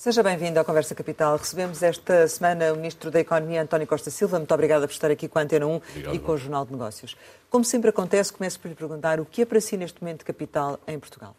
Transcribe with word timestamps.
Seja 0.00 0.22
bem-vindo 0.22 0.58
à 0.58 0.64
Conversa 0.64 0.94
Capital. 0.94 1.36
Recebemos 1.36 1.82
esta 1.82 2.26
semana 2.26 2.72
o 2.72 2.76
Ministro 2.76 3.10
da 3.10 3.20
Economia, 3.20 3.60
António 3.60 3.86
Costa 3.86 4.10
Silva. 4.10 4.38
Muito 4.38 4.54
obrigada 4.54 4.88
por 4.88 4.94
estar 4.94 5.10
aqui 5.10 5.28
com 5.28 5.38
a 5.38 5.42
Antena 5.42 5.66
1 5.66 5.76
Obrigado. 5.76 6.14
e 6.14 6.18
com 6.18 6.32
o 6.32 6.38
Jornal 6.38 6.64
de 6.64 6.72
Negócios. 6.72 7.18
Como 7.50 7.62
sempre 7.66 7.90
acontece, 7.90 8.32
começo 8.32 8.58
por 8.58 8.68
lhe 8.68 8.74
perguntar 8.74 9.20
o 9.20 9.26
que 9.26 9.42
é 9.42 9.44
para 9.44 9.60
si 9.60 9.76
neste 9.76 10.02
momento 10.02 10.24
capital 10.24 10.80
em 10.88 10.98
Portugal? 10.98 11.36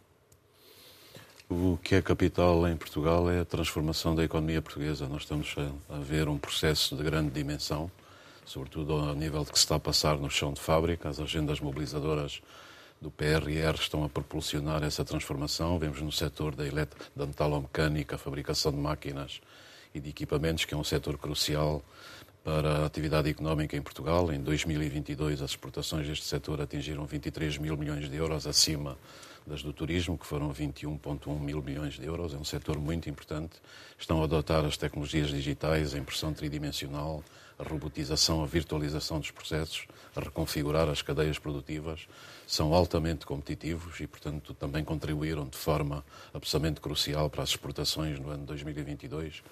O 1.50 1.80
que 1.82 1.96
é 1.96 2.04
capital 2.04 2.68
em 2.68 2.78
Portugal 2.78 3.32
é 3.32 3.40
a 3.40 3.46
transformação 3.46 4.14
da 4.14 4.24
economia 4.24 4.62
portuguesa. 4.62 5.08
Nós 5.08 5.24
estamos 5.24 5.56
a 5.90 5.98
ver 5.98 6.30
um 6.30 6.38
processo 6.38 6.96
de 6.96 7.02
grande 7.02 7.32
dimensão, 7.32 7.90
sobretudo 8.46 8.94
ao 8.94 9.16
nível 9.16 9.44
de 9.44 9.52
que 9.52 9.58
se 9.58 9.66
está 9.66 9.78
a 9.78 9.80
passar 9.80 10.18
no 10.18 10.30
chão 10.30 10.54
de 10.54 10.62
fábrica. 10.62 11.10
As 11.10 11.20
agendas 11.20 11.60
mobilizadoras 11.60 12.44
do 13.02 13.10
PRR 13.10 13.74
estão 13.80 14.04
a 14.04 14.10
propulsionar 14.10 14.84
essa 14.84 15.04
transformação. 15.04 15.80
Vemos 15.80 16.00
no 16.02 16.12
setor 16.12 16.54
da, 16.54 16.66
elet... 16.66 16.90
da 17.16 17.26
metalomecânica, 17.26 18.18
fabricação 18.18 18.72
de 18.72 18.78
máquinas 18.78 19.42
e 19.94 20.00
de 20.00 20.12
equipamentos, 20.12 20.66
que 20.66 20.74
é 20.76 20.78
um 20.78 20.84
setor 20.84 21.18
crucial 21.18 21.84
para 22.44 22.80
a 22.80 22.86
atividade 22.86 23.28
económica 23.28 23.76
em 23.76 23.82
Portugal. 23.82 24.32
Em 24.32 24.40
2022, 24.40 25.42
as 25.42 25.52
exportações 25.52 26.08
deste 26.08 26.26
setor 26.26 26.62
atingiram 26.62 27.06
23 27.06 27.58
mil 27.58 27.76
milhões 27.76 28.08
de 28.08 28.16
euros, 28.16 28.46
acima 28.46 28.98
das 29.46 29.64
do 29.64 29.74
turismo, 29.74 30.16
que 30.16 30.26
foram 30.26 30.54
21,1 30.54 31.40
mil 31.40 31.62
milhões 31.64 31.96
de 31.96 32.06
euros. 32.06 32.36
É 32.36 32.38
um 32.38 32.44
setor 32.44 32.80
muito 32.80 33.10
importante. 33.10 33.60
Estão 33.98 34.22
a 34.22 34.26
adotar 34.26 34.64
as 34.64 34.78
tecnologias 34.78 35.30
digitais, 35.30 35.96
a 35.96 35.98
impressão 35.98 36.34
tridimensional, 36.34 37.24
a 37.62 37.70
robotização, 37.70 38.44
a 38.44 38.48
virtualização 38.48 39.20
dos 39.20 39.30
processos, 39.30 39.86
a 40.16 40.20
reconfigurar 40.20 40.90
as 40.90 41.04
cadeias 41.04 41.38
produtivas 41.38 42.08
são 42.48 42.74
altamente 42.74 43.26
competitivos 43.26 44.00
e, 44.00 44.08
portanto, 44.08 44.54
também 44.56 44.84
contribuíram 44.84 45.48
de 45.48 45.58
forma 45.58 46.04
absolutamente 46.34 46.82
crucial 46.82 47.30
para 47.30 47.44
as 47.44 47.50
exportações 47.50 48.20
no 48.20 48.30
ano 48.30 48.46
2022, 48.46 49.44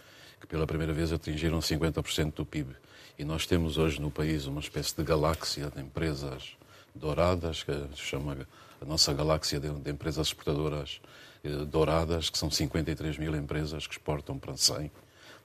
que 0.42 0.48
pela 0.48 0.66
primeira 0.66 0.92
vez 0.92 1.14
atingiram 1.14 1.60
50% 1.60 2.34
do 2.34 2.46
PIB. 2.46 2.76
E 3.18 3.24
nós 3.24 3.46
temos 3.46 3.78
hoje 3.78 4.02
no 4.02 4.10
país 4.10 4.48
uma 4.48 4.60
espécie 4.60 4.96
de 4.96 5.04
galáxia 5.04 5.70
de 5.70 5.80
empresas 5.80 6.58
douradas, 6.96 7.62
que 7.62 7.72
se 7.96 8.02
chama 8.02 8.36
a 8.82 8.86
nossa 8.86 9.14
galáxia 9.14 9.60
de, 9.60 9.90
empresas 9.90 10.28
exportadoras 10.28 11.00
eh, 11.44 11.50
douradas, 11.66 12.30
que 12.30 12.38
são 12.38 12.50
53 12.50 13.18
mil 13.18 13.36
empresas 13.36 13.86
que 13.86 13.94
exportam 13.94 14.40
para 14.40 14.58
100, 14.58 14.92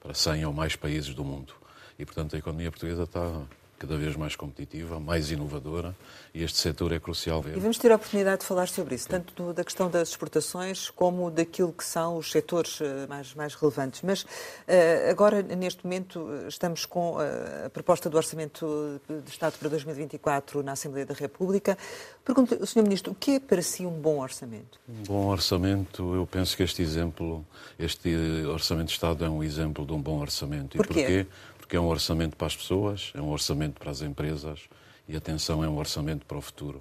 para 0.01 0.13
100 0.13 0.45
ou 0.45 0.53
mais 0.53 0.75
países 0.75 1.13
do 1.13 1.23
mundo. 1.23 1.64
E, 1.97 2.05
portanto, 2.05 2.35
a 2.35 2.39
economia 2.39 2.69
portuguesa 2.71 3.03
está 3.03 3.45
cada 3.77 3.97
vez 3.97 4.15
mais 4.15 4.35
competitiva, 4.35 4.99
mais 4.99 5.31
inovadora 5.31 5.95
e 6.33 6.43
este 6.43 6.57
setor 6.57 6.91
é 6.91 6.99
crucial 6.99 7.41
ver. 7.41 7.57
E 7.57 7.59
vamos 7.59 7.77
ter 7.77 7.91
a 7.91 7.95
oportunidade 7.95 8.41
de 8.41 8.47
falar 8.47 8.67
sobre 8.67 8.95
isso, 8.95 9.07
tanto 9.07 9.33
do, 9.33 9.53
da 9.53 9.63
questão 9.63 9.89
das 9.89 10.09
exportações 10.09 10.89
como 10.89 11.29
daquilo 11.29 11.73
que 11.73 11.83
são 11.83 12.17
os 12.17 12.31
setores 12.31 12.79
eh, 12.81 13.05
mais, 13.07 13.33
mais 13.33 13.53
relevantes. 13.53 14.01
Mas 14.01 14.23
uh, 14.23 14.27
agora, 15.09 15.41
neste 15.41 15.83
momento, 15.83 16.27
estamos 16.47 16.85
com 16.85 17.17
a 17.65 17.69
proposta 17.69 18.09
do 18.09 18.17
Orçamento 18.17 18.99
de 19.23 19.29
Estado 19.29 19.57
para 19.59 19.69
2024 19.69 20.63
na 20.63 20.71
Assembleia 20.71 21.05
da 21.05 21.13
República. 21.13 21.77
Pergunto, 22.23 22.65
Sr. 22.65 22.83
Ministro, 22.83 23.11
o 23.11 23.15
que 23.15 23.31
é 23.31 23.39
para 23.39 23.61
si 23.61 23.85
um 23.85 23.91
bom 23.91 24.19
orçamento? 24.19 24.79
Um 24.87 25.03
bom 25.03 25.27
orçamento, 25.27 26.15
eu 26.15 26.25
penso 26.25 26.55
que 26.55 26.63
este 26.63 26.81
exemplo, 26.81 27.45
este 27.77 28.15
Orçamento 28.47 28.87
de 28.87 28.93
Estado 28.93 29.25
é 29.25 29.29
um 29.29 29.43
exemplo 29.43 29.85
de 29.85 29.93
um 29.93 30.01
bom 30.01 30.19
orçamento. 30.19 30.77
Porquê? 30.77 30.99
E 30.99 31.03
porquê? 31.03 31.27
Porque 31.65 31.77
é 31.77 31.79
um 31.79 31.87
orçamento 31.87 32.37
para 32.37 32.45
as 32.45 32.55
pessoas, 32.55 33.11
é 33.15 33.19
um 33.19 33.31
orçamento 33.31 33.79
para 33.79 33.89
as 33.89 34.03
empresas 34.03 34.69
e, 35.09 35.17
atenção, 35.17 35.63
é 35.63 35.67
um 35.67 35.79
orçamento 35.79 36.23
para 36.23 36.37
o 36.37 36.41
futuro. 36.41 36.79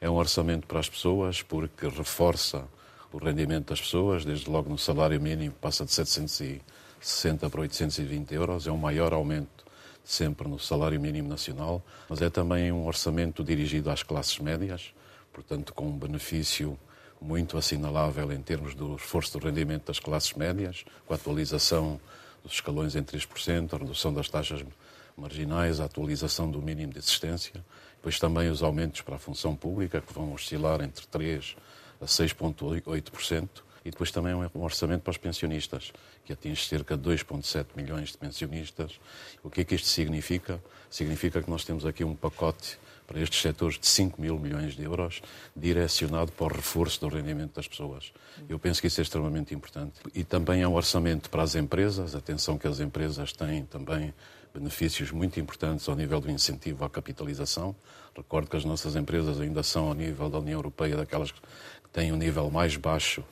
É 0.00 0.08
um 0.08 0.14
orçamento 0.14 0.68
para 0.68 0.78
as 0.78 0.88
pessoas 0.88 1.42
porque 1.42 1.88
reforça 1.88 2.64
o 3.12 3.18
rendimento 3.18 3.70
das 3.70 3.80
pessoas, 3.80 4.24
desde 4.24 4.48
logo 4.48 4.70
no 4.70 4.78
salário 4.78 5.20
mínimo 5.20 5.52
passa 5.60 5.84
de 5.84 5.90
760 5.90 7.50
para 7.50 7.60
820 7.60 8.32
euros, 8.32 8.68
é 8.68 8.70
o 8.70 8.78
maior 8.78 9.12
aumento 9.12 9.64
sempre 10.04 10.46
no 10.46 10.60
salário 10.60 11.00
mínimo 11.00 11.28
nacional, 11.28 11.82
mas 12.08 12.22
é 12.22 12.30
também 12.30 12.70
um 12.70 12.86
orçamento 12.86 13.42
dirigido 13.42 13.90
às 13.90 14.04
classes 14.04 14.38
médias, 14.38 14.94
portanto 15.32 15.74
com 15.74 15.88
um 15.88 15.98
benefício 15.98 16.78
muito 17.20 17.58
assinalável 17.58 18.30
em 18.30 18.40
termos 18.40 18.76
do 18.76 18.94
esforço 18.94 19.36
do 19.36 19.44
rendimento 19.44 19.86
das 19.86 19.98
classes 19.98 20.32
médias, 20.34 20.84
com 21.04 21.14
a 21.14 21.16
atualização 21.16 22.00
dos 22.42 22.52
escalões 22.52 22.96
em 22.96 23.02
3%, 23.02 23.72
a 23.72 23.76
redução 23.76 24.12
das 24.12 24.28
taxas 24.28 24.64
marginais, 25.16 25.80
a 25.80 25.84
atualização 25.84 26.50
do 26.50 26.60
mínimo 26.60 26.92
de 26.92 26.98
existência, 26.98 27.64
depois 27.96 28.18
também 28.18 28.48
os 28.48 28.62
aumentos 28.62 29.02
para 29.02 29.16
a 29.16 29.18
função 29.18 29.54
pública, 29.54 30.00
que 30.00 30.12
vão 30.12 30.32
oscilar 30.32 30.80
entre 30.82 31.04
3% 31.06 31.56
a 32.00 32.06
6,8%, 32.06 33.48
e 33.84 33.90
depois 33.90 34.10
também 34.10 34.34
um 34.34 34.62
orçamento 34.62 35.02
para 35.02 35.10
os 35.10 35.16
pensionistas, 35.16 35.92
que 36.24 36.32
atinge 36.32 36.66
cerca 36.66 36.96
de 36.96 37.08
2,7 37.08 37.66
milhões 37.74 38.12
de 38.12 38.18
pensionistas. 38.18 39.00
O 39.42 39.50
que 39.50 39.62
é 39.62 39.64
que 39.64 39.74
isto 39.74 39.88
significa? 39.88 40.62
Significa 40.90 41.42
que 41.42 41.50
nós 41.50 41.64
temos 41.64 41.86
aqui 41.86 42.04
um 42.04 42.14
pacote 42.14 42.78
para 43.10 43.20
estes 43.20 43.42
setores 43.42 43.76
de 43.76 43.88
5 43.88 44.22
mil 44.22 44.38
milhões 44.38 44.76
de 44.76 44.84
euros, 44.84 45.20
direcionado 45.56 46.30
para 46.30 46.44
o 46.44 46.56
reforço 46.56 47.00
do 47.00 47.08
rendimento 47.08 47.56
das 47.56 47.66
pessoas. 47.66 48.12
Eu 48.48 48.56
penso 48.56 48.80
que 48.80 48.86
isso 48.86 49.00
é 49.00 49.02
extremamente 49.02 49.52
importante. 49.52 49.94
E 50.14 50.22
também 50.22 50.62
é 50.62 50.68
um 50.68 50.74
orçamento 50.74 51.28
para 51.28 51.42
as 51.42 51.56
empresas. 51.56 52.14
Atenção 52.14 52.56
que 52.56 52.68
as 52.68 52.78
empresas 52.78 53.32
têm 53.32 53.64
também 53.64 54.14
benefícios 54.54 55.10
muito 55.10 55.40
importantes 55.40 55.88
ao 55.88 55.96
nível 55.96 56.20
do 56.20 56.30
incentivo 56.30 56.84
à 56.84 56.88
capitalização. 56.88 57.74
Recordo 58.16 58.48
que 58.48 58.56
as 58.56 58.64
nossas 58.64 58.94
empresas 58.94 59.40
ainda 59.40 59.64
são 59.64 59.88
ao 59.88 59.94
nível 59.94 60.30
da 60.30 60.38
União 60.38 60.58
Europeia 60.58 60.96
daquelas 60.96 61.32
que 61.32 61.40
têm 61.92 62.12
um 62.12 62.16
nível 62.16 62.48
mais 62.48 62.76
baixo 62.76 63.24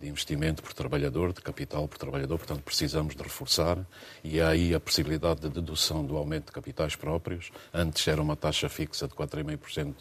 de 0.00 0.08
investimento 0.08 0.62
por 0.62 0.74
trabalhador, 0.74 1.32
de 1.32 1.40
capital 1.40 1.88
por 1.88 1.96
trabalhador, 1.98 2.36
portanto 2.38 2.62
precisamos 2.62 3.14
de 3.14 3.22
reforçar 3.22 3.78
e 4.22 4.40
há 4.40 4.50
aí 4.50 4.74
a 4.74 4.80
possibilidade 4.80 5.40
de 5.40 5.48
dedução 5.48 6.04
do 6.04 6.16
aumento 6.16 6.46
de 6.46 6.52
capitais 6.52 6.94
próprios. 6.94 7.50
Antes 7.72 8.06
era 8.06 8.20
uma 8.20 8.36
taxa 8.36 8.68
fixa 8.68 9.08
de 9.08 9.14
4,5% 9.14 9.94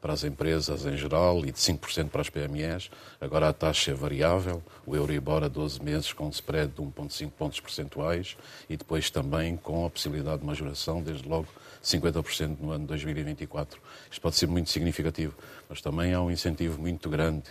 para 0.00 0.12
as 0.14 0.24
empresas 0.24 0.86
em 0.86 0.96
geral 0.96 1.40
e 1.40 1.52
de 1.52 1.58
5% 1.58 2.08
para 2.08 2.22
as 2.22 2.30
PMEs. 2.30 2.90
Agora 3.20 3.48
a 3.48 3.52
taxa 3.52 3.90
é 3.90 3.94
variável, 3.94 4.62
o 4.86 4.96
Euribor 4.96 5.44
a 5.44 5.48
12 5.48 5.82
meses 5.82 6.12
com 6.12 6.26
um 6.26 6.30
spread 6.30 6.72
de 6.72 6.82
1,5 6.82 7.30
pontos 7.30 7.60
percentuais 7.60 8.36
e 8.68 8.76
depois 8.76 9.10
também 9.10 9.56
com 9.56 9.84
a 9.84 9.90
possibilidade 9.90 10.40
de 10.40 10.46
majoração, 10.46 11.02
desde 11.02 11.28
logo 11.28 11.48
50% 11.82 12.58
no 12.60 12.72
ano 12.72 12.86
2024. 12.86 13.80
Isto 14.10 14.20
pode 14.20 14.36
ser 14.36 14.46
muito 14.46 14.70
significativo, 14.70 15.34
mas 15.68 15.80
também 15.80 16.14
há 16.14 16.20
um 16.20 16.30
incentivo 16.30 16.80
muito 16.80 17.08
grande 17.08 17.44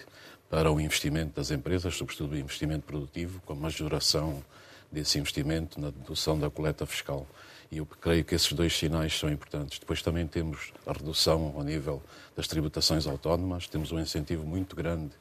para 0.49 0.71
o 0.71 0.81
investimento 0.81 1.35
das 1.35 1.51
empresas, 1.51 1.95
sobretudo 1.95 2.33
o 2.33 2.37
investimento 2.37 2.85
produtivo, 2.85 3.39
com 3.45 3.53
a 3.53 3.55
majoração 3.55 4.43
desse 4.91 5.19
investimento 5.19 5.79
na 5.79 5.91
dedução 5.91 6.39
da 6.39 6.49
coleta 6.49 6.85
fiscal. 6.85 7.27
E 7.71 7.77
eu 7.77 7.85
creio 7.85 8.25
que 8.25 8.33
esses 8.33 8.51
dois 8.53 8.75
sinais 8.75 9.17
são 9.17 9.31
importantes. 9.31 9.77
Depois 9.77 10.01
também 10.01 10.25
temos 10.25 10.73
a 10.87 10.91
redução 10.91 11.53
ao 11.55 11.63
nível 11.63 12.01
das 12.35 12.47
tributações 12.47 13.05
autónomas, 13.05 13.67
temos 13.67 13.91
um 13.91 13.99
incentivo 13.99 14.43
muito 14.43 14.75
grande 14.75 15.11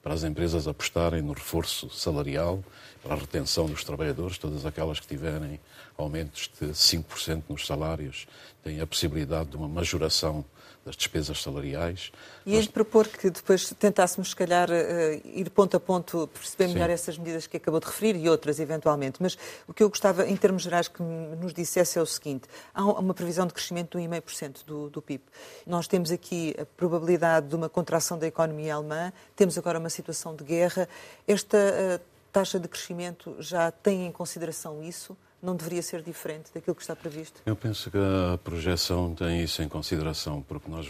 para 0.00 0.14
as 0.14 0.22
empresas 0.22 0.68
apostarem 0.68 1.20
no 1.20 1.32
reforço 1.32 1.90
salarial, 1.90 2.62
para 3.02 3.14
a 3.14 3.18
retenção 3.18 3.66
dos 3.66 3.82
trabalhadores, 3.82 4.38
todas 4.38 4.64
aquelas 4.64 5.00
que 5.00 5.06
tiverem 5.08 5.58
aumentos 5.96 6.50
de 6.60 6.68
5% 6.68 7.44
nos 7.48 7.66
salários 7.66 8.26
têm 8.62 8.80
a 8.80 8.86
possibilidade 8.86 9.50
de 9.50 9.56
uma 9.56 9.68
majoração 9.68 10.44
das 10.86 10.94
despesas 10.94 11.42
salariais. 11.42 12.12
E 12.46 12.54
Nós... 12.54 12.62
de 12.62 12.70
propor 12.70 13.08
que 13.08 13.28
depois 13.28 13.74
tentássemos, 13.76 14.30
se 14.30 14.36
calhar, 14.36 14.70
uh, 14.70 15.20
ir 15.24 15.50
ponto 15.50 15.76
a 15.76 15.80
ponto, 15.80 16.28
perceber 16.28 16.68
melhor 16.68 16.86
Sim. 16.86 16.94
essas 16.94 17.18
medidas 17.18 17.48
que 17.48 17.56
acabou 17.56 17.80
de 17.80 17.86
referir 17.86 18.14
e 18.14 18.28
outras, 18.28 18.60
eventualmente. 18.60 19.20
Mas 19.20 19.36
o 19.66 19.74
que 19.74 19.82
eu 19.82 19.88
gostava, 19.88 20.24
em 20.28 20.36
termos 20.36 20.62
gerais, 20.62 20.86
que 20.86 21.02
nos 21.02 21.52
dissesse 21.52 21.98
é 21.98 22.02
o 22.02 22.06
seguinte: 22.06 22.44
há 22.72 22.84
uma 22.84 23.12
previsão 23.12 23.48
de 23.48 23.52
crescimento 23.52 23.98
de 23.98 24.04
1,5% 24.06 24.64
do, 24.64 24.88
do 24.88 25.02
PIB. 25.02 25.24
Nós 25.66 25.88
temos 25.88 26.12
aqui 26.12 26.54
a 26.56 26.64
probabilidade 26.64 27.48
de 27.48 27.56
uma 27.56 27.68
contração 27.68 28.16
da 28.16 28.28
economia 28.28 28.76
alemã, 28.76 29.12
temos 29.34 29.58
agora 29.58 29.80
uma 29.80 29.90
situação 29.90 30.36
de 30.36 30.44
guerra. 30.44 30.88
Esta 31.26 31.58
uh, 31.58 32.00
taxa 32.30 32.60
de 32.60 32.68
crescimento 32.68 33.34
já 33.40 33.72
tem 33.72 34.06
em 34.06 34.12
consideração 34.12 34.84
isso? 34.84 35.16
Não 35.42 35.54
deveria 35.54 35.82
ser 35.82 36.02
diferente 36.02 36.50
daquilo 36.52 36.74
que 36.74 36.82
está 36.82 36.96
previsto? 36.96 37.42
Eu 37.46 37.56
penso 37.56 37.90
que 37.90 37.98
a 37.98 38.38
projeção 38.38 39.14
tem 39.14 39.42
isso 39.42 39.62
em 39.62 39.68
consideração, 39.68 40.42
porque 40.42 40.70
nós 40.70 40.86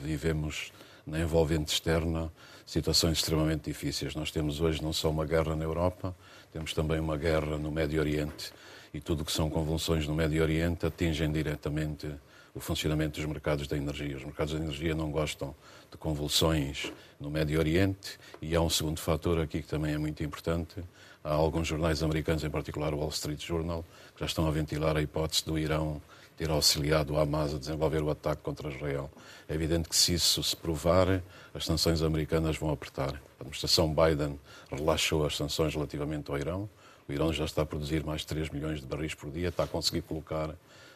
vivemos 0.00 0.72
na 1.06 1.18
envolvente 1.20 1.72
externa 1.72 2.30
situações 2.66 3.18
extremamente 3.18 3.64
difíceis. 3.64 4.14
Nós 4.14 4.30
temos 4.30 4.60
hoje 4.60 4.82
não 4.82 4.92
só 4.92 5.10
uma 5.10 5.24
guerra 5.24 5.56
na 5.56 5.64
Europa, 5.64 6.14
temos 6.52 6.74
também 6.74 7.00
uma 7.00 7.16
guerra 7.16 7.56
no 7.56 7.72
Médio 7.72 7.98
Oriente. 7.98 8.52
E 8.92 9.00
tudo 9.00 9.22
o 9.22 9.24
que 9.24 9.32
são 9.32 9.50
convulsões 9.50 10.06
no 10.06 10.14
Médio 10.14 10.42
Oriente 10.42 10.86
atingem 10.86 11.30
diretamente 11.30 12.10
o 12.54 12.60
funcionamento 12.60 13.20
dos 13.20 13.28
mercados 13.28 13.66
da 13.66 13.76
energia. 13.76 14.16
Os 14.16 14.24
mercados 14.24 14.52
da 14.52 14.60
energia 14.60 14.94
não 14.94 15.10
gostam 15.10 15.54
de 15.90 15.96
convulsões 15.96 16.92
no 17.20 17.30
Médio 17.30 17.58
Oriente 17.58 18.18
e 18.42 18.54
há 18.54 18.60
um 18.60 18.70
segundo 18.70 19.00
fator 19.00 19.40
aqui 19.40 19.62
que 19.62 19.68
também 19.68 19.94
é 19.94 19.98
muito 19.98 20.22
importante, 20.22 20.82
Há 21.24 21.32
alguns 21.32 21.66
jornais 21.66 22.02
americanos, 22.02 22.44
em 22.44 22.50
particular 22.50 22.94
o 22.94 22.98
Wall 22.98 23.08
Street 23.08 23.44
Journal, 23.44 23.84
que 24.14 24.20
já 24.20 24.26
estão 24.26 24.46
a 24.46 24.50
ventilar 24.50 24.96
a 24.96 25.02
hipótese 25.02 25.44
do 25.44 25.58
Irão 25.58 26.00
ter 26.36 26.48
auxiliado 26.50 27.14
o 27.14 27.18
Hamas 27.18 27.52
a 27.52 27.58
desenvolver 27.58 28.00
o 28.00 28.10
ataque 28.10 28.42
contra 28.42 28.70
Israel. 28.70 29.10
É 29.48 29.54
evidente 29.54 29.88
que 29.88 29.96
se 29.96 30.14
isso 30.14 30.40
se 30.40 30.54
provar, 30.54 31.20
as 31.52 31.64
sanções 31.64 32.00
americanas 32.00 32.56
vão 32.56 32.70
apertar. 32.70 33.14
A 33.38 33.40
administração 33.40 33.92
Biden 33.92 34.38
relaxou 34.70 35.26
as 35.26 35.36
sanções 35.36 35.74
relativamente 35.74 36.30
ao 36.30 36.38
Irão. 36.38 36.70
O 37.08 37.12
Irão 37.12 37.32
já 37.32 37.44
está 37.44 37.62
a 37.62 37.66
produzir 37.66 38.04
mais 38.04 38.20
de 38.20 38.28
3 38.28 38.50
milhões 38.50 38.80
de 38.80 38.86
barris 38.86 39.14
por 39.14 39.30
dia, 39.30 39.48
está 39.48 39.64
a 39.64 39.66
conseguir 39.66 40.02
colocar 40.02 40.54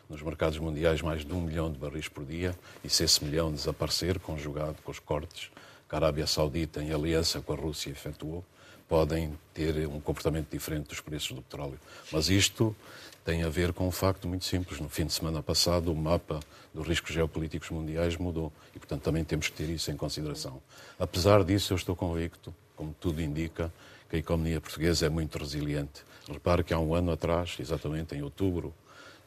nos 0.09 0.23
mercados 0.23 0.59
mundiais 0.59 1.03
mais 1.03 1.25
de 1.25 1.33
um 1.33 1.41
milhão 1.41 1.73
de 1.73 1.79
barris 1.79 2.07
por 2.07 2.25
dia, 2.25 2.55
e 2.85 2.89
se 2.89 3.03
esse 3.03 3.25
milhão 3.25 3.53
desaparecer, 3.53 4.21
conjugado 4.21 4.77
com 4.85 4.93
os 4.93 4.99
cortes 5.01 5.51
que 5.93 5.97
a 5.97 5.99
Arábia 5.99 6.27
Saudita, 6.27 6.83
em 6.83 6.91
aliança 6.91 7.43
com 7.43 7.53
a 7.53 7.57
Rússia, 7.57 7.91
efetuou, 7.91 8.43
podem 8.89 9.39
ter 9.53 9.87
um 9.87 10.01
comportamento 10.01 10.49
diferente 10.51 10.89
dos 10.89 11.03
preços 11.03 11.33
do 11.33 11.43
petróleo. 11.43 11.79
Mas 12.11 12.31
isto 12.31 12.75
tem 13.23 13.43
a 13.43 13.51
ver 13.51 13.75
com 13.75 13.87
um 13.87 13.91
facto 13.91 14.27
muito 14.27 14.47
simples. 14.47 14.81
No 14.81 14.89
fim 14.89 15.05
de 15.05 15.13
semana 15.13 15.43
passado, 15.43 15.93
o 15.93 15.95
mapa 15.95 16.41
dos 16.73 16.89
riscos 16.89 17.13
geopolíticos 17.13 17.69
mundiais 17.69 18.17
mudou 18.17 18.51
e, 18.75 18.79
portanto, 18.79 19.03
também 19.03 19.23
temos 19.23 19.51
que 19.51 19.53
ter 19.55 19.69
isso 19.69 19.91
em 19.91 19.97
consideração. 19.97 20.63
Apesar 20.99 21.45
disso, 21.45 21.75
eu 21.75 21.77
estou 21.77 21.95
convicto, 21.95 22.55
como 22.75 22.97
tudo 22.99 23.21
indica, 23.21 23.71
que 24.09 24.17
a 24.17 24.19
economia 24.19 24.63
portuguesa 24.63 25.05
é 25.05 25.09
muito 25.11 25.37
resiliente. 25.37 26.03
Repare 26.27 26.65
que 26.65 26.73
há 26.73 26.79
um 26.79 26.95
ano 26.95 27.13
atrás, 27.13 27.57
exatamente 27.61 28.15
em 28.15 28.23
outubro 28.23 28.73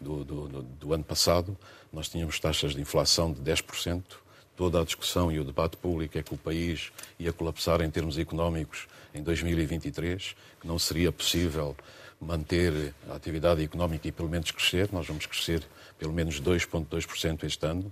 do, 0.02 0.24
do, 0.24 0.64
do, 0.64 0.94
ano 0.94 1.04
passado, 1.04 1.56
nós 1.94 2.10
tínhamos 2.10 2.40
taxas 2.40 2.74
de 2.74 2.82
inflação 2.82 3.32
de 3.32 3.40
10%. 3.40 4.25
Toda 4.56 4.82
a 4.82 4.86
discussão 4.86 5.32
e 5.32 5.40
o 5.40 5.44
debate 5.44 5.76
público 5.76 6.18
é 6.18 6.24
que 6.24 6.34
o 6.34 6.38
país 6.38 6.92
ia 7.20 7.34
colapsar 7.34 7.82
em 7.82 7.90
termos 7.90 8.18
económicos 8.18 8.88
em 9.14 9.22
2023, 9.22 10.36
que 10.62 10.68
não 10.68 10.80
seria 10.80 11.12
possível 11.12 11.76
manter 12.20 12.94
a 13.10 13.16
atividade 13.16 13.62
económica 13.62 14.08
e 14.08 14.12
pelo 14.12 14.30
menos 14.30 14.52
crescer. 14.52 14.90
Nós 14.92 15.08
vamos 15.08 15.26
crescer 15.26 15.62
pelo 16.00 16.14
menos 16.14 16.42
2,2% 16.42 17.44
este 17.44 17.66
ano. 17.66 17.92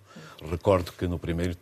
Recordo 0.50 0.94
que 0.94 1.08
no 1.08 1.20
primeiro 1.20 1.56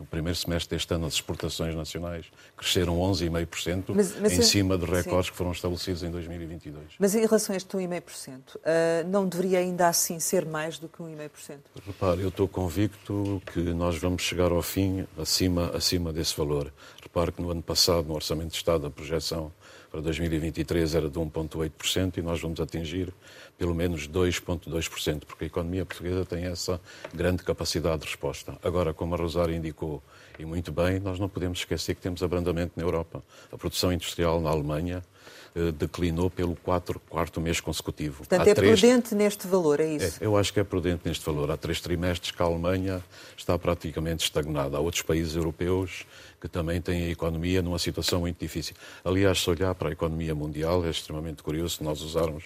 no 0.00 0.06
primeiro 0.06 0.36
semestre 0.36 0.76
deste 0.76 0.92
ano, 0.94 1.06
as 1.06 1.14
exportações 1.14 1.74
nacionais 1.74 2.26
cresceram 2.56 2.98
11,5%, 2.98 3.84
mas, 3.94 4.18
mas 4.18 4.32
em 4.32 4.42
cima 4.42 4.78
de 4.78 4.86
recordes 4.86 5.26
sim. 5.26 5.32
que 5.32 5.36
foram 5.36 5.52
estabelecidos 5.52 6.02
em 6.02 6.10
2022. 6.10 6.84
Mas 6.98 7.14
em 7.14 7.20
relação 7.20 7.52
a 7.52 7.56
este 7.56 7.76
1,5%, 7.76 8.56
uh, 8.56 8.60
não 9.08 9.28
deveria 9.28 9.58
ainda 9.58 9.88
assim 9.88 10.18
ser 10.18 10.46
mais 10.46 10.78
do 10.78 10.88
que 10.88 11.02
1,5%? 11.02 11.58
Repare, 11.86 12.22
eu 12.22 12.28
estou 12.28 12.48
convicto 12.48 13.42
que 13.52 13.60
nós 13.60 13.98
vamos 13.98 14.22
chegar 14.22 14.50
ao 14.50 14.62
fim 14.62 15.06
acima, 15.18 15.70
acima 15.76 16.12
desse 16.12 16.34
valor. 16.36 16.72
Repare 17.02 17.30
que 17.30 17.42
no 17.42 17.50
ano 17.50 17.62
passado, 17.62 18.08
no 18.08 18.14
Orçamento 18.14 18.50
de 18.50 18.56
Estado, 18.56 18.86
a 18.86 18.90
projeção 18.90 19.52
para 19.90 20.00
2023 20.00 20.94
era 20.94 21.08
de 21.10 21.18
1,8% 21.18 22.18
e 22.18 22.22
nós 22.22 22.40
vamos 22.40 22.60
atingir 22.60 23.12
pelo 23.58 23.74
menos 23.74 24.08
2,2%, 24.08 25.24
porque 25.26 25.44
a 25.44 25.46
economia 25.46 25.84
portuguesa 25.84 26.24
tem 26.24 26.44
essa 26.44 26.80
grande 27.12 27.42
capacidade 27.42 28.02
de 28.02 28.06
resposta. 28.06 28.56
Agora, 28.62 28.94
como 28.94 29.14
a 29.14 29.18
Rosário 29.18 29.54
indicou, 29.54 30.02
e 30.38 30.44
muito 30.44 30.72
bem, 30.72 30.98
nós 31.00 31.18
não 31.18 31.28
podemos 31.28 31.58
esquecer 31.58 31.94
que 31.94 32.00
temos 32.00 32.22
abrandamento 32.22 32.72
na 32.76 32.82
Europa. 32.82 33.22
A 33.52 33.58
produção 33.58 33.92
industrial 33.92 34.40
na 34.40 34.48
Alemanha 34.48 35.02
declinou 35.76 36.30
pelo 36.30 36.54
quatro, 36.54 37.00
quarto 37.08 37.40
mês 37.40 37.60
consecutivo. 37.60 38.18
Portanto, 38.18 38.46
Há 38.46 38.50
é 38.50 38.54
três... 38.54 38.80
prudente 38.80 39.14
neste 39.14 39.46
valor, 39.46 39.80
é 39.80 39.94
isso? 39.94 40.22
É, 40.22 40.26
eu 40.26 40.36
acho 40.36 40.52
que 40.52 40.60
é 40.60 40.64
prudente 40.64 41.02
neste 41.04 41.24
valor. 41.24 41.50
Há 41.50 41.56
três 41.56 41.80
trimestres 41.80 42.30
que 42.30 42.42
a 42.42 42.46
Alemanha 42.46 43.02
está 43.36 43.58
praticamente 43.58 44.24
estagnada. 44.24 44.76
Há 44.76 44.80
outros 44.80 45.02
países 45.02 45.34
europeus 45.34 46.06
que 46.40 46.48
também 46.48 46.80
têm 46.80 47.04
a 47.04 47.08
economia 47.10 47.60
numa 47.60 47.78
situação 47.78 48.20
muito 48.20 48.38
difícil. 48.38 48.74
Aliás, 49.04 49.40
se 49.40 49.50
olhar 49.50 49.74
para 49.74 49.88
a 49.88 49.92
economia 49.92 50.34
mundial, 50.34 50.84
é 50.84 50.90
extremamente 50.90 51.42
curioso 51.42 51.82
nós 51.82 52.00
usarmos, 52.00 52.44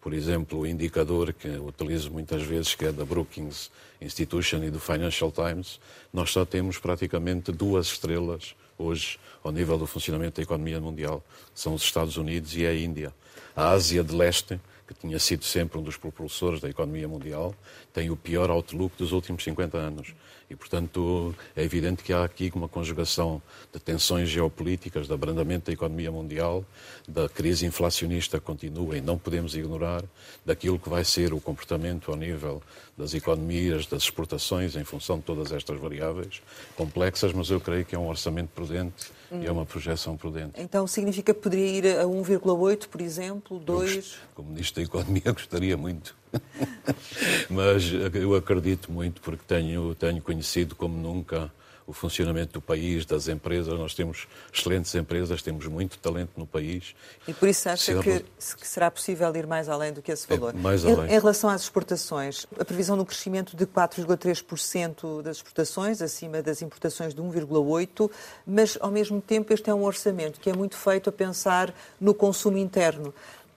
por 0.00 0.14
exemplo, 0.14 0.60
o 0.60 0.66
indicador 0.66 1.32
que 1.32 1.48
utilizo 1.48 2.10
muitas 2.10 2.42
vezes, 2.42 2.74
que 2.74 2.86
é 2.86 2.92
da 2.92 3.04
Brookings 3.04 3.70
Institution 4.00 4.62
e 4.64 4.70
do 4.70 4.80
Financial 4.80 5.30
Times, 5.30 5.78
nós 6.12 6.30
só 6.30 6.44
temos 6.44 6.78
praticamente 6.78 7.52
duas 7.52 7.86
estrelas 7.86 8.54
hoje 8.78 9.18
ao 9.42 9.52
nível 9.52 9.78
do 9.78 9.86
funcionamento 9.86 10.36
da 10.36 10.42
economia 10.42 10.80
mundial. 10.80 11.22
São 11.54 11.74
os 11.74 11.82
Estados 11.82 12.16
Unidos 12.16 12.56
e 12.56 12.66
a 12.66 12.74
Índia. 12.74 13.12
A 13.54 13.70
Ásia 13.70 14.02
de 14.02 14.14
Leste, 14.14 14.60
que 14.86 14.94
tinha 14.94 15.18
sido 15.18 15.44
sempre 15.44 15.78
um 15.78 15.82
dos 15.82 15.96
propulsores 15.96 16.60
da 16.60 16.68
economia 16.68 17.08
mundial, 17.08 17.54
tem 17.92 18.10
o 18.10 18.16
pior 18.16 18.50
outlook 18.50 18.96
dos 18.96 19.12
últimos 19.12 19.42
50 19.44 19.78
anos. 19.78 20.14
E, 20.48 20.56
portanto, 20.56 21.34
é 21.56 21.62
evidente 21.62 22.02
que 22.02 22.12
há 22.12 22.24
aqui 22.24 22.52
uma 22.54 22.68
conjugação 22.68 23.40
de 23.72 23.80
tensões 23.80 24.28
geopolíticas, 24.28 25.06
de 25.06 25.12
abrandamento 25.12 25.66
da 25.66 25.72
economia 25.72 26.10
mundial, 26.10 26.64
da 27.08 27.28
crise 27.28 27.66
inflacionista 27.66 28.38
que 28.38 28.44
continua 28.44 28.96
e 28.96 29.00
não 29.00 29.18
podemos 29.18 29.54
ignorar, 29.54 30.04
daquilo 30.44 30.78
que 30.78 30.88
vai 30.88 31.04
ser 31.04 31.32
o 31.32 31.40
comportamento 31.40 32.10
ao 32.10 32.16
nível 32.16 32.62
das 32.96 33.14
economias, 33.14 33.86
das 33.86 34.04
exportações, 34.04 34.76
em 34.76 34.84
função 34.84 35.18
de 35.18 35.24
todas 35.24 35.50
estas 35.52 35.80
variáveis 35.80 36.42
complexas, 36.76 37.32
mas 37.32 37.50
eu 37.50 37.60
creio 37.60 37.84
que 37.84 37.94
é 37.94 37.98
um 37.98 38.08
orçamento 38.08 38.50
prudente 38.54 39.10
hum. 39.32 39.42
e 39.42 39.46
é 39.46 39.52
uma 39.52 39.66
projeção 39.66 40.16
prudente. 40.16 40.52
Então 40.56 40.86
significa 40.86 41.34
que 41.34 41.40
poderia 41.40 41.66
ir 41.66 41.98
a 41.98 42.04
1,8, 42.04 42.88
por 42.88 43.00
exemplo, 43.00 43.58
2? 43.58 44.18
Como 44.34 44.50
Ministro 44.50 44.76
da 44.76 44.86
Economia 44.86 45.32
gostaria 45.32 45.76
muito. 45.76 46.14
Mas 47.48 47.84
eu 48.14 48.34
acredito 48.34 48.90
muito 48.90 49.20
porque 49.20 49.42
tenho, 49.46 49.94
tenho 49.94 50.20
conhecido 50.22 50.74
como 50.74 50.96
nunca 50.96 51.50
o 51.86 51.92
funcionamento 51.92 52.54
do 52.54 52.62
país, 52.62 53.04
das 53.04 53.28
empresas. 53.28 53.78
Nós 53.78 53.94
temos 53.94 54.26
excelentes 54.52 54.94
empresas, 54.94 55.42
temos 55.42 55.66
muito 55.66 55.98
talento 55.98 56.30
no 56.36 56.46
país. 56.46 56.94
E 57.28 57.34
por 57.34 57.48
isso 57.48 57.68
acha 57.68 58.00
que, 58.00 58.20
que, 58.20 58.66
será 58.66 58.90
possível 58.90 59.34
ir 59.36 59.46
mais 59.46 59.68
além 59.68 59.92
do 59.92 60.00
que 60.00 60.10
esse 60.10 60.26
valor? 60.26 60.54
É, 60.54 60.58
mais 60.58 60.84
além. 60.84 61.10
Em, 61.10 61.14
em, 61.14 61.18
relação 61.18 61.50
às 61.50 61.62
exportações, 61.62 62.46
a 62.58 62.64
previsão 62.64 62.96
do 62.96 63.04
crescimento 63.04 63.56
de 63.56 63.66
4,3% 63.66 65.22
das 65.22 65.36
exportações, 65.36 66.00
acima 66.00 66.42
das 66.42 66.62
importações 66.62 67.14
de 67.14 67.20
1,8%, 67.20 68.10
mas 68.46 68.78
ao 68.80 68.90
mesmo 68.90 69.20
tempo 69.20 69.52
este 69.52 69.68
é 69.68 69.74
um 69.74 69.84
orçamento 69.84 70.40
que 70.40 70.48
é 70.48 70.54
muito 70.54 70.76
feito 70.76 71.10
a 71.10 71.12
pensar 71.12 71.74
no 72.00 72.14
consumo 72.14 72.56
interno. 72.56 73.12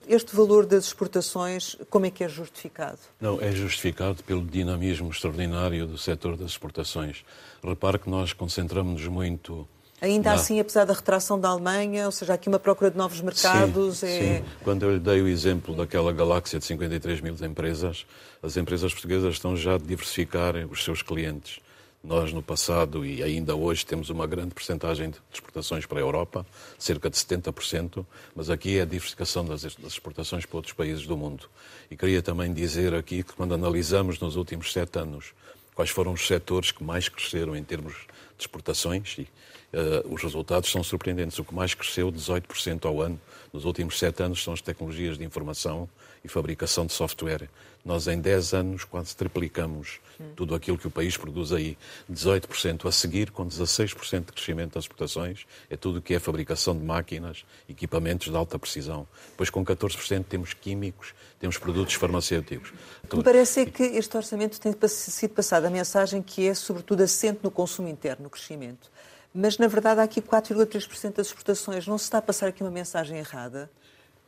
Este 0.07 0.35
valor 0.35 0.65
das 0.65 0.85
exportações, 0.85 1.75
como 1.89 2.05
é 2.05 2.09
que 2.09 2.23
é 2.23 2.29
justificado? 2.29 2.99
Não, 3.19 3.41
é 3.41 3.51
justificado 3.51 4.23
pelo 4.23 4.41
dinamismo 4.41 5.09
extraordinário 5.09 5.85
do 5.85 5.97
setor 5.97 6.37
das 6.37 6.51
exportações. 6.51 7.25
Repare 7.63 7.99
que 7.99 8.09
nós 8.09 8.31
concentramos-nos 8.31 9.07
muito 9.07 9.67
Ainda 9.99 10.31
assim, 10.31 10.59
apesar 10.59 10.85
da 10.85 10.93
retração 10.93 11.39
da 11.39 11.49
Alemanha, 11.49 12.05
ou 12.05 12.11
seja, 12.11 12.35
aqui 12.35 12.47
uma 12.47 12.59
procura 12.59 12.91
de 12.91 12.97
novos 12.97 13.19
mercados. 13.19 13.97
Sim, 13.97 14.05
é... 14.05 14.37
sim. 14.37 14.45
Quando 14.63 14.83
eu 14.83 14.93
lhe 14.93 14.99
dei 14.99 15.21
o 15.21 15.27
exemplo 15.27 15.75
daquela 15.75 16.13
galáxia 16.13 16.59
de 16.59 16.65
53 16.65 17.19
mil 17.21 17.35
empresas, 17.41 18.05
as 18.43 18.55
empresas 18.57 18.93
portuguesas 18.93 19.33
estão 19.33 19.57
já 19.57 19.73
a 19.73 19.77
diversificar 19.79 20.55
os 20.69 20.83
seus 20.83 21.01
clientes. 21.01 21.59
Nós, 22.03 22.31
no 22.31 22.41
passado 22.41 23.05
e 23.05 23.21
ainda 23.23 23.55
hoje, 23.55 23.85
temos 23.85 24.09
uma 24.09 24.27
grande 24.27 24.53
percentagem 24.53 25.09
de 25.09 25.17
exportações 25.33 25.85
para 25.85 25.99
a 25.99 26.01
Europa, 26.01 26.45
cerca 26.77 27.09
de 27.09 27.17
70%, 27.17 28.05
mas 28.35 28.49
aqui 28.49 28.77
é 28.77 28.81
a 28.81 28.85
diversificação 28.85 29.43
das 29.43 29.63
exportações 29.63 30.45
para 30.45 30.57
outros 30.57 30.73
países 30.73 31.05
do 31.05 31.17
mundo. 31.17 31.49
E 31.89 31.97
queria 31.97 32.21
também 32.21 32.53
dizer 32.53 32.93
aqui 32.93 33.23
que, 33.23 33.33
quando 33.33 33.53
analisamos 33.53 34.19
nos 34.19 34.35
últimos 34.35 34.71
sete 34.71 34.99
anos 34.99 35.33
quais 35.77 35.91
foram 35.91 36.13
os 36.13 36.25
setores 36.25 36.71
que 36.71 36.83
mais 36.83 37.07
cresceram 37.07 37.55
em 37.55 37.63
termos 37.63 37.93
de 37.93 38.43
exportações, 38.43 39.17
e, 39.19 39.21
uh, 39.21 40.11
os 40.11 40.23
resultados 40.23 40.71
são 40.71 40.83
surpreendentes. 40.83 41.37
O 41.37 41.43
que 41.43 41.53
mais 41.53 41.75
cresceu, 41.75 42.11
18% 42.11 42.85
ao 42.85 42.99
ano, 42.99 43.19
nos 43.53 43.63
últimos 43.63 43.99
sete 43.99 44.23
anos, 44.23 44.43
são 44.43 44.53
as 44.53 44.61
tecnologias 44.61 45.19
de 45.19 45.23
informação 45.23 45.87
e 46.23 46.27
fabricação 46.27 46.85
de 46.87 46.93
software. 46.93 47.47
Nós, 47.87 48.05
em 48.05 48.19
10 48.19 48.53
anos, 48.53 48.83
quase 48.83 49.15
triplicamos 49.15 50.01
tudo 50.35 50.53
aquilo 50.53 50.77
que 50.77 50.87
o 50.87 50.91
país 50.91 51.15
produz 51.15 51.53
aí. 51.53 51.77
18% 52.11 52.85
a 52.85 52.91
seguir, 52.91 53.31
com 53.31 53.47
16% 53.47 54.25
de 54.25 54.31
crescimento 54.33 54.73
das 54.73 54.83
exportações, 54.83 55.45
é 55.69 55.77
tudo 55.77 55.99
o 55.99 56.01
que 56.01 56.13
é 56.13 56.19
fabricação 56.19 56.77
de 56.77 56.83
máquinas, 56.83 57.45
equipamentos 57.69 58.29
de 58.29 58.35
alta 58.35 58.59
precisão. 58.59 59.07
Depois, 59.29 59.49
com 59.49 59.63
14%, 59.63 60.25
temos 60.25 60.53
químicos, 60.53 61.13
temos 61.39 61.57
produtos 61.57 61.93
farmacêuticos. 61.93 62.73
Me 63.13 63.23
parece 63.23 63.65
que 63.65 63.83
este 63.83 64.17
orçamento 64.17 64.59
tem 64.59 64.75
sido 64.89 65.31
passado 65.31 65.63
a 65.63 65.69
mensagem 65.69 66.21
que 66.21 66.45
é, 66.45 66.53
sobretudo, 66.53 67.03
assente 67.03 67.39
no 67.41 67.49
consumo 67.49 67.87
interno, 67.87 68.23
no 68.23 68.29
crescimento. 68.29 68.91
Mas, 69.33 69.57
na 69.57 69.67
verdade, 69.67 70.01
há 70.01 70.03
aqui 70.03 70.21
4,3% 70.21 71.15
das 71.15 71.27
exportações. 71.27 71.87
Não 71.87 71.97
se 71.97 72.03
está 72.03 72.17
a 72.17 72.21
passar 72.21 72.47
aqui 72.47 72.63
uma 72.63 72.71
mensagem 72.71 73.17
errada? 73.17 73.69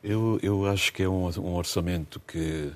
Eu, 0.02 0.38
eu 0.42 0.66
acho 0.66 0.92
que 0.94 1.02
é 1.02 1.08
um, 1.08 1.28
um 1.40 1.54
orçamento 1.54 2.20
que 2.26 2.72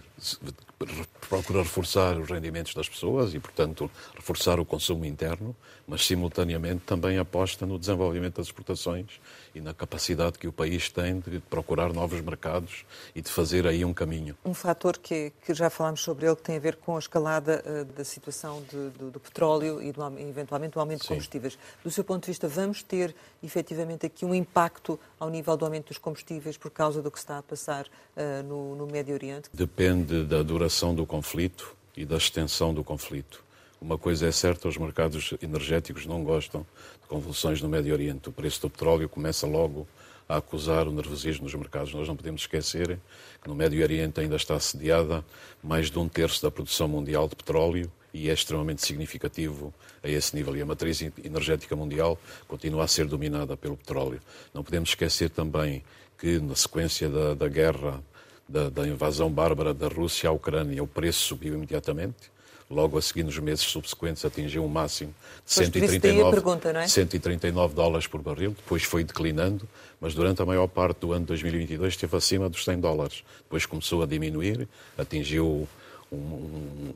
procura 1.28 1.62
reforçar 1.62 2.18
os 2.18 2.28
rendimentos 2.28 2.74
das 2.74 2.88
pessoas 2.88 3.34
e, 3.34 3.40
portanto, 3.40 3.90
reforçar 4.14 4.60
o 4.60 4.64
consumo 4.64 5.04
interno, 5.04 5.54
mas 5.86 6.06
simultaneamente 6.06 6.82
também 6.84 7.18
aposta 7.18 7.66
no 7.66 7.78
desenvolvimento 7.78 8.36
das 8.36 8.46
exportações 8.46 9.20
e 9.54 9.60
na 9.60 9.72
capacidade 9.72 10.38
que 10.38 10.46
o 10.46 10.52
país 10.52 10.90
tem 10.90 11.20
de 11.20 11.40
procurar 11.40 11.92
novos 11.92 12.20
mercados 12.20 12.84
e 13.14 13.22
de 13.22 13.30
fazer 13.30 13.66
aí 13.66 13.84
um 13.84 13.94
caminho. 13.94 14.36
Um 14.44 14.54
fator 14.54 14.98
que, 14.98 15.32
que 15.44 15.54
já 15.54 15.70
falámos 15.70 16.00
sobre 16.00 16.26
ele 16.26 16.36
que 16.36 16.42
tem 16.42 16.56
a 16.56 16.60
ver 16.60 16.76
com 16.76 16.96
a 16.96 16.98
escalada 16.98 17.62
uh, 17.64 17.84
da 17.84 18.04
situação 18.04 18.62
de, 18.62 18.90
do, 18.90 19.10
do, 19.10 19.20
petróleo 19.20 19.82
e 19.82 19.92
do, 19.92 20.02
eventualmente 20.18 20.74
do 20.74 20.80
aumento 20.80 21.02
Sim. 21.02 21.08
de 21.08 21.08
combustíveis. 21.08 21.58
Do 21.82 21.90
seu 21.90 22.04
ponto 22.04 22.22
de 22.24 22.28
vista, 22.28 22.48
vamos 22.48 22.82
ter 22.82 23.14
efetivamente 23.42 24.06
aqui 24.06 24.24
um 24.24 24.34
impacto 24.34 24.98
ao 25.18 25.30
nível 25.30 25.56
do 25.56 25.64
aumento 25.64 25.88
dos 25.88 25.98
combustíveis 25.98 26.56
por 26.56 26.70
causa 26.70 27.00
do 27.00 27.10
que 27.10 27.18
está 27.18 27.38
a 27.38 27.42
passar 27.42 27.86
uh, 27.86 28.42
no, 28.44 28.74
no 28.74 28.86
Médio 28.86 29.14
Oriente? 29.14 29.48
Depende 29.52 30.03
da 30.04 30.42
duração 30.42 30.94
do 30.94 31.06
conflito 31.06 31.74
e 31.96 32.04
da 32.04 32.16
extensão 32.16 32.72
do 32.72 32.84
conflito. 32.84 33.42
Uma 33.80 33.98
coisa 33.98 34.26
é 34.26 34.32
certa, 34.32 34.68
os 34.68 34.78
mercados 34.78 35.34
energéticos 35.42 36.06
não 36.06 36.24
gostam 36.24 36.66
de 37.02 37.08
convulsões 37.08 37.60
no 37.60 37.68
Médio 37.68 37.92
Oriente. 37.92 38.28
O 38.28 38.32
preço 38.32 38.62
do 38.62 38.70
petróleo 38.70 39.08
começa 39.08 39.46
logo 39.46 39.86
a 40.28 40.36
acusar 40.36 40.88
o 40.88 40.92
nervosismo 40.92 41.44
nos 41.44 41.54
mercados. 41.54 41.92
Nós 41.92 42.08
não 42.08 42.16
podemos 42.16 42.42
esquecer 42.42 42.98
que 43.42 43.48
no 43.48 43.54
Médio 43.54 43.82
Oriente 43.82 44.20
ainda 44.20 44.36
está 44.36 44.54
assediada 44.54 45.24
mais 45.62 45.90
de 45.90 45.98
um 45.98 46.08
terço 46.08 46.42
da 46.42 46.50
produção 46.50 46.88
mundial 46.88 47.28
de 47.28 47.36
petróleo 47.36 47.92
e 48.12 48.30
é 48.30 48.32
extremamente 48.32 48.86
significativo 48.86 49.74
a 50.02 50.08
esse 50.08 50.34
nível. 50.34 50.56
E 50.56 50.62
a 50.62 50.66
matriz 50.66 51.02
energética 51.22 51.76
mundial 51.76 52.18
continua 52.48 52.84
a 52.84 52.88
ser 52.88 53.06
dominada 53.06 53.56
pelo 53.56 53.76
petróleo. 53.76 54.20
Não 54.54 54.62
podemos 54.62 54.90
esquecer 54.90 55.28
também 55.28 55.84
que, 56.16 56.38
na 56.38 56.54
sequência 56.54 57.10
da, 57.10 57.34
da 57.34 57.48
guerra, 57.48 58.02
da, 58.48 58.68
da 58.68 58.86
invasão 58.86 59.30
bárbara 59.30 59.72
da 59.72 59.88
Rússia 59.88 60.28
à 60.28 60.32
Ucrânia, 60.32 60.82
o 60.82 60.86
preço 60.86 61.20
subiu 61.20 61.54
imediatamente 61.54 62.34
logo 62.70 62.98
a 62.98 63.02
seguir, 63.02 63.22
nos 63.22 63.38
meses 63.38 63.64
subsequentes, 63.64 64.24
atingiu 64.24 64.64
um 64.64 64.68
máximo 64.68 65.14
de 65.44 65.52
139, 65.52 66.30
pergunta, 66.30 66.70
é? 66.70 66.88
139 66.88 67.74
dólares 67.74 68.06
por 68.06 68.22
barril, 68.22 68.50
depois 68.50 68.82
foi 68.82 69.04
declinando, 69.04 69.68
mas 70.00 70.14
durante 70.14 70.40
a 70.42 70.46
maior 70.46 70.66
parte 70.66 70.98
do 70.98 71.12
ano 71.12 71.20
de 71.20 71.28
2022 71.28 71.94
esteve 71.94 72.16
acima 72.16 72.48
dos 72.48 72.64
100 72.64 72.80
dólares. 72.80 73.22
Depois 73.42 73.66
começou 73.66 74.02
a 74.02 74.06
diminuir, 74.06 74.68
atingiu 74.96 75.68
um, 76.10 76.16
um, 76.16 76.94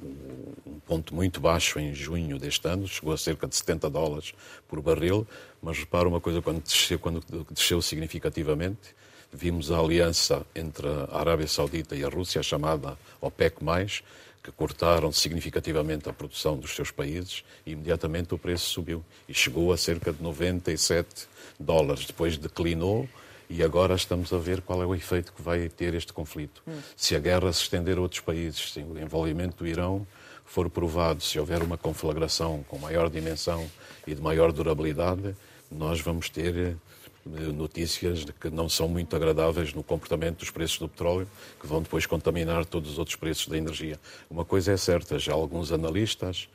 um, 0.66 0.80
ponto 0.86 1.14
muito 1.14 1.40
baixo 1.40 1.78
em 1.78 1.94
junho 1.94 2.38
deste 2.38 2.66
ano, 2.66 2.86
chegou 2.86 3.12
a 3.12 3.18
cerca 3.18 3.46
de 3.46 3.56
70 3.56 3.90
dólares 3.90 4.32
por 4.66 4.80
barril, 4.80 5.26
mas 5.62 5.78
repara 5.78 6.08
uma 6.08 6.20
coisa, 6.20 6.40
quando 6.40 6.62
desceu, 6.62 6.98
quando 6.98 7.22
desceu 7.50 7.82
significativamente, 7.82 8.96
vimos 9.32 9.70
a 9.70 9.78
aliança 9.78 10.44
entre 10.54 10.86
a 10.86 11.18
Arábia 11.18 11.46
Saudita 11.46 11.94
e 11.94 12.04
a 12.04 12.08
Rússia, 12.08 12.42
chamada 12.42 12.98
OPEC+, 13.20 13.56
que 14.42 14.52
cortaram 14.52 15.12
significativamente 15.12 16.08
a 16.08 16.12
produção 16.12 16.56
dos 16.56 16.74
seus 16.74 16.90
países 16.90 17.44
e 17.66 17.72
imediatamente 17.72 18.34
o 18.34 18.38
preço 18.38 18.70
subiu 18.70 19.04
e 19.28 19.34
chegou 19.34 19.72
a 19.72 19.76
cerca 19.76 20.12
de 20.12 20.22
97 20.22 21.26
dólares. 21.58 22.06
Depois 22.06 22.38
declinou 22.38 23.08
e 23.50 23.62
agora 23.62 23.94
estamos 23.94 24.32
a 24.32 24.38
ver 24.38 24.60
qual 24.60 24.82
é 24.82 24.86
o 24.86 24.94
efeito 24.94 25.32
que 25.32 25.42
vai 25.42 25.68
ter 25.68 25.94
este 25.94 26.12
conflito. 26.12 26.62
Hum. 26.66 26.78
Se 26.96 27.16
a 27.16 27.18
guerra 27.18 27.52
se 27.52 27.62
estender 27.62 27.98
a 27.98 28.00
outros 28.00 28.20
países, 28.20 28.72
se 28.72 28.80
o 28.80 28.98
envolvimento 28.98 29.56
do 29.56 29.66
Irão 29.66 30.06
for 30.44 30.70
provado, 30.70 31.22
se 31.22 31.38
houver 31.38 31.62
uma 31.62 31.76
conflagração 31.76 32.64
com 32.68 32.78
maior 32.78 33.10
dimensão 33.10 33.68
e 34.06 34.14
de 34.14 34.20
maior 34.20 34.50
durabilidade, 34.52 35.36
nós 35.70 36.00
vamos 36.00 36.30
ter 36.30 36.76
notícias 37.54 38.24
que 38.24 38.50
não 38.50 38.68
são 38.68 38.88
muito 38.88 39.14
agradáveis 39.14 39.74
no 39.74 39.82
comportamento 39.82 40.38
dos 40.38 40.50
preços 40.50 40.78
do 40.78 40.88
petróleo, 40.88 41.28
que 41.60 41.66
vão 41.66 41.82
depois 41.82 42.06
contaminar 42.06 42.64
todos 42.64 42.92
os 42.92 42.98
outros 42.98 43.16
preços 43.16 43.48
da 43.48 43.56
energia. 43.56 43.98
Uma 44.30 44.44
coisa 44.44 44.72
é 44.72 44.76
certa, 44.76 45.18
já 45.18 45.32
alguns 45.32 45.72
analistas 45.72 46.48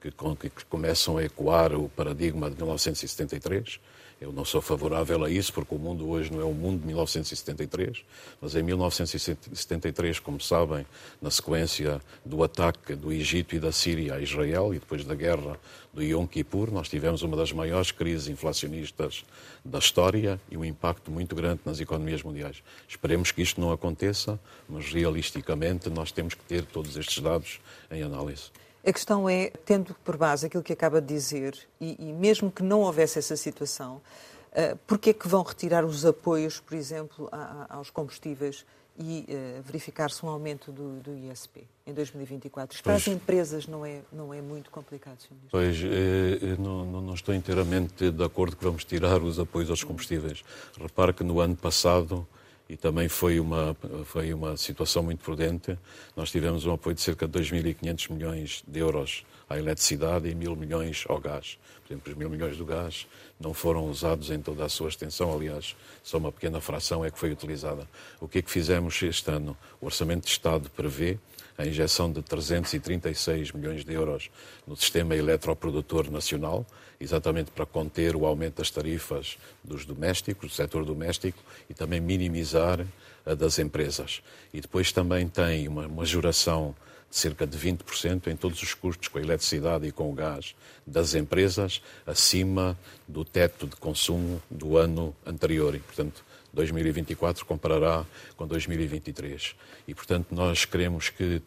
que, 0.00 0.10
que 0.10 0.64
começam 0.66 1.16
a 1.18 1.24
ecoar 1.24 1.74
o 1.74 1.88
paradigma 1.88 2.50
de 2.50 2.56
1973, 2.56 3.80
eu 4.20 4.32
não 4.32 4.44
sou 4.44 4.60
favorável 4.60 5.24
a 5.24 5.30
isso, 5.30 5.52
porque 5.52 5.74
o 5.74 5.78
mundo 5.78 6.08
hoje 6.08 6.32
não 6.32 6.40
é 6.40 6.44
o 6.44 6.52
mundo 6.52 6.80
de 6.80 6.86
1973, 6.86 8.04
mas 8.40 8.54
em 8.56 8.62
1973, 8.62 10.18
como 10.18 10.40
sabem, 10.40 10.84
na 11.22 11.30
sequência 11.30 12.00
do 12.24 12.42
ataque 12.42 12.96
do 12.96 13.12
Egito 13.12 13.54
e 13.54 13.60
da 13.60 13.70
Síria 13.70 14.14
a 14.14 14.20
Israel 14.20 14.74
e 14.74 14.80
depois 14.80 15.04
da 15.04 15.14
guerra 15.14 15.58
do 15.92 16.02
Yom 16.02 16.26
Kippur, 16.26 16.72
nós 16.72 16.88
tivemos 16.88 17.22
uma 17.22 17.36
das 17.36 17.52
maiores 17.52 17.92
crises 17.92 18.28
inflacionistas 18.28 19.24
da 19.64 19.78
história 19.78 20.40
e 20.50 20.56
um 20.56 20.64
impacto 20.64 21.10
muito 21.12 21.36
grande 21.36 21.60
nas 21.64 21.78
economias 21.78 22.22
mundiais. 22.22 22.62
Esperemos 22.88 23.30
que 23.30 23.40
isto 23.40 23.60
não 23.60 23.70
aconteça, 23.70 24.38
mas 24.68 24.92
realisticamente 24.92 25.88
nós 25.88 26.10
temos 26.10 26.34
que 26.34 26.42
ter 26.44 26.64
todos 26.64 26.96
estes 26.96 27.22
dados 27.22 27.60
em 27.90 28.02
análise. 28.02 28.50
A 28.86 28.92
questão 28.92 29.28
é, 29.28 29.50
tendo 29.64 29.94
por 30.04 30.16
base 30.16 30.46
aquilo 30.46 30.62
que 30.62 30.72
acaba 30.72 31.00
de 31.00 31.08
dizer, 31.08 31.58
e, 31.80 31.96
e 31.98 32.12
mesmo 32.12 32.50
que 32.50 32.62
não 32.62 32.80
houvesse 32.80 33.18
essa 33.18 33.36
situação, 33.36 33.96
uh, 33.96 34.76
porquê 34.86 35.10
é 35.10 35.12
que 35.12 35.26
vão 35.26 35.42
retirar 35.42 35.84
os 35.84 36.06
apoios, 36.06 36.60
por 36.60 36.74
exemplo, 36.76 37.28
a, 37.32 37.66
a, 37.68 37.76
aos 37.76 37.90
combustíveis 37.90 38.64
e 38.96 39.26
uh, 39.28 39.62
verificar-se 39.62 40.24
um 40.24 40.28
aumento 40.28 40.72
do, 40.72 41.00
do, 41.00 41.14
ISP 41.30 41.66
em 41.86 41.92
2024? 41.92 42.76
Isto 42.76 42.84
para 42.84 42.94
as 42.94 43.06
empresas 43.08 43.66
não 43.66 43.84
é, 43.84 44.00
não 44.12 44.32
é 44.32 44.40
muito 44.40 44.70
complicado, 44.70 45.18
Sr. 45.20 45.32
Ministro? 45.32 45.50
Pois, 45.50 45.76
eh, 45.82 46.56
não, 46.58 47.02
não, 47.02 47.14
estou 47.14 47.34
inteiramente 47.34 48.10
de 48.10 48.24
acordo 48.24 48.56
que 48.56 48.64
vamos 48.64 48.84
tirar 48.84 49.22
os 49.22 49.38
apoios 49.38 49.70
aos 49.70 49.84
combustíveis. 49.84 50.42
Repare 50.80 51.12
que 51.12 51.24
no 51.24 51.40
ano 51.40 51.56
passado 51.56 52.26
e 52.68 52.76
também 52.76 53.08
foi 53.08 53.40
uma, 53.40 53.76
foi 54.04 54.32
uma 54.34 54.56
situação 54.56 55.02
muito 55.02 55.24
prudente. 55.24 55.78
Nós 56.14 56.30
tivemos 56.30 56.66
um 56.66 56.72
apoio 56.72 56.94
de 56.94 57.00
cerca 57.00 57.26
de 57.26 57.38
2.500 57.38 58.12
milhões 58.12 58.62
de 58.66 58.78
euros 58.78 59.24
à 59.48 59.58
eletricidade 59.58 60.28
e 60.28 60.34
mil 60.34 60.54
milhões 60.54 61.04
ao 61.08 61.18
gás. 61.18 61.58
Por 61.86 61.94
exemplo, 61.94 62.12
os 62.12 62.18
mil 62.18 62.28
milhões 62.28 62.58
do 62.58 62.66
gás 62.66 63.06
não 63.40 63.54
foram 63.54 63.88
usados 63.88 64.30
em 64.30 64.42
toda 64.42 64.64
a 64.64 64.68
sua 64.68 64.90
extensão, 64.90 65.32
aliás, 65.32 65.74
só 66.02 66.18
uma 66.18 66.30
pequena 66.30 66.60
fração 66.60 67.02
é 67.02 67.10
que 67.10 67.18
foi 67.18 67.32
utilizada. 67.32 67.88
O 68.20 68.28
que 68.28 68.40
é 68.40 68.42
que 68.42 68.50
fizemos 68.50 69.00
este 69.02 69.30
ano? 69.30 69.56
O 69.80 69.86
Orçamento 69.86 70.24
de 70.24 70.30
Estado 70.30 70.68
prevê 70.68 71.18
a 71.56 71.66
injeção 71.66 72.12
de 72.12 72.22
336 72.22 73.52
milhões 73.52 73.84
de 73.84 73.92
euros 73.94 74.30
no 74.66 74.76
sistema 74.76 75.16
eletroprodutor 75.16 76.10
nacional, 76.10 76.66
exatamente 77.00 77.50
para 77.50 77.64
conter 77.64 78.16
o 78.16 78.26
aumento 78.26 78.56
das 78.56 78.70
tarifas 78.70 79.38
dos 79.62 79.84
domésticos, 79.84 80.50
do 80.50 80.54
setor 80.54 80.84
doméstico, 80.84 81.38
e 81.68 81.74
também 81.74 82.00
minimizar 82.00 82.84
a 83.24 83.34
das 83.34 83.58
empresas. 83.58 84.22
E 84.52 84.60
depois 84.60 84.90
também 84.90 85.28
tem 85.28 85.68
uma 85.68 85.86
majoração 85.86 86.74
de 87.10 87.16
cerca 87.16 87.46
de 87.46 87.56
20% 87.56 88.26
em 88.26 88.36
todos 88.36 88.62
os 88.62 88.74
custos 88.74 89.08
com 89.08 89.18
a 89.18 89.22
eletricidade 89.22 89.86
e 89.86 89.92
com 89.92 90.10
o 90.10 90.14
gás 90.14 90.54
das 90.86 91.14
empresas, 91.14 91.82
acima 92.06 92.78
do 93.06 93.24
teto 93.24 93.66
de 93.66 93.76
consumo 93.76 94.42
do 94.50 94.76
ano 94.76 95.14
anterior. 95.26 95.74
E, 95.74 95.78
portanto, 95.78 96.24
2024 96.58 97.46
comparará 97.46 98.04
com 98.36 98.46
2023. 98.46 99.54
E, 99.86 99.94
portanto, 99.94 100.26
nós 100.32 100.64
queremos 100.64 101.08
que 101.08 101.40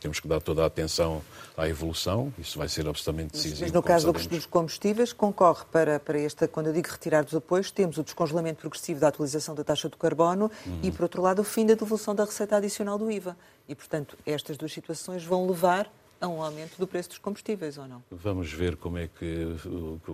temos 0.00 0.18
que 0.18 0.26
dar 0.26 0.40
toda 0.40 0.62
a 0.62 0.66
atenção 0.66 1.22
à 1.56 1.68
evolução, 1.68 2.32
isso 2.38 2.58
vai 2.58 2.68
ser 2.68 2.88
absolutamente 2.88 3.32
decisivo. 3.32 3.60
Mas 3.62 3.72
no 3.72 3.82
caso 3.82 4.10
dos 4.10 4.46
combustíveis, 4.46 5.12
concorre 5.12 5.64
para, 5.70 6.00
para 6.00 6.18
esta, 6.18 6.48
quando 6.48 6.68
eu 6.68 6.72
digo 6.72 6.88
retirar 6.88 7.22
dos 7.22 7.34
apoios, 7.34 7.70
temos 7.70 7.98
o 7.98 8.02
descongelamento 8.02 8.60
progressivo 8.60 8.98
da 8.98 9.08
atualização 9.08 9.54
da 9.54 9.62
taxa 9.62 9.88
do 9.90 9.96
carbono 9.96 10.50
uhum. 10.66 10.80
e, 10.82 10.90
por 10.90 11.02
outro 11.02 11.20
lado, 11.20 11.40
o 11.40 11.44
fim 11.44 11.66
da 11.66 11.74
devolução 11.74 12.14
da 12.14 12.24
receita 12.24 12.56
adicional 12.56 12.96
do 12.96 13.10
IVA. 13.10 13.36
E, 13.68 13.74
portanto, 13.74 14.16
estas 14.24 14.56
duas 14.56 14.72
situações 14.72 15.22
vão 15.22 15.46
levar 15.46 15.90
a 16.20 16.28
um 16.28 16.42
aumento 16.42 16.78
do 16.78 16.86
preço 16.86 17.10
dos 17.10 17.18
combustíveis 17.18 17.76
ou 17.78 17.86
não? 17.86 18.02
Vamos 18.10 18.52
ver 18.52 18.76
como 18.76 18.98
é 18.98 19.08
que, 19.08 19.56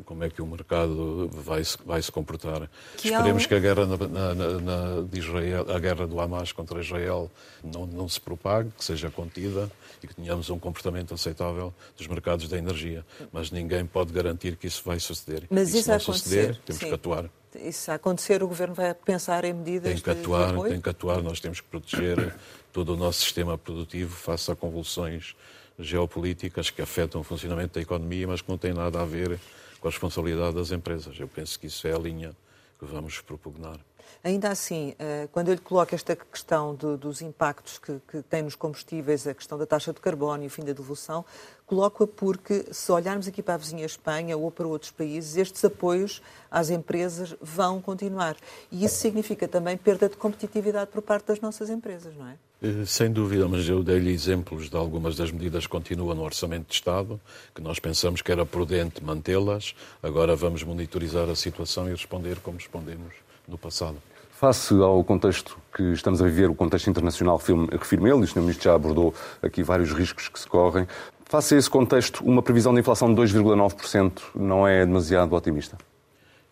como 0.05 0.25
é 0.25 0.31
que 0.31 0.43
o 0.43 0.47
mercado 0.47 1.29
vai 1.33 1.65
se, 1.65 1.79
vai 1.85 2.03
se 2.03 2.11
comportar. 2.11 2.69
Que 2.97 3.09
Esperemos 3.09 3.45
um... 3.45 3.49
que 3.49 3.55
a 3.55 3.59
guerra 3.59 3.87
na, 3.87 3.97
na, 3.97 4.35
na, 4.35 5.03
de 5.03 5.19
Israel, 5.19 5.67
a 5.71 5.79
guerra 5.79 6.07
do 6.07 6.21
Hamas 6.21 6.53
contra 6.53 6.81
Israel 6.81 7.31
não, 7.63 7.87
não 7.87 8.09
se 8.09 8.21
propague, 8.21 8.71
que 8.77 8.85
seja 8.85 9.11
contida 9.11 9.71
e 10.03 10.07
que 10.07 10.15
tenhamos 10.15 10.51
um 10.51 10.59
comportamento 10.59 11.15
aceitável 11.15 11.73
dos 11.97 12.07
mercados 12.07 12.49
da 12.49 12.59
energia. 12.59 13.05
Mas 13.33 13.51
ninguém 13.51 13.87
pode 13.87 14.13
garantir 14.13 14.57
que 14.57 14.67
isso 14.67 14.83
vai 14.85 14.99
suceder. 14.99 15.45
Mas 15.51 15.75
e 15.75 15.83
se 15.83 15.89
não 15.89 16.01
suceder, 16.01 16.59
temos 16.65 16.81
sim. 16.81 16.89
que 16.89 16.95
atuar. 16.95 17.31
Isso 17.55 17.91
a 17.91 17.95
acontecer, 17.95 18.43
o 18.43 18.49
Governo 18.49 18.75
vai 18.75 18.95
pensar 18.95 19.45
em 19.45 19.53
medidas 19.53 19.93
tem 19.93 20.03
que 20.03 20.11
atuar, 20.11 20.57
de 20.57 20.69
Tem 20.71 20.81
que 20.81 20.89
atuar, 20.89 21.23
nós 21.23 21.39
temos 21.39 21.61
que 21.61 21.69
proteger 21.69 22.35
todo 22.73 22.95
o 22.95 22.97
nosso 22.97 23.21
sistema 23.21 23.59
produtivo 23.59 24.17
face 24.17 24.51
a 24.51 24.57
convulsões 24.57 25.37
geopolíticas 25.79 26.71
que 26.71 26.83
afetam 26.83 27.21
o 27.21 27.25
funcionamento 27.25 27.75
da 27.75 27.81
economia, 27.81 28.27
mas 28.27 28.41
que 28.41 28.49
não 28.49 28.59
têm 28.59 28.73
nada 28.73 29.01
a 29.01 29.05
ver 29.05 29.39
com 29.81 29.89
a 29.89 29.91
responsabilidade 29.91 30.55
das 30.55 30.71
empresas. 30.71 31.19
Eu 31.19 31.29
penso 31.29 31.59
que 31.59 31.67
isso 31.67 31.87
é 31.87 31.93
a 31.93 31.99
linha 31.99 32.37
que 32.79 32.85
vamos 32.85 33.21
propugnar. 33.21 33.79
Ainda 34.25 34.51
assim, 34.51 34.95
eh, 34.99 35.29
quando 35.33 35.49
eu 35.49 35.55
lhe 35.55 35.61
coloco 35.61 35.95
esta 35.95 36.15
questão 36.15 36.75
dos 36.75 37.23
impactos 37.23 37.79
que, 37.79 38.01
que 38.09 38.23
tem 38.23 38.43
nos 38.43 38.55
combustíveis, 38.55 39.27
a 39.27 39.35
questão 39.35 39.59
da 39.59 39.67
taxa 39.67 39.93
de 39.93 40.01
carbono 40.01 40.45
e 40.45 40.47
o 40.47 40.51
fim 40.51 40.63
da 40.63 40.73
devolução, 40.73 41.25
coloco-a 41.67 42.07
porque, 42.07 42.67
se 42.71 42.93
olharmos 42.93 43.27
aqui 43.27 43.43
para 43.43 43.55
a 43.55 43.57
vizinha 43.57 43.87
Espanha 43.87 44.37
ou 44.37 44.51
para 44.51 44.67
outros 44.67 44.91
países, 44.91 45.37
estes 45.37 45.65
apoios 45.65 46.21
às 46.51 46.71
empresas 46.71 47.35
vão 47.41 47.81
continuar. 47.81 48.37
E 48.71 48.85
isso 48.85 48.97
significa 48.97 49.49
também 49.49 49.77
perda 49.77 50.09
de 50.09 50.17
competitividade 50.17 50.91
por 50.91 51.01
parte 51.03 51.27
das 51.27 51.41
nossas 51.41 51.71
empresas, 51.71 52.15
não 52.15 52.29
é? 52.29 52.37
Eh, 52.63 52.85
sem 52.87 53.11
dúvida, 53.11 53.49
mas 53.49 53.69
eu 53.69 53.83
dei-lhe 53.83 54.13
exemplos 54.13 54.71
de 54.71 54.77
algumas 54.77 55.17
das 55.17 55.33
medidas 55.33 55.65
que 55.67 55.73
continuam 55.73 56.15
no 56.15 56.23
Orçamento 56.23 56.69
de 56.69 56.75
Estado, 56.75 57.21
que 57.55 57.61
nós 57.61 57.79
pensamos 57.79 58.23
que 58.23 58.31
era 58.31 58.47
prudente 58.47 59.03
mantê-las. 59.03 59.75
Agora 60.03 60.37
vamos 60.37 60.63
monitorizar 60.63 61.29
a 61.29 61.35
situação 61.35 61.89
e 61.89 61.91
responder 61.91 62.39
como 62.41 62.59
respondemos 62.59 63.15
no 63.47 63.59
passado. 63.59 63.97
Face 64.33 64.75
ao 64.75 65.05
contexto 65.05 65.57
que 65.75 65.83
estamos 65.93 66.21
a 66.21 66.25
viver, 66.25 66.51
o 66.51 66.55
contexto 66.55 66.91
internacional 66.91 67.39
que 67.39 67.53
refirma 67.77 68.09
ele, 68.09 68.21
e 68.21 68.25
o 68.25 68.27
Sr. 68.27 68.41
Ministro 68.41 68.65
já 68.65 68.75
abordou 68.75 69.15
aqui 69.41 69.63
vários 69.63 69.93
riscos 69.93 70.29
que 70.29 70.39
se 70.39 70.47
correm, 70.49 70.87
face 71.27 71.55
a 71.55 71.59
esse 71.59 71.71
contexto, 71.71 72.23
uma 72.25 72.43
previsão 72.43 72.75
de 72.75 72.81
inflação 72.81 73.15
de 73.15 73.23
2,9% 73.23 74.21
não 74.35 74.67
é 74.67 74.85
demasiado 74.85 75.35
otimista? 75.35 75.79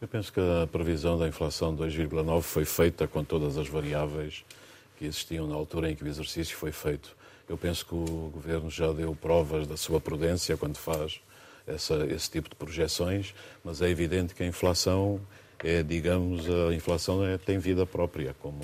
Eu 0.01 0.09
penso 0.09 0.33
que 0.33 0.41
a 0.41 0.67
previsão 0.67 1.19
da 1.19 1.29
inflação 1.29 1.75
de 1.75 1.83
2,9% 1.83 2.41
foi 2.41 2.65
feita 2.65 3.07
com 3.07 3.23
todas 3.23 3.59
as 3.59 3.69
variáveis 3.69 4.45
que 4.97 5.05
existiam 5.05 5.47
na 5.47 5.55
altura 5.55 5.91
em 5.91 5.95
que 5.95 6.03
o 6.03 6.09
exercício 6.09 6.57
foi 6.57 6.73
feito. 6.73 7.15
Eu 7.47 7.59
penso 7.59 7.85
que 7.85 7.95
o 7.95 8.31
Governo 8.33 8.71
já 8.71 8.93
deu 8.93 9.15
provas 9.15 9.67
da 9.67 9.77
sua 9.77 10.01
prudência 10.01 10.57
quando 10.57 10.77
faz 10.77 11.21
essa, 11.67 12.07
esse 12.07 12.31
tipo 12.31 12.49
de 12.49 12.55
projeções, 12.55 13.35
mas 13.63 13.83
é 13.83 13.91
evidente 13.91 14.35
que 14.35 14.43
a 14.43 14.47
inflação 14.47 15.21
é, 15.64 15.83
digamos, 15.83 16.49
a 16.49 16.75
inflação 16.75 17.25
é, 17.25 17.38
tem 17.38 17.59
vida 17.59 17.85
própria, 17.85 18.35
como, 18.40 18.61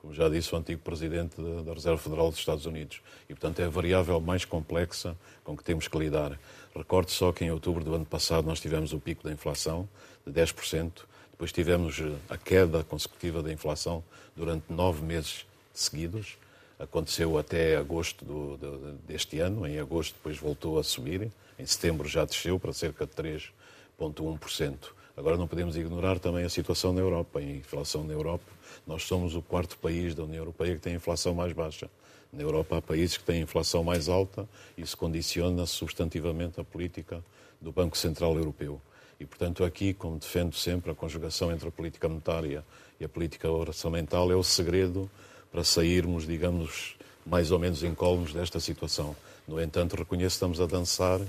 como 0.00 0.14
já 0.14 0.28
disse 0.28 0.54
o 0.54 0.58
antigo 0.58 0.80
presidente 0.80 1.36
da 1.64 1.72
Reserva 1.72 1.98
Federal 1.98 2.30
dos 2.30 2.38
Estados 2.38 2.66
Unidos. 2.66 3.00
E, 3.28 3.34
portanto, 3.34 3.60
é 3.60 3.64
a 3.64 3.68
variável 3.68 4.20
mais 4.20 4.44
complexa 4.44 5.16
com 5.44 5.56
que 5.56 5.64
temos 5.64 5.88
que 5.88 5.98
lidar. 5.98 6.38
Recordo 6.74 7.10
só 7.10 7.32
que 7.32 7.44
em 7.44 7.50
outubro 7.50 7.84
do 7.84 7.94
ano 7.94 8.06
passado 8.06 8.46
nós 8.46 8.60
tivemos 8.60 8.92
o 8.92 9.00
pico 9.00 9.24
da 9.24 9.32
inflação 9.32 9.88
de 10.26 10.32
10%, 10.32 10.90
depois 11.38 11.52
tivemos 11.52 12.02
a 12.28 12.36
queda 12.36 12.82
consecutiva 12.82 13.42
da 13.42 13.52
inflação 13.52 14.02
durante 14.34 14.72
nove 14.72 15.04
meses 15.04 15.46
seguidos. 15.72 16.36
Aconteceu 16.78 17.38
até 17.38 17.76
agosto 17.76 18.24
do, 18.24 18.56
do, 18.56 18.92
deste 19.06 19.38
ano. 19.38 19.64
Em 19.66 19.78
agosto, 19.78 20.14
depois 20.14 20.36
voltou 20.36 20.78
a 20.78 20.84
subir. 20.84 21.30
Em 21.56 21.64
setembro 21.66 22.08
já 22.08 22.24
desceu 22.24 22.58
para 22.58 22.72
cerca 22.72 23.06
de 23.06 23.12
3,1%. 23.12 24.97
Agora 25.18 25.36
não 25.36 25.48
podemos 25.48 25.76
ignorar 25.76 26.20
também 26.20 26.44
a 26.44 26.48
situação 26.48 26.92
na 26.92 27.00
Europa. 27.00 27.42
Em 27.42 27.56
inflação 27.56 28.04
na 28.04 28.12
Europa, 28.12 28.44
nós 28.86 29.02
somos 29.02 29.34
o 29.34 29.42
quarto 29.42 29.76
país 29.76 30.14
da 30.14 30.22
União 30.22 30.38
Europeia 30.38 30.76
que 30.76 30.80
tem 30.80 30.92
a 30.92 30.96
inflação 30.96 31.34
mais 31.34 31.52
baixa. 31.52 31.90
Na 32.32 32.42
Europa 32.42 32.76
há 32.76 32.82
países 32.82 33.16
que 33.16 33.24
têm 33.24 33.42
inflação 33.42 33.82
mais 33.82 34.08
alta 34.08 34.48
e 34.76 34.82
isso 34.82 34.96
condiciona 34.96 35.66
substantivamente 35.66 36.60
a 36.60 36.64
política 36.64 37.20
do 37.60 37.72
Banco 37.72 37.98
Central 37.98 38.36
Europeu. 38.36 38.80
E, 39.18 39.26
portanto, 39.26 39.64
aqui, 39.64 39.92
como 39.92 40.16
defendo 40.18 40.54
sempre, 40.54 40.92
a 40.92 40.94
conjugação 40.94 41.50
entre 41.50 41.66
a 41.66 41.72
política 41.72 42.08
monetária 42.08 42.64
e 43.00 43.04
a 43.04 43.08
política 43.08 43.50
orçamental 43.50 44.30
é 44.30 44.36
o 44.36 44.44
segredo 44.44 45.10
para 45.50 45.64
sairmos, 45.64 46.28
digamos, 46.28 46.94
mais 47.26 47.50
ou 47.50 47.58
menos 47.58 47.82
incólumes 47.82 48.32
desta 48.32 48.60
situação. 48.60 49.16
No 49.48 49.60
entanto, 49.60 49.96
reconheço 49.96 50.34
que 50.34 50.36
estamos 50.36 50.60
a 50.60 50.66
dançar 50.66 51.20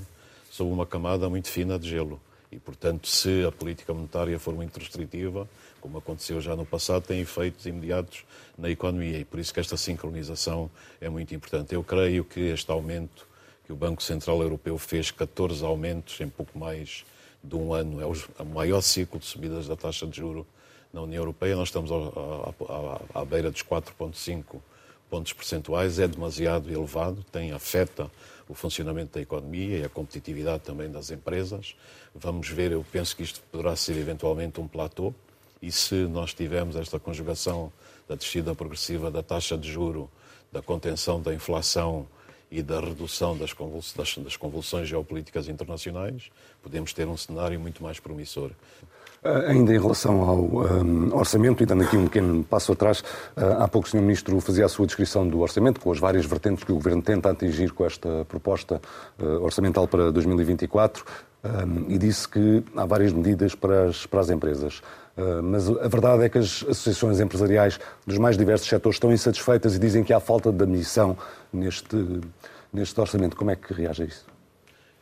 sob 0.51 0.71
uma 0.71 0.85
camada 0.85 1.27
muito 1.27 1.47
fina 1.47 1.79
de 1.79 1.89
gelo. 1.89 2.21
E, 2.51 2.57
portanto, 2.57 3.07
se 3.07 3.45
a 3.45 3.51
política 3.51 3.93
monetária 3.93 4.39
for 4.39 4.55
muito 4.55 4.79
restritiva, 4.79 5.47
como 5.79 5.97
aconteceu 5.99 6.41
já 6.41 6.55
no 6.55 6.65
passado, 6.65 7.03
tem 7.03 7.19
efeitos 7.19 7.65
imediatos 7.65 8.25
na 8.57 8.69
economia. 8.69 9.19
E 9.19 9.25
por 9.25 9.39
isso 9.39 9.53
que 9.53 9.59
esta 9.59 9.77
sincronização 9.77 10.69
é 10.99 11.09
muito 11.09 11.33
importante. 11.35 11.75
Eu 11.75 11.83
creio 11.83 12.23
que 12.23 12.39
este 12.39 12.71
aumento 12.71 13.27
que 13.65 13.71
o 13.71 13.75
Banco 13.75 14.01
Central 14.01 14.41
Europeu 14.41 14.77
fez, 14.79 15.11
14 15.11 15.63
aumentos 15.63 16.19
em 16.21 16.27
pouco 16.27 16.57
mais 16.57 17.05
de 17.43 17.55
um 17.55 17.71
ano, 17.71 18.01
é 18.01 18.05
o 18.05 18.45
maior 18.45 18.81
ciclo 18.81 19.19
de 19.19 19.25
subidas 19.25 19.67
da 19.67 19.75
taxa 19.75 20.07
de 20.07 20.17
juro 20.17 20.45
na 20.91 21.01
União 21.01 21.21
Europeia. 21.21 21.55
Nós 21.55 21.67
estamos 21.67 21.91
à, 23.13 23.25
beira 23.25 23.51
dos 23.51 23.61
4,5 23.61 24.59
pontos 25.09 25.33
percentuais, 25.33 25.99
é 25.99 26.07
demasiado 26.07 26.71
elevado, 26.71 27.23
tem 27.31 27.51
afeta 27.51 28.09
o 28.47 28.53
funcionamento 28.53 29.13
da 29.13 29.21
economia 29.21 29.77
e 29.79 29.83
a 29.83 29.89
competitividade 29.89 30.63
também 30.63 30.89
das 30.89 31.11
empresas. 31.11 31.75
Vamos 32.15 32.49
ver, 32.49 32.71
eu 32.71 32.85
penso 32.91 33.15
que 33.15 33.23
isto 33.23 33.41
poderá 33.51 33.75
ser 33.75 33.97
eventualmente 33.97 34.59
um 34.59 34.67
platô, 34.67 35.13
e 35.61 35.71
se 35.71 35.95
nós 36.07 36.33
tivermos 36.33 36.75
esta 36.75 36.99
conjugação 36.99 37.71
da 38.07 38.15
descida 38.15 38.55
progressiva 38.55 39.11
da 39.11 39.21
taxa 39.21 39.57
de 39.57 39.69
juro, 39.71 40.09
da 40.51 40.61
contenção 40.61 41.21
da 41.21 41.33
inflação 41.33 42.07
e 42.49 42.63
da 42.63 42.79
redução 42.79 43.37
das, 43.37 43.53
convulsões 44.37 44.87
geopolíticas 44.87 45.47
internacionais, 45.47 46.31
podemos 46.63 46.93
ter 46.93 47.07
um 47.07 47.17
cenário 47.17 47.59
muito 47.59 47.83
mais 47.83 47.99
promissor. 47.99 48.51
Uh, 49.21 49.49
ainda 49.49 49.73
em 49.73 49.79
relação 49.79 50.21
ao 50.21 50.39
um, 50.39 51.13
orçamento, 51.13 51.61
e 51.61 51.65
dando 51.65 51.83
aqui 51.83 51.97
um 51.97 52.05
pequeno 52.05 52.41
passo 52.41 52.71
atrás, 52.71 53.01
uh, 53.35 53.61
há 53.61 53.67
pouco 53.67 53.85
o 53.85 53.91
Sr. 53.91 53.99
Ministro 53.99 54.39
fazia 54.39 54.65
a 54.65 54.69
sua 54.69 54.85
descrição 54.85 55.27
do 55.27 55.41
orçamento, 55.41 55.81
com 55.81 55.91
as 55.91 55.99
várias 55.99 56.25
vertentes 56.25 56.63
que 56.63 56.71
o 56.71 56.75
Governo 56.75 57.01
tenta 57.01 57.29
atingir 57.29 57.73
com 57.73 57.85
esta 57.85 58.23
proposta 58.29 58.81
uh, 59.19 59.25
orçamental 59.43 59.87
para 59.87 60.11
2024, 60.11 61.03
e 61.87 61.97
disse 61.97 62.27
que 62.27 62.61
há 62.75 62.85
várias 62.85 63.13
medidas 63.13 63.55
para 63.55 63.85
as, 63.85 64.05
para 64.05 64.19
as 64.19 64.29
empresas. 64.29 64.81
mas 65.41 65.69
a 65.69 65.87
verdade 65.87 66.23
é 66.25 66.29
que 66.29 66.37
as 66.37 66.65
associações 66.67 67.21
empresariais 67.21 67.79
dos 68.05 68.17
mais 68.17 68.37
diversos 68.37 68.67
setores 68.67 68.97
estão 68.97 69.09
insatisfeitas 69.09 69.73
e 69.73 69.79
dizem 69.79 70.03
que 70.03 70.11
há 70.11 70.19
falta 70.19 70.51
de 70.51 70.61
ambição 70.61 71.17
neste, 71.53 71.95
neste 72.73 72.99
orçamento. 72.99 73.37
Como 73.37 73.51
é 73.51 73.55
que 73.55 73.73
reage 73.73 74.03
a 74.03 74.05
isso? 74.05 74.38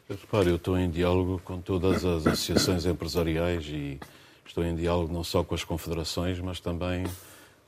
Repare, 0.10 0.48
eu 0.48 0.56
estou 0.56 0.78
em 0.78 0.90
diálogo 0.90 1.42
com 1.44 1.60
todas 1.60 2.06
as 2.06 2.26
associações 2.26 2.86
empresariais 2.86 3.66
e 3.68 4.00
estou 4.46 4.64
em 4.64 4.74
diálogo 4.74 5.12
não 5.12 5.22
só 5.22 5.44
com 5.44 5.54
as 5.54 5.66
confederações, 5.66 6.40
mas 6.40 6.62
também 6.62 7.06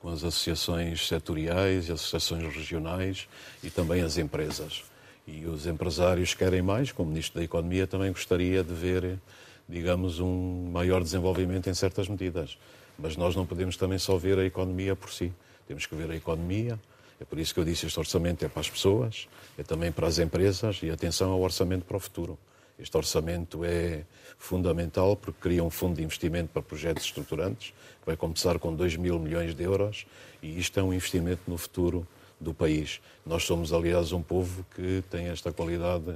com 0.02 0.08
as 0.08 0.23
associações 0.23 1.06
setoriais, 1.06 1.89
as 1.89 1.99
associações 1.99 2.56
regionais 2.56 3.28
e 3.62 3.69
também 3.69 4.04
as 4.04 4.17
empresas. 4.17 4.86
E 5.28 5.45
os 5.47 5.67
empresários 5.67 6.34
querem 6.34 6.62
mais, 6.62 6.93
como 6.93 7.10
Ministro 7.10 7.39
da 7.39 7.43
Economia 7.43 7.86
também 7.86 8.10
gostaria 8.10 8.63
de 8.63 8.73
ver, 8.73 9.19
digamos, 9.67 10.21
um 10.21 10.69
maior 10.71 11.04
desenvolvimento 11.04 11.69
em 11.69 11.73
certas 11.73 12.08
medidas. 12.08 12.58
Mas 12.97 13.17
nós 13.17 13.36
não 13.36 13.45
podemos 13.45 13.75
também 13.75 13.99
só 13.99 14.17
ver 14.17 14.39
a 14.39 14.45
economia 14.45 14.95
por 14.95 15.12
si. 15.12 15.34
Temos 15.67 15.86
que 15.86 15.93
ver 15.93 16.10
a 16.10 16.15
economia, 16.15 16.80
é 17.19 17.25
por 17.25 17.38
isso 17.38 17.53
que 17.53 17.60
eu 17.60 17.65
disse 17.65 17.86
este 17.86 17.99
orçamento 17.99 18.45
é 18.45 18.47
para 18.47 18.62
as 18.62 18.69
pessoas, 18.69 19.27
é 19.58 19.63
também 19.63 19.91
para 19.91 20.08
as 20.08 20.19
empresas 20.19 20.79
e 20.82 20.89
atenção 20.89 21.32
ao 21.32 21.41
orçamento 21.41 21.86
para 21.86 21.97
o 21.97 21.99
futuro. 21.99 22.38
Este 22.79 22.95
orçamento 22.95 23.65
é 23.65 24.05
fundamental 24.38 25.17
porque 25.17 25.38
cria 25.41 25.62
um 25.62 25.69
fundo 25.69 25.97
de 25.97 26.03
investimento 26.03 26.49
para 26.53 26.62
projetos 26.62 27.03
estruturantes, 27.03 27.71
que 27.99 28.05
vai 28.05 28.15
começar 28.15 28.58
com 28.58 28.73
2 28.73 28.95
mil 28.95 29.19
milhões 29.19 29.53
de 29.53 29.63
euros 29.63 30.05
e 30.41 30.58
isto 30.58 30.79
é 30.79 30.84
um 30.84 30.93
investimento 30.93 31.41
no 31.45 31.58
futuro 31.58 32.08
do 32.39 32.53
país. 32.53 33.01
Nós 33.25 33.43
somos, 33.43 33.73
aliás, 33.73 34.13
um 34.13 34.21
povo 34.21 34.65
que 34.73 35.03
tem 35.10 35.27
esta 35.27 35.51
qualidade, 35.51 36.15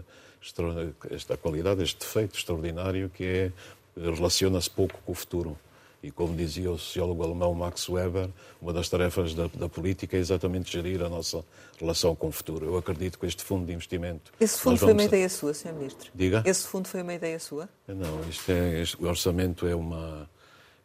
esta 1.12 1.36
qualidade, 1.36 1.84
este 1.84 2.00
defeito 2.00 2.38
extraordinário 2.38 3.10
que 3.10 3.26
é 3.26 3.52
relaciona-se 3.98 4.70
pouco 4.70 5.02
com 5.06 5.12
o 5.12 5.16
futuro. 5.16 5.58
E 6.04 6.12
como 6.12 6.36
dizia 6.36 6.70
o 6.70 6.78
sociólogo 6.78 7.24
alemão 7.24 7.54
Max 7.54 7.88
Weber, 7.88 8.30
uma 8.62 8.74
das 8.74 8.90
tarefas 8.90 9.34
da, 9.34 9.48
da, 9.48 9.70
política 9.70 10.18
é 10.18 10.20
exatamente 10.20 10.70
gerir 10.70 11.02
a 11.02 11.08
nossa 11.08 11.46
relação 11.80 12.14
com 12.14 12.28
o 12.28 12.32
futuro. 12.32 12.66
Eu 12.66 12.78
acredito 12.78 13.18
que 13.18 13.26
este 13.26 13.42
fundo 13.42 13.66
de 13.66 13.72
investimento. 13.72 14.34
Esse 14.38 14.60
fundo 14.60 14.78
foi 14.78 14.92
uma 14.92 15.04
ideia 15.04 15.30
sua, 15.30 15.54
Sr. 15.54 15.72
Ministro? 15.72 16.12
Diga? 16.14 16.44
Esse 16.46 16.68
fundo 16.68 16.90
foi 16.90 17.02
uma 17.02 17.14
ideia 17.14 17.40
sua? 17.40 17.70
Não, 17.88 18.20
isto 18.30 18.52
é, 18.52 18.82
este, 18.82 19.02
o 19.02 19.08
orçamento 19.08 19.66
é, 19.66 19.74
uma, 19.74 20.30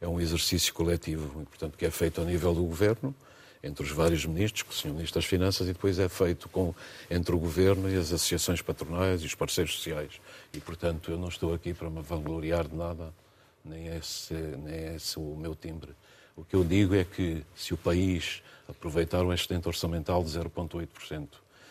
é 0.00 0.06
um 0.06 0.20
exercício 0.20 0.72
coletivo, 0.72 1.44
portanto, 1.46 1.76
que 1.76 1.84
é 1.84 1.90
feito 1.90 2.20
a 2.20 2.24
nível 2.24 2.54
do 2.54 2.62
governo, 2.62 3.12
entre 3.60 3.82
os 3.82 3.90
vários 3.90 4.24
ministros, 4.24 4.62
com 4.62 4.70
o 4.70 4.74
Sr. 4.74 4.94
Ministro 4.94 5.20
das 5.20 5.24
Finanças, 5.24 5.66
e 5.66 5.72
depois 5.72 5.98
é 5.98 6.08
feito 6.08 6.48
com, 6.48 6.72
entre 7.10 7.34
o 7.34 7.38
governo 7.40 7.90
e 7.90 7.96
as 7.96 8.12
associações 8.12 8.62
patronais 8.62 9.20
e 9.22 9.26
os 9.26 9.34
parceiros 9.34 9.74
sociais. 9.74 10.20
E, 10.54 10.60
portanto, 10.60 11.10
eu 11.10 11.18
não 11.18 11.26
estou 11.26 11.52
aqui 11.52 11.74
para 11.74 11.90
me 11.90 12.02
vangloriar 12.02 12.68
de 12.68 12.76
nada 12.76 13.12
nem 13.64 13.88
é 13.88 13.96
esse, 13.96 14.34
nem 14.34 14.74
é 14.74 14.94
esse 14.96 15.18
o 15.18 15.36
meu 15.36 15.54
timbre. 15.54 15.92
O 16.36 16.44
que 16.44 16.54
eu 16.54 16.64
digo 16.64 16.94
é 16.94 17.04
que 17.04 17.44
se 17.54 17.74
o 17.74 17.76
país 17.76 18.42
aproveitar 18.68 19.24
um 19.24 19.32
excedente 19.32 19.66
orçamental 19.66 20.22
de 20.22 20.30
0,8%, 20.30 21.28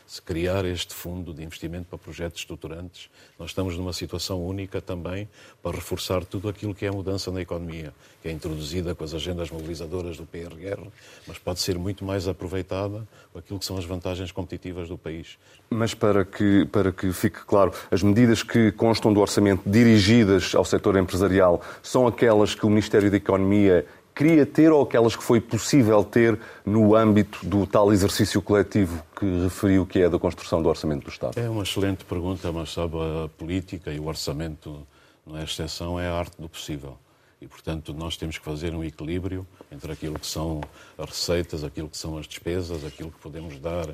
se 0.08 0.22
criar 0.22 0.64
este 0.64 0.94
fundo 0.94 1.34
de 1.34 1.44
investimento 1.44 1.88
para 1.90 1.98
projetos 1.98 2.40
estruturantes, 2.40 3.10
nós 3.38 3.50
estamos 3.50 3.78
numa 3.78 3.92
situação 3.92 4.42
única 4.42 4.82
também 4.82 5.28
para 5.62 5.76
reforçar 5.76 6.24
tudo 6.24 6.48
aquilo 6.48 6.74
que 6.74 6.86
é 6.86 6.88
a 6.88 6.94
mudança 6.94 7.30
na 7.30 7.42
economia, 7.42 7.94
que 8.22 8.30
é 8.30 8.32
introduzida 8.32 8.96
com 8.96 9.04
as 9.04 9.14
agendas 9.14 9.52
mobilizadoras 9.52 10.16
do 10.16 10.26
PRR, 10.26 10.88
mas 11.28 11.38
pode 11.38 11.60
ser 11.60 11.78
muito 11.78 12.06
mais 12.06 12.26
aproveitada 12.26 13.06
com 13.34 13.40
aquilo 13.40 13.60
que 13.60 13.66
são 13.66 13.78
as 13.78 13.84
vantagens 13.84 14.32
competitivas 14.32 14.88
do 14.88 14.98
país. 14.98 15.38
Mas 15.70 15.94
para 15.94 16.24
que, 16.24 16.66
para 16.68 16.94
que 16.94 17.12
fique 17.12 17.44
claro, 17.46 17.74
as 17.92 18.02
medidas 18.02 18.42
que 18.42 18.72
constam 18.72 19.12
do 19.12 19.20
orçamento 19.20 19.70
dirigidas 19.70 20.56
ao 20.56 20.64
setor 20.64 20.96
empresarial 20.96 21.62
são 21.84 22.08
aquelas 22.08 22.56
que 22.56 22.66
o 22.66 22.70
Ministério 22.70 23.12
da 23.12 23.18
Economia 23.18 23.86
queria 24.18 24.48
ter 24.48 24.72
ou 24.72 24.82
aquelas 24.82 25.16
que 25.16 25.24
foi 25.24 25.40
possível 25.40 26.04
ter 26.04 26.40
no 26.66 26.96
âmbito 26.96 27.46
do 27.46 27.68
tal 27.68 27.94
exercício 27.94 28.42
coletivo 28.42 29.04
que 29.16 29.44
referiu 29.44 29.86
que 29.86 30.00
é 30.00 30.10
da 30.10 30.18
construção 30.18 30.62
do 30.62 30.68
Orçamento 30.68 31.04
do 31.04 31.10
Estado? 31.10 31.40
É 31.40 31.48
uma 31.48 31.62
excelente 31.62 32.04
pergunta, 32.04 32.52
mas 32.52 32.74
sabe, 32.74 32.96
a 32.98 33.30
política 33.38 33.92
e 33.92 34.00
o 34.00 34.08
orçamento 34.08 34.88
não 35.24 35.38
é 35.38 35.44
exceção, 35.44 36.00
é 36.00 36.08
a 36.08 36.14
arte 36.16 36.36
do 36.42 36.50
possível. 36.50 36.98
E, 37.40 37.48
portanto, 37.48 37.94
nós 37.94 38.18
temos 38.18 38.40
que 38.40 38.44
fazer 38.44 38.74
um 38.74 38.84
equilíbrio 38.84 39.46
entre 39.72 39.92
aquilo 39.92 40.18
que 40.18 40.26
são 40.26 40.62
as 40.98 41.10
receitas, 41.10 41.64
aquilo 41.64 41.88
que 41.88 41.98
são 41.98 42.18
as 42.18 42.26
despesas, 42.26 42.84
aquilo 42.84 43.12
que 43.12 43.20
podemos 43.20 43.60
dar 43.60 43.88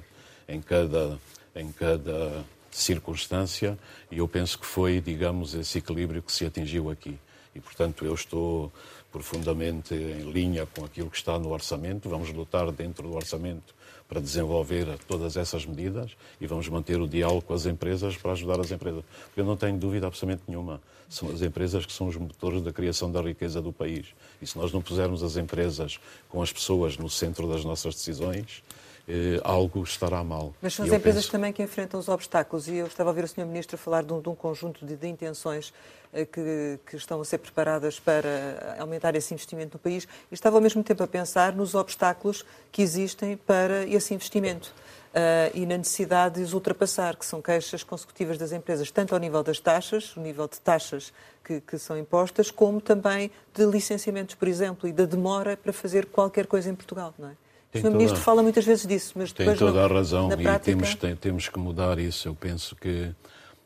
em 0.47 0.62
cada, 0.62 1.19
em 1.53 1.69
cada 1.69 2.45
circunstância, 2.71 3.77
e 4.09 4.19
eu 4.19 4.27
penso 4.27 4.57
que 4.57 4.65
foi, 4.65 5.01
digamos, 5.01 5.53
esse 5.53 5.79
equilíbrio 5.79 6.21
que 6.21 6.31
se 6.31 6.45
atingiu 6.45 6.89
aqui. 6.89 7.19
E, 7.53 7.59
portanto, 7.59 8.05
eu 8.05 8.13
estou 8.13 8.71
profundamente 9.13 9.93
em 9.93 10.32
linha 10.32 10.65
com 10.65 10.84
aquilo 10.84 11.08
que 11.08 11.17
está 11.17 11.38
no 11.38 11.54
orçamento. 11.54 12.10
Vamos 12.10 12.34
lutar 12.34 12.71
dentro 12.71 13.08
do 13.08 13.15
orçamento 13.15 13.76
para 14.10 14.19
desenvolver 14.19 14.88
todas 15.08 15.38
essas 15.38 15.65
medidas 15.65 16.12
e 16.41 16.47
vamos 16.47 16.67
manter 16.67 16.99
o 16.99 17.08
diálogo 17.08 17.43
com 17.43 17.54
as 17.54 17.67
empresas 17.67 18.17
para 18.17 18.32
ajudar 18.32 18.60
as 18.60 18.71
empresas. 18.71 19.04
Eu 19.38 19.45
não 19.45 19.56
tenho 19.56 19.78
dúvida 19.78 20.08
absolutamente 20.08 20.43
nenhuma. 20.47 20.82
São 21.08 21.30
as 21.30 21.43
empresas 21.43 21.86
que 21.86 21.93
são 21.93 22.08
os 22.08 22.17
motores 22.17 22.63
da 22.63 22.73
criação 22.73 23.12
da 23.12 23.21
riqueza 23.21 23.62
do 23.62 23.71
país. 23.71 24.08
E 24.41 24.47
se 24.47 24.58
nós 24.58 24.73
não 24.73 24.82
pusermos 24.82 25.21
as 25.21 25.38
empresas 25.38 25.99
com 26.28 26.41
as 26.41 26.52
pessoas 26.52 26.97
no 26.97 27.08
centro 27.08 27.47
das 27.47 27.63
nossas 27.63 27.93
decisões, 27.93 28.63
eh, 29.07 29.39
algo 29.43 29.83
estará 29.83 30.23
mal. 30.23 30.53
Mas 30.61 30.73
são 30.73 30.85
as 30.85 30.91
empresas 30.91 31.23
penso... 31.23 31.31
também 31.31 31.51
que 31.51 31.61
enfrentam 31.61 31.99
os 31.99 32.07
obstáculos 32.07 32.67
e 32.67 32.75
eu 32.75 32.87
estava 32.87 33.09
a 33.09 33.13
ver 33.13 33.25
o 33.25 33.27
Sr. 33.27 33.45
Ministro 33.45 33.77
falar 33.77 34.03
de 34.03 34.13
um, 34.13 34.21
de 34.21 34.29
um 34.29 34.35
conjunto 34.35 34.85
de, 34.85 34.95
de 34.95 35.07
intenções 35.07 35.73
eh, 36.13 36.25
que, 36.25 36.79
que, 36.85 36.95
estão 36.95 37.19
a 37.19 37.25
ser 37.25 37.39
preparadas 37.39 37.99
para 37.99 38.77
aumentar 38.79 39.13
esse 39.15 39.33
investimento 39.33 39.75
no 39.75 39.79
país 39.79 40.07
e 40.31 40.33
estava 40.33 40.55
ao 40.55 40.61
mesmo 40.61 40.81
tempo 40.83 41.03
a 41.03 41.07
pensar 41.07 41.53
nos 41.53 41.75
obstáculos 41.75 42.45
que 42.71 42.81
existem 42.81 43.35
para 43.35 43.85
esse 43.85 44.13
investimento. 44.13 44.73
Uh, 45.13 45.53
e 45.53 45.63
na 45.67 45.77
necessidade 45.77 46.37
de 46.37 46.41
os 46.41 46.53
ultrapassar, 46.53 47.15
que 47.15 47.23
são 47.23 47.39
queixas 47.39 47.83
consecutivas 47.83 48.35
das 48.35 48.51
empresas, 48.51 48.89
tanto 48.89 49.13
ao 49.13 49.19
nível 49.19 49.43
das 49.43 49.59
taxas, 49.59 50.17
o 50.17 50.19
nível 50.19 50.47
de 50.47 50.59
taxas 50.59 51.13
que, 51.43 51.61
que, 51.61 51.77
são 51.77 51.95
impostas, 51.95 52.49
como 52.49 52.81
também 52.81 53.29
de 53.53 53.63
licenciamentos, 53.63 54.33
por 54.33 54.47
exemplo, 54.47 54.89
e 54.89 54.91
da 54.91 55.05
demora 55.05 55.55
para 55.55 55.71
fazer 55.71 56.07
qualquer 56.07 56.47
coisa 56.47 56.67
em 56.67 56.73
Portugal, 56.73 57.13
não 57.19 57.29
é? 57.29 57.35
Tem 57.73 57.81
o 57.81 57.86
Sr. 57.86 57.91
Ministro 57.91 58.19
fala 58.19 58.43
muitas 58.43 58.63
vezes 58.63 58.86
disso, 58.86 59.13
mas 59.15 59.31
depois 59.31 59.57
Tem 59.57 59.67
toda 59.67 59.79
não, 59.79 59.86
a 59.86 59.88
razão 59.88 60.31
e 60.31 60.38
prática... 60.38 60.59
temos, 60.59 60.93
tem, 60.93 61.15
temos 61.15 61.49
que 61.49 61.57
mudar 61.57 61.97
isso. 61.97 62.27
Eu 62.27 62.36
penso 62.36 62.75
que 62.75 63.09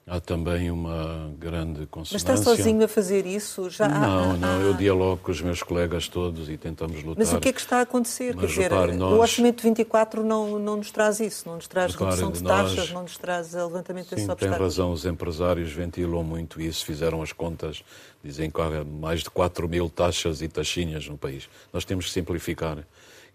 há 0.08 0.22
também 0.22 0.72
uma 0.72 1.30
grande 1.38 1.86
consonância. 1.88 2.32
Mas 2.32 2.40
está 2.40 2.56
sozinho 2.56 2.86
a 2.86 2.88
fazer 2.88 3.26
isso? 3.26 3.70
Já 3.70 3.90
não, 3.90 4.32
há, 4.32 4.34
não. 4.38 4.62
Eu 4.62 4.74
dialogo 4.74 5.22
com 5.22 5.32
os 5.32 5.42
meus 5.42 5.62
colegas 5.62 6.08
todos 6.08 6.50
e 6.50 6.56
tentamos 6.56 7.04
lutar. 7.04 7.18
Mas 7.18 7.34
o 7.34 7.40
que 7.42 7.50
é 7.50 7.52
que 7.52 7.60
está 7.60 7.80
a 7.80 7.82
acontecer? 7.82 8.34
Mas, 8.34 8.54
Quer 8.54 8.62
repare, 8.62 8.92
dizer, 8.94 8.98
nós... 8.98 9.12
o 9.12 9.20
Orçamento 9.20 9.62
24 9.62 10.24
não, 10.24 10.58
não 10.58 10.78
nos 10.78 10.90
traz 10.90 11.20
isso, 11.20 11.44
não 11.46 11.56
nos 11.56 11.68
traz 11.68 11.92
repare, 11.94 12.12
redução 12.12 12.32
de 12.32 12.42
nós... 12.42 12.74
taxas, 12.74 12.92
não 12.94 13.02
nos 13.02 13.18
traz 13.18 13.54
levantamento 13.54 14.06
Sim, 14.08 14.16
desses 14.16 14.30
obstáculos. 14.30 14.58
tem 14.58 14.66
razão. 14.66 14.92
Os 14.94 15.06
empresários 15.06 15.74
ventilam 15.74 16.24
muito 16.24 16.62
isso, 16.62 16.86
fizeram 16.86 17.22
as 17.22 17.34
contas, 17.34 17.84
dizem 18.24 18.50
que 18.50 18.62
há 18.62 18.86
mais 18.86 19.20
de 19.20 19.30
4 19.30 19.68
mil 19.68 19.90
taxas 19.90 20.42
e 20.42 20.48
taxinhas 20.48 21.10
no 21.10 21.18
país. 21.18 21.50
Nós 21.74 21.84
temos 21.84 22.06
que 22.06 22.12
simplificar. 22.12 22.78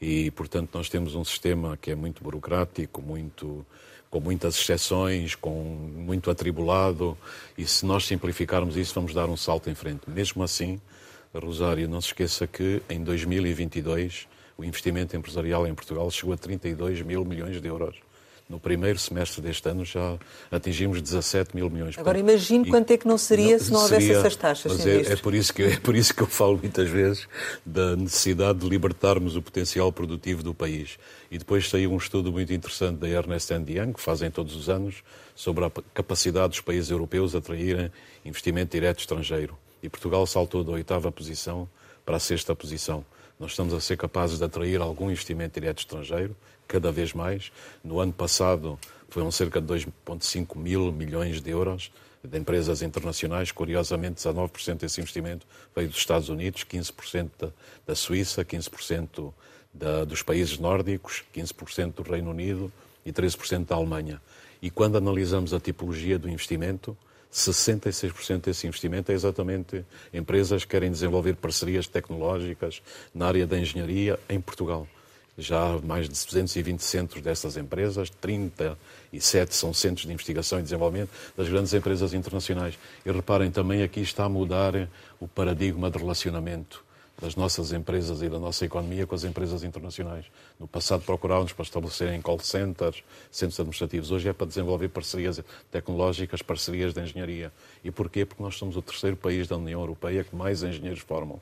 E, 0.02 0.32
portanto, 0.32 0.70
nós 0.74 0.88
temos 0.88 1.14
um 1.14 1.24
sistema 1.24 1.78
que 1.80 1.88
é 1.88 1.94
muito 1.94 2.24
burocrático, 2.24 3.00
muito 3.00 3.64
com 4.10 4.18
muitas 4.18 4.56
exceções, 4.56 5.36
com 5.36 5.52
muito 5.54 6.28
atribulado, 6.28 7.16
e 7.56 7.64
se 7.64 7.86
nós 7.86 8.04
simplificarmos 8.04 8.76
isso, 8.76 8.92
vamos 8.94 9.14
dar 9.14 9.28
um 9.28 9.36
salto 9.36 9.70
em 9.70 9.76
frente. 9.76 10.10
Mesmo 10.10 10.42
assim, 10.42 10.80
Rosário, 11.32 11.88
não 11.88 12.00
se 12.00 12.08
esqueça 12.08 12.48
que 12.48 12.82
em 12.90 13.02
2022 13.02 14.26
o 14.58 14.64
investimento 14.64 15.16
empresarial 15.16 15.68
em 15.68 15.74
Portugal 15.74 16.10
chegou 16.10 16.34
a 16.34 16.36
32 16.36 17.00
mil 17.02 17.24
milhões 17.24 17.60
de 17.60 17.68
euros. 17.68 17.96
No 18.48 18.61
primeiro 18.61 18.98
semestre 18.98 19.40
deste 19.40 19.66
ano 19.68 19.85
já 19.85 20.18
atingimos 20.50 21.00
17 21.00 21.57
mil 21.57 21.70
milhões. 21.70 21.96
Agora 21.96 22.18
imagino 22.18 22.66
quanto 22.66 22.90
é 22.90 22.98
que 22.98 23.07
não 23.07 23.16
seria 23.16 23.52
não, 23.52 23.64
se 23.64 23.72
não 23.72 23.81
houvesse 23.81 24.07
seria, 24.07 24.18
essas 24.18 24.37
taxas. 24.37 24.72
Mas 24.72 24.87
é, 24.87 25.12
é, 25.12 25.16
por 25.16 25.35
isso 25.35 25.55
que, 25.55 25.62
é 25.62 25.76
por 25.78 25.96
isso 25.96 26.14
que 26.14 26.22
eu 26.22 26.26
falo 26.26 26.59
muitas 26.59 26.88
vezes 26.88 27.26
da 27.64 27.96
necessidade 27.96 28.59
de 28.59 28.68
libertarmos 28.68 29.37
o 29.37 29.42
potencial 29.42 29.90
produtivo 29.90 30.42
do 30.42 30.52
país. 30.52 30.98
E 31.31 31.38
depois 31.38 31.68
saiu 31.68 31.92
um 31.92 31.96
estudo 31.96 32.31
muito 32.31 32.52
interessante 32.52 32.98
da 32.98 33.09
Ernest 33.09 33.50
Young, 33.52 33.94
que 33.94 34.00
fazem 34.02 34.31
todos 34.31 34.55
os 34.55 34.68
anos, 34.68 35.02
sobre 35.35 35.64
a 35.64 35.70
capacidade 35.94 36.50
dos 36.50 36.61
países 36.61 36.90
europeus 36.90 37.31
de 37.31 37.38
atraírem 37.38 37.90
investimento 38.24 38.72
direto 38.72 39.00
estrangeiro. 39.00 39.57
E 39.83 39.88
Portugal 39.88 40.26
saltou 40.26 40.62
da 40.62 40.72
oitava 40.72 41.11
posição 41.11 41.68
para 42.05 42.16
a 42.16 42.20
sexta 42.20 42.55
posição. 42.55 43.05
Nós 43.38 43.52
estamos 43.52 43.74
a 43.74 43.81
ser 43.81 43.96
capazes 43.96 44.38
de 44.38 44.44
atrair 44.44 44.81
algum 44.81 45.11
investimento 45.11 45.59
direto 45.59 45.81
estrangeiro, 45.81 46.37
cada 46.66 46.90
vez 46.90 47.12
mais. 47.12 47.53
No 47.83 48.01
ano 48.01 48.12
passado 48.12 48.79
foram 49.09 49.31
cerca 49.31 49.61
de 49.61 49.66
2,5 49.66 50.57
mil 50.57 50.90
milhões 50.92 51.40
de 51.40 51.51
euros 51.51 51.90
de 52.25 52.38
empresas 52.38 52.83
internacionais. 52.83 53.51
Curiosamente, 53.51 54.22
19% 54.22 54.79
desse 54.79 55.01
investimento 55.01 55.46
veio 55.75 55.88
dos 55.88 55.98
Estados 55.98 56.29
Unidos, 56.29 56.64
15% 56.64 57.53
da 57.87 57.94
Suíça, 57.94 58.44
15% 58.44 59.33
da, 59.72 60.05
dos 60.05 60.22
países 60.22 60.59
nórdicos, 60.59 61.25
15% 61.35 61.94
do 61.94 62.03
Reino 62.03 62.31
Unido 62.31 62.72
e 63.05 63.12
13% 63.12 63.66
da 63.66 63.75
Alemanha. 63.75 64.20
E 64.61 64.70
quando 64.70 64.96
analisamos 64.96 65.53
a 65.53 65.61
tipologia 65.61 66.18
do 66.18 66.29
investimento, 66.29 66.96
66% 67.33 68.42
desse 68.42 68.66
investimento 68.66 69.11
é 69.11 69.14
exatamente 69.14 69.85
empresas 70.12 70.64
que 70.64 70.70
querem 70.70 70.90
desenvolver 70.90 71.35
parcerias 71.35 71.88
tecnológicas 71.88 72.83
na 73.14 73.27
área 73.27 73.46
da 73.46 73.59
engenharia 73.59 74.20
em 74.29 74.40
Portugal. 74.40 74.87
Já 75.38 75.79
mais 75.83 76.05
de 76.05 76.11
220 76.11 76.81
centros 76.81 77.23
dessas 77.23 77.57
empresas, 77.57 78.11
37 78.21 79.55
são 79.55 79.73
centros 79.73 80.07
de 80.07 80.12
investigação 80.12 80.61
e 80.61 80.62
desenvolvimento 80.62 81.11
das 81.35 81.49
grandes 81.49 81.73
empresas 81.73 82.12
internacionais. 82.12 82.79
E 83.05 83.11
reparem, 83.11 83.51
também 83.51 83.83
aqui 83.83 84.01
está 84.01 84.25
a 84.25 84.29
mudar 84.29 84.88
o 85.18 85.27
paradigma 85.27 85.90
de 85.90 85.99
relacionamento 85.99 86.85
das 87.21 87.35
nossas 87.35 87.73
empresas 87.73 88.21
e 88.21 88.29
da 88.29 88.38
nossa 88.38 88.64
economia 88.66 89.07
com 89.07 89.14
as 89.14 89.25
empresas 89.25 89.62
internacionais. 89.62 90.27
No 90.59 90.66
passado 90.66 91.03
procurávamos 91.03 91.53
para 91.53 91.62
estabelecerem 91.62 92.21
call 92.21 92.40
centers, 92.40 93.03
centros 93.31 93.59
administrativos. 93.59 94.11
Hoje 94.11 94.29
é 94.29 94.33
para 94.33 94.47
desenvolver 94.47 94.88
parcerias 94.88 95.40
tecnológicas, 95.71 96.42
parcerias 96.42 96.92
de 96.92 97.01
engenharia. 97.01 97.53
E 97.83 97.90
porquê? 97.90 98.27
Porque 98.27 98.42
nós 98.42 98.57
somos 98.57 98.77
o 98.77 98.83
terceiro 98.83 99.16
país 99.16 99.47
da 99.47 99.57
União 99.57 99.81
Europeia 99.81 100.25
que 100.25 100.35
mais 100.35 100.62
engenheiros 100.62 101.01
formam 101.01 101.40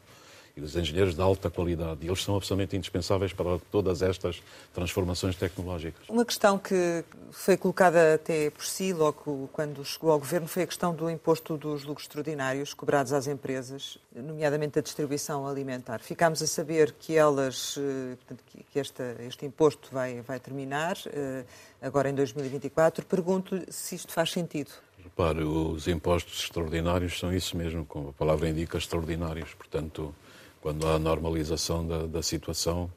e 0.56 0.60
os 0.60 0.76
engenheiros 0.76 1.14
de 1.14 1.20
alta 1.20 1.50
qualidade. 1.50 2.00
E 2.02 2.08
eles 2.08 2.22
são 2.22 2.36
absolutamente 2.36 2.76
indispensáveis 2.76 3.32
para 3.32 3.58
todas 3.70 4.02
estas 4.02 4.42
transformações 4.72 5.36
tecnológicas. 5.36 6.08
Uma 6.08 6.24
questão 6.24 6.58
que 6.58 7.04
foi 7.30 7.56
colocada 7.56 8.14
até 8.14 8.50
por 8.50 8.64
si, 8.64 8.92
logo 8.92 9.48
quando 9.52 9.84
chegou 9.84 10.10
ao 10.10 10.18
governo, 10.18 10.46
foi 10.46 10.62
a 10.64 10.66
questão 10.66 10.94
do 10.94 11.10
imposto 11.10 11.56
dos 11.56 11.84
lucros 11.84 12.06
extraordinários 12.06 12.74
cobrados 12.74 13.12
às 13.12 13.26
empresas, 13.26 13.98
nomeadamente 14.14 14.78
a 14.78 14.82
distribuição 14.82 15.46
alimentar. 15.46 16.00
Ficámos 16.00 16.42
a 16.42 16.46
saber 16.46 16.92
que 16.92 17.16
elas, 17.16 17.78
eh, 17.78 18.34
que 18.70 18.78
esta, 18.78 19.16
este 19.20 19.46
imposto 19.46 19.88
vai, 19.92 20.20
vai 20.20 20.40
terminar 20.40 20.96
eh, 21.06 21.44
agora 21.80 22.10
em 22.10 22.14
2024. 22.14 23.04
Pergunto 23.04 23.60
se 23.68 23.94
isto 23.94 24.12
faz 24.12 24.30
sentido. 24.30 24.70
Repare, 25.02 25.42
os 25.42 25.88
impostos 25.88 26.42
extraordinários 26.42 27.18
são 27.18 27.32
isso 27.32 27.56
mesmo, 27.56 27.84
como 27.84 28.10
a 28.10 28.12
palavra 28.12 28.48
indica, 28.48 28.78
extraordinários. 28.78 29.54
Portanto, 29.54 30.14
quando 30.60 30.86
há 30.86 30.98
normalização 30.98 31.86
da, 31.86 32.06
da 32.06 32.22
situação, 32.22 32.90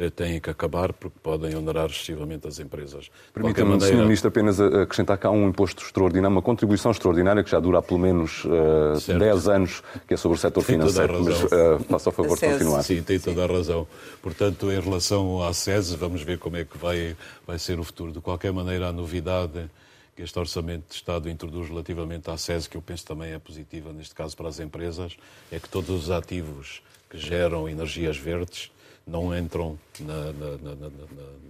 eh, 0.00 0.08
têm 0.08 0.40
que 0.40 0.48
acabar 0.48 0.94
porque 0.94 1.18
podem 1.22 1.54
onerar 1.54 1.86
excessivamente 1.90 2.48
as 2.48 2.58
empresas. 2.58 3.10
Permita-me, 3.34 3.70
maneira... 3.70 3.94
Sr. 3.94 4.02
Ministro, 4.02 4.28
apenas 4.28 4.58
acrescentar 4.58 5.18
cá 5.18 5.30
um 5.30 5.46
imposto 5.48 5.84
extraordinário, 5.84 6.34
uma 6.34 6.40
contribuição 6.40 6.90
extraordinária 6.90 7.44
que 7.44 7.50
já 7.50 7.60
dura 7.60 7.80
há 7.80 7.82
pelo 7.82 8.00
menos 8.00 8.44
uh, 8.46 9.18
10 9.18 9.48
anos, 9.48 9.82
que 10.08 10.14
é 10.14 10.16
sobre 10.16 10.38
o 10.38 10.40
setor 10.40 10.62
financeiro. 10.62 11.22
Mas 11.22 11.42
uh, 11.42 11.84
faça 11.88 12.08
o 12.08 12.12
favor 12.12 12.38
de 12.38 12.46
continuar. 12.46 12.82
Sim, 12.82 13.02
tem 13.02 13.20
toda 13.20 13.44
a 13.44 13.46
razão. 13.46 13.86
Portanto, 14.22 14.72
em 14.72 14.80
relação 14.80 15.42
à 15.42 15.52
SES, 15.52 15.92
vamos 15.92 16.22
ver 16.22 16.38
como 16.38 16.56
é 16.56 16.64
que 16.64 16.78
vai, 16.78 17.14
vai 17.46 17.58
ser 17.58 17.78
o 17.78 17.84
futuro. 17.84 18.10
De 18.10 18.20
qualquer 18.20 18.52
maneira, 18.52 18.88
a 18.88 18.92
novidade 18.92 19.68
que 20.16 20.22
este 20.22 20.38
Orçamento 20.38 20.88
de 20.88 20.94
Estado 20.94 21.28
introduz 21.28 21.68
relativamente 21.68 22.30
à 22.30 22.38
SES, 22.38 22.66
que 22.66 22.76
eu 22.76 22.82
penso 22.82 23.04
também 23.04 23.32
é 23.32 23.38
positiva 23.38 23.92
neste 23.92 24.14
caso 24.14 24.34
para 24.34 24.48
as 24.48 24.60
empresas, 24.60 25.14
é 25.52 25.58
que 25.58 25.68
todos 25.68 25.90
os 25.90 26.10
ativos 26.10 26.80
que 27.10 27.18
geram 27.18 27.68
energias 27.68 28.16
verdes 28.16 28.70
não 29.06 29.36
entram 29.36 29.76
na, 29.98 30.32
na, 30.32 30.56
na, 30.58 30.90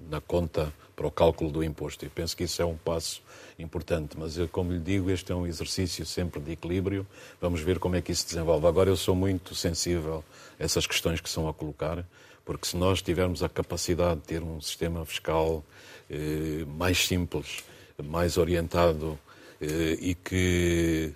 na, 0.09 0.21
conta 0.21 0.73
para 0.97 1.07
o 1.07 1.11
cálculo 1.11 1.51
do 1.51 1.63
imposto. 1.63 2.05
Eu 2.05 2.11
penso 2.11 2.35
que 2.35 2.45
isso 2.45 2.63
é 2.63 2.65
um 2.65 2.77
passo 2.77 3.23
importante, 3.59 4.17
mas 4.19 4.39
eu, 4.39 4.49
como 4.49 4.73
lhe 4.73 4.79
digo, 4.79 5.11
este 5.11 5.31
é 5.31 5.35
um 5.35 5.47
exercício 5.47 6.07
sempre 6.07 6.41
de 6.41 6.53
equilíbrio. 6.53 7.07
Vamos 7.41 7.61
ver 7.61 7.79
como 7.79 7.97
é 7.97 8.01
que 8.01 8.13
isso 8.13 8.23
se 8.23 8.29
desenvolve. 8.29 8.67
Agora, 8.67 8.89
eu 8.89 8.97
sou 8.97 9.15
muito 9.15 9.55
sensível 9.55 10.25
a 10.59 10.65
essas 10.65 10.87
questões 10.87 11.21
que 11.21 11.29
são 11.29 11.47
a 11.49 11.53
colocar, 11.53 12.05
porque 12.45 12.67
se 12.67 12.77
nós 12.77 13.03
tivermos 13.03 13.43
a 13.43 13.49
capacidade 13.49 14.21
de 14.21 14.27
ter 14.27 14.43
um 14.43 14.61
sistema 14.61 15.05
fiscal 15.05 15.63
eh, 16.09 16.65
mais 16.67 17.07
simples, 17.07 17.63
mais 18.03 18.39
orientado 18.39 19.19
eh, 19.61 19.99
e 20.01 20.15
que 20.15 21.13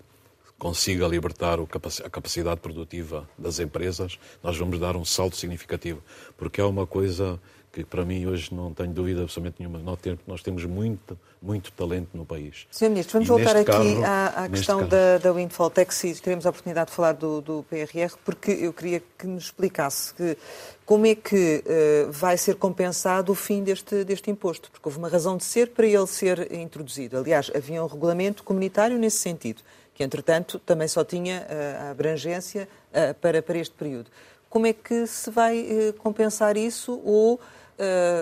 consiga 0.64 1.06
libertar 1.06 1.58
a 1.60 2.08
capacidade 2.08 2.58
produtiva 2.58 3.28
das 3.36 3.58
empresas, 3.58 4.18
nós 4.42 4.56
vamos 4.56 4.78
dar 4.78 4.96
um 4.96 5.04
salto 5.04 5.36
significativo. 5.36 6.02
Porque 6.38 6.58
é 6.58 6.64
uma 6.64 6.86
coisa 6.86 7.38
que 7.70 7.84
para 7.84 8.02
mim 8.02 8.24
hoje 8.24 8.54
não 8.54 8.72
tenho 8.72 8.90
dúvida 8.90 9.20
absolutamente 9.20 9.56
nenhuma. 9.58 9.78
Nós 10.26 10.42
temos 10.42 10.64
muito, 10.64 11.18
muito 11.42 11.70
talento 11.72 12.16
no 12.16 12.24
país. 12.24 12.66
Sr. 12.70 12.88
Ministro, 12.88 13.12
vamos 13.12 13.28
e 13.28 13.30
voltar 13.30 13.56
aqui 13.56 13.66
carro, 13.66 14.04
à, 14.06 14.44
à 14.44 14.48
questão 14.48 14.88
da, 14.88 15.18
da 15.18 15.34
Windfall 15.34 15.68
Tax 15.68 16.04
e 16.04 16.14
teremos 16.14 16.46
a 16.46 16.48
oportunidade 16.48 16.88
de 16.88 16.96
falar 16.96 17.12
do, 17.12 17.42
do 17.42 17.62
PRR, 17.68 18.16
porque 18.24 18.52
eu 18.52 18.72
queria 18.72 19.02
que 19.18 19.26
nos 19.26 19.44
explicasse 19.44 20.14
que, 20.14 20.38
como 20.86 21.04
é 21.04 21.14
que 21.14 21.62
uh, 21.66 22.10
vai 22.10 22.38
ser 22.38 22.54
compensado 22.54 23.32
o 23.32 23.34
fim 23.34 23.62
deste, 23.62 24.02
deste 24.02 24.30
imposto, 24.30 24.70
porque 24.70 24.88
houve 24.88 24.96
uma 24.96 25.10
razão 25.10 25.36
de 25.36 25.44
ser 25.44 25.72
para 25.72 25.86
ele 25.86 26.06
ser 26.06 26.54
introduzido. 26.54 27.18
Aliás, 27.18 27.50
havia 27.54 27.84
um 27.84 27.86
regulamento 27.86 28.42
comunitário 28.42 28.96
nesse 28.96 29.18
sentido 29.18 29.60
que 29.94 30.02
entretanto 30.02 30.58
também 30.58 30.88
só 30.88 31.04
tinha 31.04 31.46
eh, 31.48 31.78
a 31.80 31.90
abrangência 31.90 32.68
eh, 32.92 33.12
para, 33.12 33.40
para 33.40 33.58
este 33.58 33.74
período. 33.74 34.10
Como 34.50 34.66
é 34.66 34.72
que 34.72 35.06
se 35.06 35.30
vai 35.30 35.58
eh, 35.60 35.92
compensar 35.92 36.56
isso 36.56 37.00
ou 37.04 37.40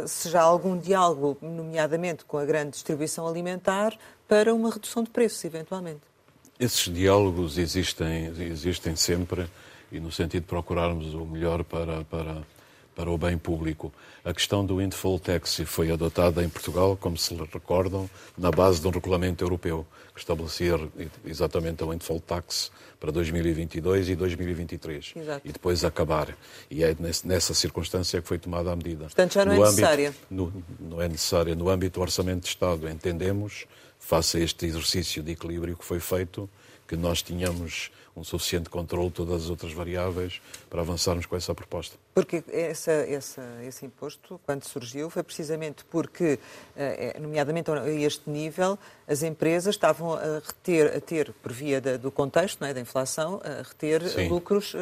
se 0.07 0.31
já 0.31 0.41
há 0.41 0.45
algum 0.45 0.79
diálogo, 0.79 1.37
nomeadamente 1.43 2.25
com 2.25 2.39
a 2.39 2.45
grande 2.47 2.71
distribuição 2.71 3.29
alimentar, 3.29 3.95
para 4.27 4.55
uma 4.55 4.71
redução 4.71 5.03
de 5.03 5.11
preços, 5.11 5.45
eventualmente? 5.45 6.01
Esses 6.59 6.91
diálogos 6.91 7.59
existem, 7.59 8.29
existem 8.51 8.97
sempre 8.97 9.47
e 9.91 10.01
no 10.01 10.11
sentido 10.11 10.45
de 10.45 10.49
procurarmos 10.49 11.13
o 11.13 11.27
melhor 11.27 11.63
para, 11.65 12.03
para, 12.05 12.43
para 12.95 13.11
o 13.11 13.19
bem 13.19 13.39
público. 13.39 13.93
A 14.25 14.33
questão 14.33 14.65
do 14.65 14.77
windfall 14.77 15.19
tax 15.19 15.61
foi 15.67 15.91
adotada 15.91 16.43
em 16.43 16.49
Portugal, 16.49 16.97
como 16.97 17.17
se 17.17 17.35
recordam, 17.35 18.09
na 18.37 18.51
base 18.51 18.81
de 18.81 18.87
um 18.87 18.91
regulamento 18.91 19.43
europeu 19.43 19.87
que 20.15 20.21
estabelecia 20.21 20.79
exatamente 21.25 21.83
a 21.83 21.87
windfall 21.87 22.21
tax 22.21 22.71
para 23.01 23.11
2022 23.11 24.11
e 24.11 24.15
2023 24.15 25.15
Exato. 25.17 25.41
e 25.45 25.53
depois 25.53 25.85
acabar. 25.85 26.37
E 26.71 26.85
é 26.85 26.95
nessa 27.25 27.55
circunstância 27.55 28.21
que 28.21 28.29
foi 28.29 28.39
tomada 28.39 28.71
a 28.71 28.77
medida. 28.77 29.05
Portanto, 29.05 29.35
já 29.35 29.45
não 29.45 29.57
no 29.57 29.65
é 29.65 29.67
âmbito, 29.67 29.81
necessária. 29.81 30.15
No, 30.31 30.65
não 30.79 31.03
é 31.03 31.09
necessária. 31.09 31.55
No 31.55 31.69
âmbito 31.69 31.99
do 31.99 32.03
Orçamento 32.03 32.43
de 32.43 32.49
Estado, 32.49 32.89
entendemos, 32.89 33.67
face 33.99 34.37
a 34.37 34.41
este 34.41 34.67
exercício 34.67 35.23
de 35.23 35.33
equilíbrio 35.33 35.77
que 35.77 35.85
foi 35.85 35.99
feito, 35.99 36.49
que 36.87 36.95
nós 36.95 37.23
tínhamos 37.23 37.91
um 38.15 38.23
suficiente 38.23 38.69
controle 38.69 39.09
de 39.09 39.15
todas 39.15 39.45
as 39.45 39.51
outras 39.51 39.73
variáveis 39.73 40.41
para 40.69 40.83
avançarmos 40.83 41.25
com 41.27 41.35
essa 41.35 41.55
proposta. 41.55 41.97
Porque 42.15 42.45
essa, 42.53 42.93
essa, 42.93 43.43
esse 43.63 43.87
imposto, 43.87 44.39
quando 44.45 44.65
surgiu, 44.65 45.09
foi 45.09 45.23
precisamente 45.23 45.85
porque, 45.87 46.39
eh, 46.77 47.17
nomeadamente 47.19 47.71
a 47.71 47.89
este 47.89 48.29
nível, 48.29 48.79
as 49.09 49.23
empresas 49.23 49.75
estavam 49.75 50.15
a 50.15 50.43
reter, 50.45 50.95
a 50.95 51.01
ter, 51.01 51.33
por 51.43 51.53
via 51.53 51.81
da, 51.81 51.97
do 51.97 52.11
contexto, 52.11 52.61
não 52.61 52.69
é, 52.69 52.75
da 52.75 52.81
inflação, 52.81 53.41
a 53.43 53.63
reter 53.63 54.07
Sim. 54.09 54.29
lucros 54.29 54.75
uh, 54.75 54.79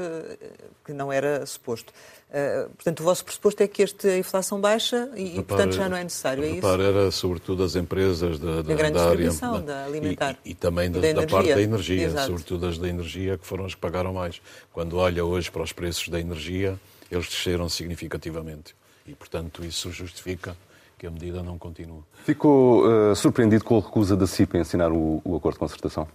que 0.85 0.93
não 0.93 1.13
era 1.13 1.47
suposto. 1.47 1.93
Uh, 2.31 2.71
portanto, 2.77 3.01
o 3.01 3.03
vosso 3.03 3.25
pressuposto 3.25 3.61
é 3.61 3.67
que 3.67 3.83
esta 3.83 4.17
inflação 4.17 4.61
baixa 4.61 5.11
e, 5.17 5.31
repare, 5.31 5.43
portanto, 5.43 5.73
já 5.73 5.89
não 5.89 5.97
é 5.97 6.05
necessário, 6.05 6.45
é 6.45 6.53
repare, 6.53 6.83
isso? 6.83 6.91
era 6.91 7.11
sobretudo 7.11 7.65
as 7.65 7.75
empresas 7.75 8.39
da, 8.39 8.63
da, 8.63 8.75
da, 8.75 8.91
da 8.91 9.11
área 9.11 9.31
da 9.63 9.85
alimentar. 9.85 10.39
E, 10.45 10.53
e 10.53 10.55
também 10.55 10.89
da, 10.93 11.01
da, 11.01 11.27
parte 11.27 11.53
da 11.53 11.61
energia, 11.61 12.05
Exato. 12.05 12.29
sobretudo 12.29 12.67
as 12.67 12.79
da 12.79 12.89
energia, 12.89 13.37
que 13.37 13.45
foram 13.45 13.65
as 13.65 13.75
que 13.75 13.81
pagaram 13.81 14.13
mais. 14.13 14.41
Quando 14.73 14.97
olha 14.97 15.25
hoje 15.25 15.51
para 15.51 15.63
os 15.63 15.73
preços 15.73 16.09
da 16.09 16.21
energia, 16.21 16.79
eles 17.11 17.27
desceram 17.27 17.69
significativamente. 17.69 18.77
E, 19.09 19.13
portanto, 19.13 19.65
isso 19.65 19.91
justifica 19.91 20.57
que 20.97 21.09
a 21.09 21.11
medida 21.11 21.43
não 21.43 21.59
continue. 21.59 22.03
Ficou 22.25 22.87
uh, 22.87 23.17
surpreendido 23.17 23.65
com 23.65 23.77
a 23.77 23.81
recusa 23.81 24.17
da 24.17 24.29
CIP 24.29 24.57
em 24.57 24.61
assinar 24.61 24.93
o, 24.93 25.21
o 25.25 25.35
acordo 25.35 25.55
de 25.55 25.61
concertação? 25.61 26.07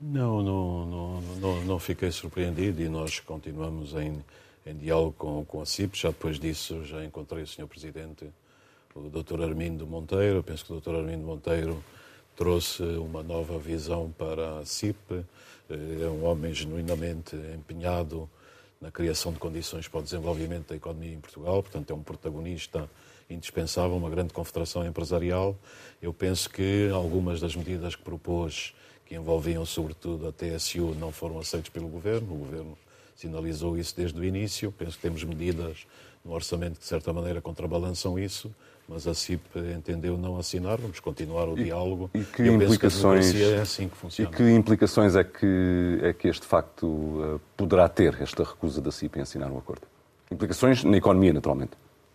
Não, 0.00 0.40
não, 0.40 0.86
não, 0.86 1.20
não, 1.40 1.64
não 1.64 1.78
fiquei 1.80 2.12
surpreendido 2.12 2.80
e 2.80 2.88
nós 2.88 3.18
continuamos 3.18 3.94
em, 3.94 4.22
em 4.66 4.76
diálogo 4.76 5.14
com, 5.18 5.44
com 5.44 5.60
a 5.60 5.66
CIP. 5.66 5.98
Já 5.98 6.08
depois 6.08 6.38
disso, 6.38 6.84
já 6.84 7.04
encontrei 7.04 7.42
o 7.42 7.46
Sr. 7.46 7.66
Presidente, 7.66 8.26
o 8.94 9.08
Dr. 9.08 9.42
Armindo 9.42 9.86
Monteiro. 9.86 10.42
Penso 10.42 10.64
que 10.64 10.72
o 10.72 10.80
Dr. 10.80 10.96
Armindo 10.96 11.24
Monteiro 11.24 11.82
trouxe 12.36 12.82
uma 12.82 13.22
nova 13.22 13.58
visão 13.58 14.12
para 14.16 14.58
a 14.58 14.64
CIP. 14.64 15.24
É 15.68 16.06
um 16.06 16.24
homem 16.24 16.52
genuinamente 16.52 17.36
empenhado 17.54 18.28
na 18.80 18.90
criação 18.90 19.32
de 19.32 19.38
condições 19.38 19.88
para 19.88 20.00
o 20.00 20.02
desenvolvimento 20.02 20.68
da 20.68 20.76
economia 20.76 21.14
em 21.14 21.20
Portugal, 21.20 21.62
portanto, 21.62 21.90
é 21.90 21.94
um 21.94 22.02
protagonista 22.02 22.88
indispensável, 23.30 23.96
uma 23.96 24.10
grande 24.10 24.34
confederação 24.34 24.86
empresarial. 24.86 25.56
Eu 26.02 26.12
penso 26.12 26.50
que 26.50 26.90
algumas 26.92 27.40
das 27.40 27.56
medidas 27.56 27.96
que 27.96 28.02
propôs, 28.02 28.74
que 29.06 29.14
envolviam 29.14 29.64
sobretudo 29.64 30.28
a 30.28 30.32
TSU, 30.32 30.94
não 30.98 31.10
foram 31.10 31.38
aceitas 31.38 31.70
pelo 31.70 31.88
Governo. 31.88 32.34
O 32.34 32.38
Governo 32.38 32.78
sinalizou 33.16 33.76
isso 33.78 33.94
desde 33.96 34.18
o 34.20 34.24
início. 34.24 34.72
Penso 34.72 34.96
que 34.96 35.02
temos 35.02 35.24
medidas 35.24 35.86
no 36.24 36.32
orçamento 36.32 36.74
que, 36.74 36.80
de 36.80 36.86
certa 36.86 37.12
maneira, 37.12 37.40
contrabalançam 37.40 38.18
isso 38.18 38.50
mas 38.88 39.06
a 39.06 39.14
CIP 39.14 39.58
entendeu 39.74 40.18
não 40.18 40.38
assinar, 40.38 40.78
vamos 40.78 41.00
continuar 41.00 41.48
o 41.48 41.58
e, 41.58 41.64
diálogo. 41.64 42.10
E 42.12 42.22
que 42.22 42.46
implicações 42.46 43.32
que 43.32 43.42
é 43.42 43.60
assim 43.60 43.88
que. 43.88 44.22
E 44.22 44.26
que 44.26 44.42
implicações 44.50 45.16
é 45.16 45.24
que 45.24 45.98
é 46.02 46.12
que 46.12 46.28
este 46.28 46.46
facto 46.46 46.86
uh, 46.86 47.40
poderá 47.56 47.88
ter 47.88 48.20
esta 48.20 48.44
recusa 48.44 48.80
da 48.80 48.90
CIP 48.90 49.18
em 49.18 49.22
assinar 49.22 49.50
o 49.50 49.54
um 49.54 49.58
acordo? 49.58 49.86
Implicações 50.30 50.84
na 50.84 50.96
economia, 50.96 51.32
naturalmente. 51.32 51.72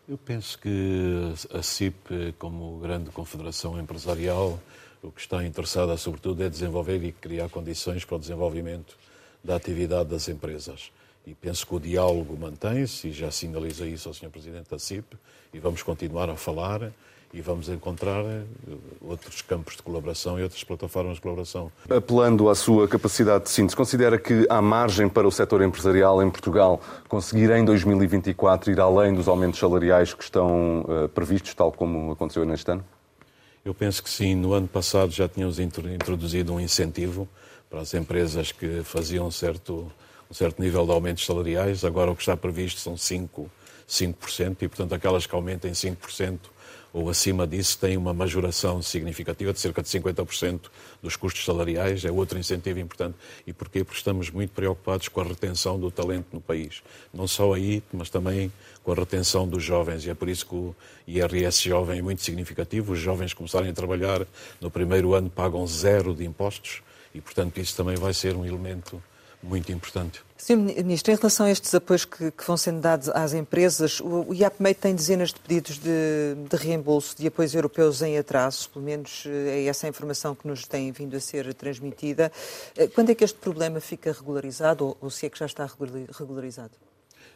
Eu 0.07 0.17
penso 0.17 0.57
que 0.59 1.33
a 1.53 1.61
CIP, 1.61 2.33
como 2.39 2.79
grande 2.79 3.11
confederação 3.11 3.79
empresarial, 3.79 4.59
o 5.03 5.11
que 5.11 5.21
está 5.21 5.43
interessada 5.45 5.95
sobretudo 5.97 6.43
é 6.43 6.49
desenvolver 6.49 7.03
e 7.03 7.11
criar 7.11 7.49
condições 7.49 8.03
para 8.05 8.15
o 8.15 8.19
desenvolvimento 8.19 8.97
da 9.43 9.55
atividade 9.55 10.09
das 10.09 10.27
empresas. 10.27 10.91
E 11.25 11.33
penso 11.33 11.65
que 11.65 11.75
o 11.75 11.79
diálogo 11.79 12.37
mantém-se, 12.37 13.09
e 13.09 13.11
já 13.11 13.29
sinaliza 13.29 13.85
isso 13.85 14.07
ao 14.07 14.13
Sr. 14.13 14.29
Presidente 14.29 14.69
da 14.69 14.79
CIP, 14.79 15.17
e 15.53 15.59
vamos 15.59 15.83
continuar 15.83 16.29
a 16.29 16.35
falar 16.35 16.91
e 17.31 17.41
vamos 17.41 17.69
encontrar 17.69 18.25
eh, 18.25 18.43
outros 19.01 19.41
campos 19.43 19.75
de 19.75 19.83
colaboração 19.83 20.39
e 20.39 20.43
outras 20.43 20.63
plataformas 20.63 21.15
de 21.15 21.21
colaboração. 21.21 21.71
Apelando 21.87 22.49
à 22.49 22.55
sua 22.55 22.87
capacidade 22.87 23.43
de 23.43 23.51
síntese, 23.51 23.75
considera 23.75 24.17
que 24.17 24.47
há 24.49 24.61
margem 24.61 25.07
para 25.07 25.27
o 25.27 25.31
setor 25.31 25.61
empresarial 25.61 26.23
em 26.23 26.29
Portugal 26.29 26.81
conseguir 27.07 27.51
em 27.51 27.63
2024 27.63 28.71
ir 28.71 28.79
além 28.79 29.13
dos 29.13 29.27
aumentos 29.27 29.59
salariais 29.59 30.13
que 30.13 30.23
estão 30.23 30.81
uh, 30.81 31.09
previstos, 31.09 31.53
tal 31.53 31.71
como 31.71 32.11
aconteceu 32.11 32.43
neste 32.45 32.71
ano? 32.71 32.83
Eu 33.63 33.75
penso 33.75 34.01
que 34.01 34.09
sim. 34.09 34.33
No 34.33 34.53
ano 34.53 34.67
passado 34.67 35.11
já 35.11 35.27
tínhamos 35.29 35.59
introduzido 35.59 36.53
um 36.53 36.59
incentivo 36.59 37.27
para 37.69 37.81
as 37.81 37.93
empresas 37.93 38.51
que 38.51 38.83
faziam 38.83 39.27
um 39.27 39.31
certo, 39.31 39.91
um 40.29 40.33
certo 40.33 40.61
nível 40.61 40.85
de 40.85 40.91
aumentos 40.91 41.25
salariais. 41.25 41.85
Agora 41.85 42.11
o 42.11 42.15
que 42.15 42.21
está 42.21 42.35
previsto 42.35 42.79
são 42.79 42.95
5%. 42.95 43.49
5%, 43.89 44.57
e, 44.61 44.67
portanto, 44.67 44.93
aquelas 44.93 45.25
que 45.25 45.33
aumentem 45.33 45.71
5% 45.71 46.37
ou 46.91 47.09
acima 47.09 47.45
disso 47.45 47.77
têm 47.77 47.97
uma 47.97 48.13
majoração 48.13 48.81
significativa 48.81 49.53
de 49.53 49.59
cerca 49.59 49.81
de 49.81 49.89
50% 49.89 50.61
dos 51.01 51.15
custos 51.15 51.45
salariais, 51.45 52.03
é 52.03 52.11
outro 52.11 52.37
incentivo 52.37 52.79
importante. 52.79 53.15
E 53.45 53.53
porquê? 53.53 53.83
Porque 53.83 53.99
estamos 53.99 54.29
muito 54.29 54.51
preocupados 54.51 55.07
com 55.07 55.21
a 55.21 55.23
retenção 55.23 55.79
do 55.79 55.91
talento 55.91 56.27
no 56.31 56.41
país. 56.41 56.81
Não 57.13 57.27
só 57.27 57.53
aí, 57.53 57.83
mas 57.93 58.09
também 58.09 58.51
com 58.83 58.91
a 58.91 58.95
retenção 58.95 59.47
dos 59.47 59.63
jovens. 59.63 60.05
E 60.05 60.09
é 60.09 60.13
por 60.13 60.29
isso 60.29 60.45
que 60.45 60.55
o 60.55 60.75
IRS 61.07 61.67
jovem 61.67 61.99
é 61.99 62.01
muito 62.01 62.23
significativo. 62.23 62.93
Os 62.93 62.99
jovens 62.99 63.33
começarem 63.33 63.69
a 63.69 63.73
trabalhar 63.73 64.25
no 64.59 64.71
primeiro 64.71 65.13
ano 65.13 65.29
pagam 65.29 65.65
zero 65.67 66.13
de 66.13 66.25
impostos 66.25 66.81
e, 67.13 67.21
portanto, 67.21 67.59
isso 67.59 67.75
também 67.75 67.95
vai 67.95 68.13
ser 68.13 68.35
um 68.35 68.45
elemento 68.45 69.01
muito 69.41 69.71
importante. 69.71 70.21
Sr. 70.37 70.57
Ministro, 70.57 71.13
em 71.13 71.15
relação 71.15 71.45
a 71.45 71.51
estes 71.51 71.73
apoios 71.73 72.05
que, 72.05 72.31
que 72.31 72.43
vão 72.45 72.57
sendo 72.57 72.81
dados 72.81 73.09
às 73.09 73.33
empresas, 73.33 73.99
o, 73.99 74.29
o 74.29 74.33
IAPMEI 74.33 74.73
tem 74.73 74.95
dezenas 74.95 75.29
de 75.29 75.39
pedidos 75.39 75.77
de, 75.77 76.35
de, 76.49 76.55
reembolso 76.57 77.15
de 77.17 77.27
apoios 77.27 77.53
europeus 77.53 78.01
em 78.01 78.17
atraso, 78.17 78.69
pelo 78.69 78.83
menos 78.83 79.23
eh, 79.25 79.61
é 79.61 79.65
essa 79.65 79.87
a 79.87 79.89
informação 79.89 80.35
que 80.35 80.47
nos 80.47 80.65
tem 80.65 80.91
vindo 80.91 81.15
a 81.15 81.19
ser 81.19 81.53
transmitida. 81.53 82.31
Eh, 82.75 82.87
quando 82.87 83.11
é 83.11 83.15
que 83.15 83.23
este 83.23 83.37
problema 83.37 83.79
fica 83.79 84.11
regularizado, 84.11 84.85
ou, 84.85 84.97
ou 85.01 85.09
se 85.09 85.25
é 85.25 85.29
que 85.29 85.39
já 85.39 85.45
está 85.45 85.65
regularizado? 86.17 86.71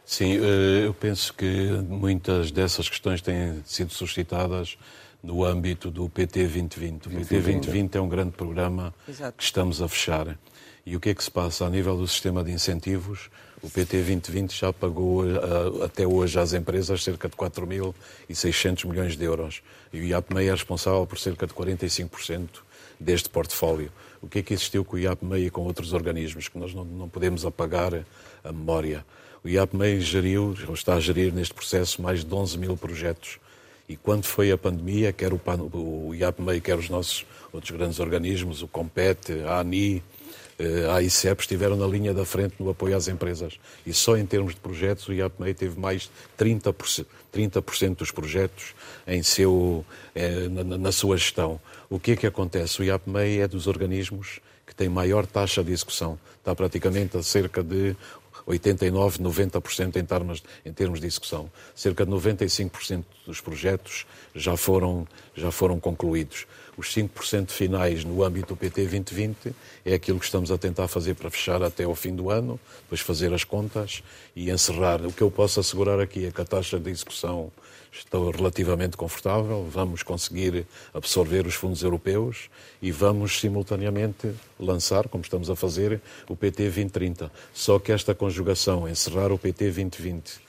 Sim, 0.06 0.38
eh, 0.38 0.86
eu 0.86 0.94
penso 0.94 1.34
que 1.34 1.72
muitas 1.88 2.52
dessas 2.52 2.90
questões 2.90 3.22
têm 3.22 3.64
sido 3.66 3.94
suscitadas 3.94 4.78
no 5.24 5.46
âmbito 5.46 5.90
do 5.90 6.10
PT 6.10 6.42
2020. 6.42 7.08
O 7.08 7.10
PT 7.10 7.40
2020 7.40 7.96
é 7.96 8.02
um 8.02 8.10
grande 8.10 8.32
programa 8.32 8.94
Exato. 9.08 9.38
que 9.38 9.44
estamos 9.44 9.82
a 9.82 9.88
fechar. 9.88 10.38
E 10.86 10.98
o 10.98 11.00
que 11.00 11.10
é 11.10 11.16
que 11.16 11.24
se 11.24 11.32
passa? 11.32 11.66
A 11.66 11.70
nível 11.70 11.96
do 11.96 12.06
sistema 12.06 12.44
de 12.44 12.52
incentivos, 12.52 13.30
o 13.62 13.70
PT 13.70 13.98
2020 13.98 14.60
já 14.60 14.74
pagou 14.74 15.24
uh, 15.24 15.84
até 15.84 16.06
hoje 16.06 16.38
às 16.38 16.52
empresas 16.52 17.02
cerca 17.02 17.30
de 17.30 17.38
4.600 17.38 18.86
milhões 18.86 19.16
de 19.16 19.24
euros. 19.24 19.64
E 19.94 20.02
o 20.02 20.04
IAPMEI 20.04 20.50
é 20.50 20.52
responsável 20.52 21.08
por 21.08 21.18
cerca 21.18 21.48
de 21.48 21.54
45% 21.54 22.50
deste 23.00 23.30
portfólio. 23.30 23.90
O 24.22 24.28
que 24.28 24.40
é 24.40 24.42
que 24.42 24.54
existiu 24.54 24.84
com 24.84 24.98
o 24.98 25.00
IAPMEI 25.00 25.46
e 25.46 25.50
com 25.50 25.62
outros 25.62 25.94
organismos 25.94 26.50
que 26.50 26.58
nós 26.58 26.74
não, 26.74 26.84
não 26.84 27.08
podemos 27.08 27.46
apagar 27.46 27.94
a 28.44 28.52
memória? 28.52 29.06
O 29.42 29.48
IAPMEI 29.48 30.02
geriu, 30.02 30.54
ou 30.68 30.74
está 30.74 30.96
a 30.96 31.00
gerir 31.00 31.34
neste 31.34 31.54
processo, 31.54 32.02
mais 32.02 32.26
de 32.26 32.34
11 32.34 32.58
mil 32.58 32.76
projetos. 32.76 33.40
E 33.88 33.98
quando 33.98 34.24
foi 34.24 34.52
a 34.52 34.58
pandemia, 34.58 35.12
quer 35.12 35.34
o, 35.34 35.40
o 35.74 36.16
IAPMEI, 36.16 36.62
quer 36.62 36.78
os 36.78 36.90
nossos 36.90 37.26
outros 37.52 37.72
grandes 37.72 38.00
organismos, 38.00 38.62
o 38.62 38.68
COMPET, 38.68 39.44
a 39.46 39.60
ANI, 39.60 40.02
eh, 40.58 40.88
a 40.90 41.02
ICEP 41.02 41.42
estiveram 41.42 41.76
na 41.76 41.86
linha 41.86 42.14
da 42.14 42.26
frente 42.26 42.56
no 42.60 42.70
apoio 42.70 42.96
às 42.96 43.08
empresas. 43.08 43.60
E 43.86 43.94
só 43.94 44.16
em 44.16 44.26
termos 44.26 44.54
de 44.54 44.60
projetos, 44.60 45.08
o 45.08 45.14
IAPMEI 45.14 45.54
teve 45.54 45.80
mais 45.80 46.04
de 46.04 46.10
30%, 46.46 47.06
30 47.32 47.62
dos 47.98 48.12
projetos 48.12 48.74
em 49.06 49.22
seu, 49.22 49.86
eh, 50.16 50.48
na, 50.50 50.78
na, 50.78 50.92
sua 50.92 51.18
gestão. 51.18 51.60
O 51.90 52.00
que 52.00 52.12
é 52.12 52.16
que 52.16 52.28
acontece? 52.28 52.82
O 52.82 52.84
IAPMEI 52.84 53.42
é 53.42 53.48
dos 53.48 53.68
organismos 53.68 54.40
que 54.66 54.74
tem 54.74 54.88
maior 54.88 55.26
taxa 55.26 55.64
de 55.64 55.72
execução. 55.72 56.18
Está 56.40 56.56
praticamente 56.56 57.18
a 57.18 57.24
cerca 57.24 57.62
de 57.62 57.96
89, 58.46 59.20
90% 59.20 59.96
em 59.96 60.06
termos, 60.06 60.44
em 60.66 60.74
termos 60.74 61.00
de 61.00 61.08
execução. 61.08 61.50
Cerca 61.76 62.06
de 62.06 62.12
95% 62.12 63.04
dos 63.26 63.42
projetos 63.42 64.06
já 64.36 64.58
foram, 64.58 65.08
já 65.36 65.52
foram 65.52 65.80
concluídos. 65.80 66.46
Os 66.76 66.88
5% 66.94 67.52
finais 67.52 68.04
no 68.04 68.24
âmbito 68.24 68.56
do 68.56 68.58
PT 68.58 68.82
2020 68.82 69.56
é 69.86 69.94
aquilo 69.94 70.20
que 70.20 70.26
estamos 70.26 70.52
a 70.52 70.58
tentar 70.58 70.88
fazer 70.88 71.14
para 71.14 71.30
fechar 71.30 71.62
até 71.62 71.84
ao 71.84 71.94
fim 71.94 72.16
do 72.16 72.32
ano, 72.32 72.60
depois 72.84 73.00
fazer 73.02 73.32
as 73.34 73.44
contas 73.44 74.02
e 74.36 74.50
encerrar. 74.50 75.06
O 75.06 75.14
que 75.14 75.22
eu 75.22 75.30
posso 75.30 75.60
assegurar 75.60 76.00
aqui 76.00 76.26
é 76.26 76.32
que 76.32 76.42
a 76.42 76.46
taxa 76.46 76.80
de 76.80 76.90
execução 76.90 77.52
está 77.94 78.18
relativamente 78.18 78.98
confortável, 78.98 79.68
vamos 79.70 80.02
conseguir 80.02 80.66
absorver 80.94 81.46
os 81.46 81.54
fundos 81.54 81.84
europeus 81.84 82.50
e 82.82 82.92
vamos 82.92 83.40
simultaneamente 83.40 84.34
lançar, 84.60 85.08
como 85.08 85.24
estamos 85.24 85.50
a 85.50 85.56
fazer, 85.56 86.02
o 86.28 86.36
PT 86.36 86.64
2030. 86.64 87.32
Só 87.54 87.78
que 87.78 87.92
esta 87.92 88.16
conjugação, 88.16 88.90
encerrar 88.90 89.32
o 89.32 89.38
PT 89.38 89.66
2020 89.66 90.43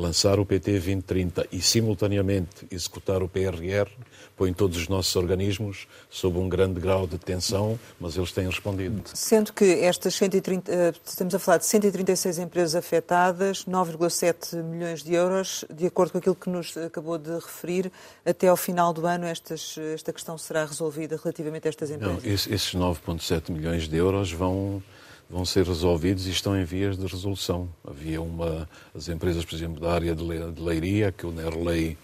lançar 0.00 0.40
o 0.40 0.46
PT 0.46 0.72
2030 0.72 1.46
e, 1.52 1.60
simultaneamente, 1.60 2.66
executar 2.70 3.22
o 3.22 3.28
PRR, 3.28 3.88
põe 4.36 4.52
todos 4.52 4.78
os 4.78 4.88
nossos 4.88 5.14
organismos 5.16 5.86
sob 6.08 6.38
um 6.38 6.48
grande 6.48 6.80
grau 6.80 7.06
de 7.06 7.18
tensão, 7.18 7.78
mas 8.00 8.16
eles 8.16 8.32
têm 8.32 8.46
respondido. 8.46 9.02
Sendo 9.14 9.52
que 9.52 9.64
estas 9.64 10.14
130, 10.14 10.72
eh, 10.72 10.92
estamos 11.04 11.34
a 11.34 11.38
falar 11.38 11.58
de 11.58 11.66
136 11.66 12.38
empresas 12.38 12.74
afetadas, 12.74 13.66
9,7 13.66 14.62
milhões 14.62 15.02
de 15.02 15.14
euros, 15.14 15.64
de 15.72 15.86
acordo 15.86 16.12
com 16.12 16.18
aquilo 16.18 16.34
que 16.34 16.48
nos 16.48 16.76
acabou 16.76 17.18
de 17.18 17.32
referir, 17.34 17.92
até 18.24 18.48
ao 18.48 18.56
final 18.56 18.92
do 18.92 19.06
ano 19.06 19.26
estas, 19.26 19.76
esta 19.94 20.12
questão 20.12 20.38
será 20.38 20.64
resolvida 20.64 21.18
relativamente 21.22 21.66
a 21.66 21.68
estas 21.68 21.90
empresas? 21.90 22.24
Não, 22.24 22.32
esses 22.32 22.74
9,7 22.74 23.50
milhões 23.50 23.86
de 23.86 23.96
euros 23.96 24.32
vão 24.32 24.82
vão 25.30 25.44
ser 25.44 25.64
resolvidos 25.64 26.26
e 26.26 26.30
estão 26.30 26.60
em 26.60 26.64
vias 26.64 26.98
de 26.98 27.06
resolução. 27.06 27.68
Havia 27.86 28.20
uma, 28.20 28.68
as 28.94 29.08
empresas, 29.08 29.44
por 29.44 29.54
exemplo, 29.54 29.80
da 29.80 29.92
área 29.92 30.14
de 30.14 30.24
leiria, 30.60 31.12
que 31.12 31.24
o 31.24 31.30
NERLEI 31.30 31.96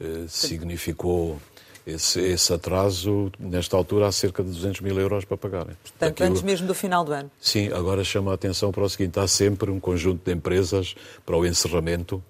eh, 0.00 0.24
significou 0.26 1.38
esse, 1.86 2.20
esse, 2.20 2.52
atraso, 2.52 3.30
nesta 3.38 3.76
altura, 3.76 4.06
há 4.06 4.12
cerca 4.12 4.42
de 4.42 4.50
200 4.50 4.80
mil 4.80 4.98
euros 4.98 5.24
para 5.24 5.36
pagar. 5.36 5.66
Portanto, 5.66 6.02
Aquilo... 6.02 6.28
antes 6.30 6.42
mesmo 6.42 6.66
do 6.66 6.74
final 6.74 7.04
do 7.04 7.12
ano. 7.12 7.30
Sim, 7.38 7.70
agora 7.72 8.02
chama 8.02 8.30
a 8.30 8.34
atenção 8.34 8.72
para 8.72 8.82
o 8.82 8.88
seguinte: 8.88 9.18
há 9.20 9.28
sempre 9.28 9.70
um 9.70 9.78
conjunto 9.78 10.24
de 10.24 10.32
empresas 10.32 10.94
para 11.26 11.36
o 11.36 11.44
encerramento 11.44 12.22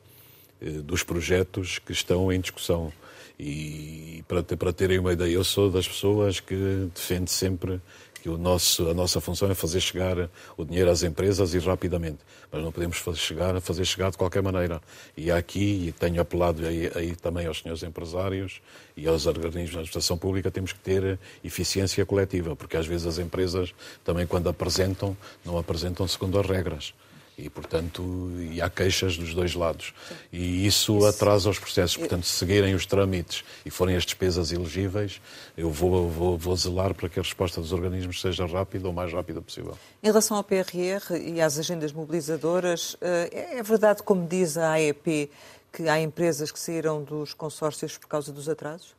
eh, 0.60 0.70
dos 0.70 1.04
projetos 1.04 1.78
que 1.78 1.92
estão 1.92 2.32
em 2.32 2.40
discussão. 2.40 2.92
E 3.38 4.22
para, 4.28 4.42
ter, 4.42 4.56
para 4.56 4.72
terem 4.72 4.98
uma 4.98 5.12
ideia, 5.14 5.32
eu 5.32 5.44
sou 5.44 5.70
das 5.70 5.88
pessoas 5.88 6.40
que 6.40 6.90
defende 6.94 7.30
sempre 7.30 7.80
que 8.22 8.28
o 8.28 8.36
nosso, 8.36 8.88
a 8.88 8.94
nossa 8.94 9.20
função 9.20 9.50
é 9.50 9.54
fazer 9.54 9.80
chegar 9.80 10.28
o 10.56 10.64
dinheiro 10.64 10.90
às 10.90 11.02
empresas 11.02 11.54
e 11.54 11.58
rapidamente, 11.58 12.18
mas 12.52 12.62
não 12.62 12.70
podemos 12.70 12.98
fazer 12.98 13.18
chegar, 13.18 13.60
fazer 13.60 13.84
chegar 13.84 14.10
de 14.10 14.18
qualquer 14.18 14.42
maneira. 14.42 14.80
E 15.16 15.30
aqui, 15.30 15.88
e 15.88 15.92
tenho 15.92 16.20
apelado 16.20 16.66
aí, 16.66 16.90
aí 16.94 17.16
também 17.16 17.46
aos 17.46 17.60
senhores 17.60 17.82
empresários 17.82 18.60
e 18.96 19.06
aos 19.06 19.26
organismos 19.26 19.74
da 19.74 19.80
administração 19.80 20.18
pública, 20.18 20.50
temos 20.50 20.72
que 20.72 20.80
ter 20.80 21.18
eficiência 21.42 22.04
coletiva, 22.04 22.54
porque 22.54 22.76
às 22.76 22.86
vezes 22.86 23.06
as 23.06 23.18
empresas 23.18 23.72
também 24.04 24.26
quando 24.26 24.48
apresentam, 24.48 25.16
não 25.44 25.58
apresentam 25.58 26.06
segundo 26.06 26.38
as 26.38 26.46
regras 26.46 26.94
e, 27.36 27.48
portanto, 27.48 28.02
e 28.38 28.60
há 28.60 28.68
queixas 28.68 29.16
dos 29.16 29.34
dois 29.34 29.54
lados. 29.54 29.94
E 30.32 30.66
isso 30.66 31.04
atrasa 31.06 31.48
os 31.48 31.58
processos. 31.58 31.96
Portanto, 31.96 32.26
se 32.26 32.32
seguirem 32.32 32.74
os 32.74 32.86
trâmites 32.86 33.44
e 33.64 33.70
forem 33.70 33.96
as 33.96 34.04
despesas 34.04 34.52
elegíveis, 34.52 35.20
eu 35.56 35.70
vou, 35.70 36.08
vou, 36.08 36.38
vou 36.38 36.56
zelar 36.56 36.94
para 36.94 37.08
que 37.08 37.18
a 37.18 37.22
resposta 37.22 37.60
dos 37.60 37.72
organismos 37.72 38.20
seja 38.20 38.46
rápida 38.46 38.86
ou 38.86 38.92
mais 38.92 39.12
rápida 39.12 39.40
possível. 39.40 39.76
Em 40.02 40.06
relação 40.06 40.36
ao 40.36 40.44
PRR 40.44 41.16
e 41.20 41.40
às 41.40 41.58
agendas 41.58 41.92
mobilizadoras, 41.92 42.96
eh, 43.00 43.56
é 43.58 43.62
verdade, 43.62 44.02
como 44.02 44.26
diz 44.26 44.56
a 44.56 44.72
AEP, 44.72 45.30
que 45.72 45.88
há 45.88 46.00
empresas 46.00 46.50
que 46.50 46.58
saíram 46.58 47.02
dos 47.02 47.32
consórcios 47.32 47.96
por 47.96 48.08
causa 48.08 48.32
dos 48.32 48.48
atrasos? 48.48 48.94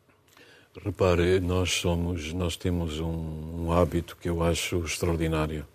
Repare, 0.83 1.39
nós 1.41 1.69
somos, 1.69 2.31
nós 2.31 2.55
temos 2.55 2.99
um, 2.99 3.65
um 3.65 3.71
hábito 3.73 4.15
que 4.15 4.29
eu 4.29 4.41
acho 4.41 4.79
extraordinário 4.85 5.65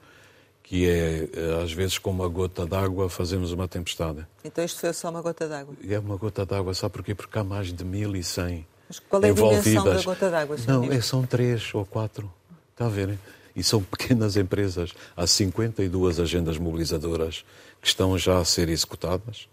que 0.67 0.85
é, 0.89 1.29
eh, 1.33 1.63
às 1.63 1.73
vezes, 1.73 1.97
com 1.97 2.11
uma 2.11 2.27
gota 2.27 2.67
d'água 2.67 3.09
fazemos 3.09 3.53
uma 3.53 3.69
tempestade. 3.69 4.27
Então 4.45 4.65
isto 4.65 4.81
foi 4.81 4.93
só 4.93 5.11
uma 5.11 5.23
gota 5.23 5.49
d'água? 5.49 5.77
É 5.89 5.97
uma 5.97 6.17
gota 6.17 6.45
d'água, 6.45 6.75
sabe 6.75 6.93
porquê? 6.93 7.15
Porque 7.15 7.39
há 7.39 7.45
mais 7.45 7.73
de 7.73 7.85
1.100 7.85 8.65
Mas 8.89 8.99
qual 8.99 9.23
é 9.23 9.31
a 9.31 9.33
dimensão 9.33 9.85
da 9.85 10.03
gota 10.03 10.29
d'água? 10.29 10.57
Não, 10.67 10.93
é, 10.93 11.01
são 11.01 11.25
três 11.25 11.73
ou 11.73 11.87
quatro, 11.87 12.29
está 12.73 12.87
a 12.87 12.89
ver? 12.89 13.17
E 13.55 13.63
são 13.63 13.81
pequenas 13.87 14.37
empresas. 14.37 14.93
Há 15.17 15.25
52 15.25 16.19
agendas 16.19 16.59
mobilizadoras 16.59 17.45
que 17.81 17.87
estão 17.87 18.19
já 18.19 18.39
a 18.39 18.45
ser 18.45 18.69
executadas. 18.69 19.49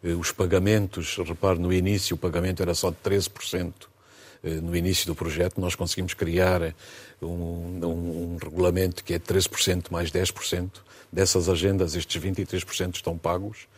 Eh, 0.00 0.14
os 0.14 0.30
pagamentos, 0.30 1.16
repare, 1.26 1.58
no 1.58 1.72
início 1.72 2.14
o 2.14 2.18
pagamento 2.18 2.62
era 2.62 2.72
só 2.72 2.88
de 2.90 2.96
13%. 3.04 3.72
Eh, 4.44 4.60
no 4.60 4.76
início 4.76 5.08
do 5.08 5.14
projeto, 5.16 5.60
nós 5.60 5.74
conseguimos 5.74 6.14
criar 6.14 6.72
um, 7.22 7.80
um, 7.84 8.34
um 8.34 8.38
regulamento 8.42 9.04
que 9.04 9.14
é 9.14 9.18
13% 9.18 9.90
mais 9.90 10.10
10%. 10.10 10.70
Dessas 11.12 11.48
agendas, 11.48 11.94
estes 11.94 12.22
23% 12.22 12.96
estão 12.96 13.18
pagos. 13.18 13.68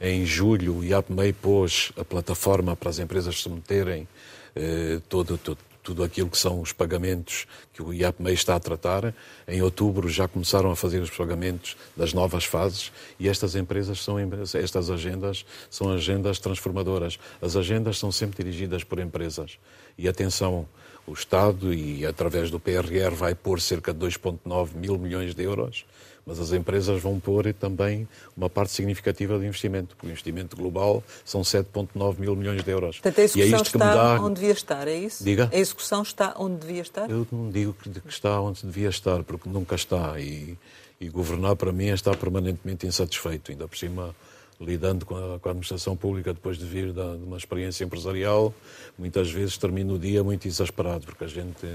Em 0.00 0.26
julho, 0.26 0.78
o 0.78 0.84
IAPMEI 0.84 1.32
pôs 1.32 1.92
a 1.96 2.04
plataforma 2.04 2.76
para 2.76 2.90
as 2.90 2.98
empresas 2.98 3.38
submeterem 3.38 4.06
eh, 4.54 5.00
todo, 5.08 5.38
todo, 5.38 5.58
tudo 5.82 6.04
aquilo 6.04 6.28
que 6.28 6.38
são 6.38 6.60
os 6.60 6.72
pagamentos 6.72 7.46
que 7.72 7.82
o 7.82 7.92
IAPMEI 7.92 8.34
está 8.34 8.54
a 8.54 8.60
tratar. 8.60 9.14
Em 9.48 9.62
outubro 9.62 10.08
já 10.08 10.28
começaram 10.28 10.70
a 10.70 10.76
fazer 10.76 11.00
os 11.00 11.10
pagamentos 11.10 11.76
das 11.96 12.12
novas 12.12 12.44
fases 12.44 12.92
e 13.18 13.28
estas 13.28 13.56
empresas 13.56 14.02
são 14.02 14.16
estas 14.54 14.90
agendas 14.90 15.44
são 15.70 15.90
agendas 15.90 16.38
transformadoras. 16.38 17.18
As 17.40 17.56
agendas 17.56 17.98
são 17.98 18.12
sempre 18.12 18.42
dirigidas 18.42 18.84
por 18.84 18.98
empresas. 18.98 19.58
E 19.98 20.08
atenção, 20.08 20.66
o 21.06 21.12
Estado 21.12 21.72
e 21.74 22.06
através 22.06 22.50
do 22.50 22.60
PRR 22.60 23.14
vai 23.14 23.34
pôr 23.34 23.60
cerca 23.60 23.92
de 23.92 24.06
2.9 24.06 24.74
mil 24.74 24.98
milhões 24.98 25.34
de 25.34 25.42
euros 25.42 25.84
mas 26.26 26.38
as 26.38 26.52
empresas 26.52 27.02
vão 27.02 27.18
pôr 27.18 27.52
também 27.54 28.08
uma 28.36 28.48
parte 28.48 28.72
significativa 28.72 29.38
de 29.38 29.46
investimento, 29.46 29.88
porque 29.88 30.06
o 30.06 30.10
investimento 30.10 30.56
global 30.56 31.02
são 31.24 31.42
7,9 31.42 32.18
mil 32.18 32.36
milhões 32.36 32.62
de 32.62 32.70
euros. 32.70 33.00
Portanto, 33.00 33.20
a 33.20 33.24
execução 33.24 33.58
é 33.58 33.62
está 33.62 33.94
dá... 33.94 34.22
onde 34.22 34.40
devia 34.40 34.52
estar, 34.52 34.88
é 34.88 34.96
isso? 34.96 35.24
Diga? 35.24 35.50
A 35.52 35.56
execução 35.56 36.02
está 36.02 36.34
onde 36.38 36.56
devia 36.56 36.82
estar? 36.82 37.10
Eu 37.10 37.26
não 37.30 37.50
digo 37.50 37.74
que 37.74 38.08
está 38.08 38.40
onde 38.40 38.64
devia 38.64 38.88
estar, 38.88 39.22
porque 39.24 39.48
nunca 39.48 39.74
está. 39.74 40.18
E, 40.20 40.56
e 41.00 41.08
governar, 41.08 41.56
para 41.56 41.72
mim, 41.72 41.88
é 41.88 41.94
estar 41.94 42.16
permanentemente 42.16 42.86
insatisfeito. 42.86 43.50
Ainda 43.50 43.66
por 43.66 43.76
cima, 43.76 44.14
lidando 44.62 45.04
com 45.04 45.16
a, 45.16 45.38
com 45.38 45.48
a, 45.48 45.52
administração 45.52 45.96
pública 45.96 46.32
depois 46.32 46.56
de 46.56 46.64
vir 46.64 46.92
da, 46.92 47.16
de 47.16 47.24
uma 47.24 47.36
experiência 47.36 47.84
empresarial, 47.84 48.54
muitas 48.98 49.30
vezes 49.30 49.56
termina 49.58 49.92
o 49.92 49.98
dia 49.98 50.22
muito 50.22 50.46
exasperado, 50.46 51.04
porque 51.06 51.24
a 51.24 51.28
gente 51.28 51.66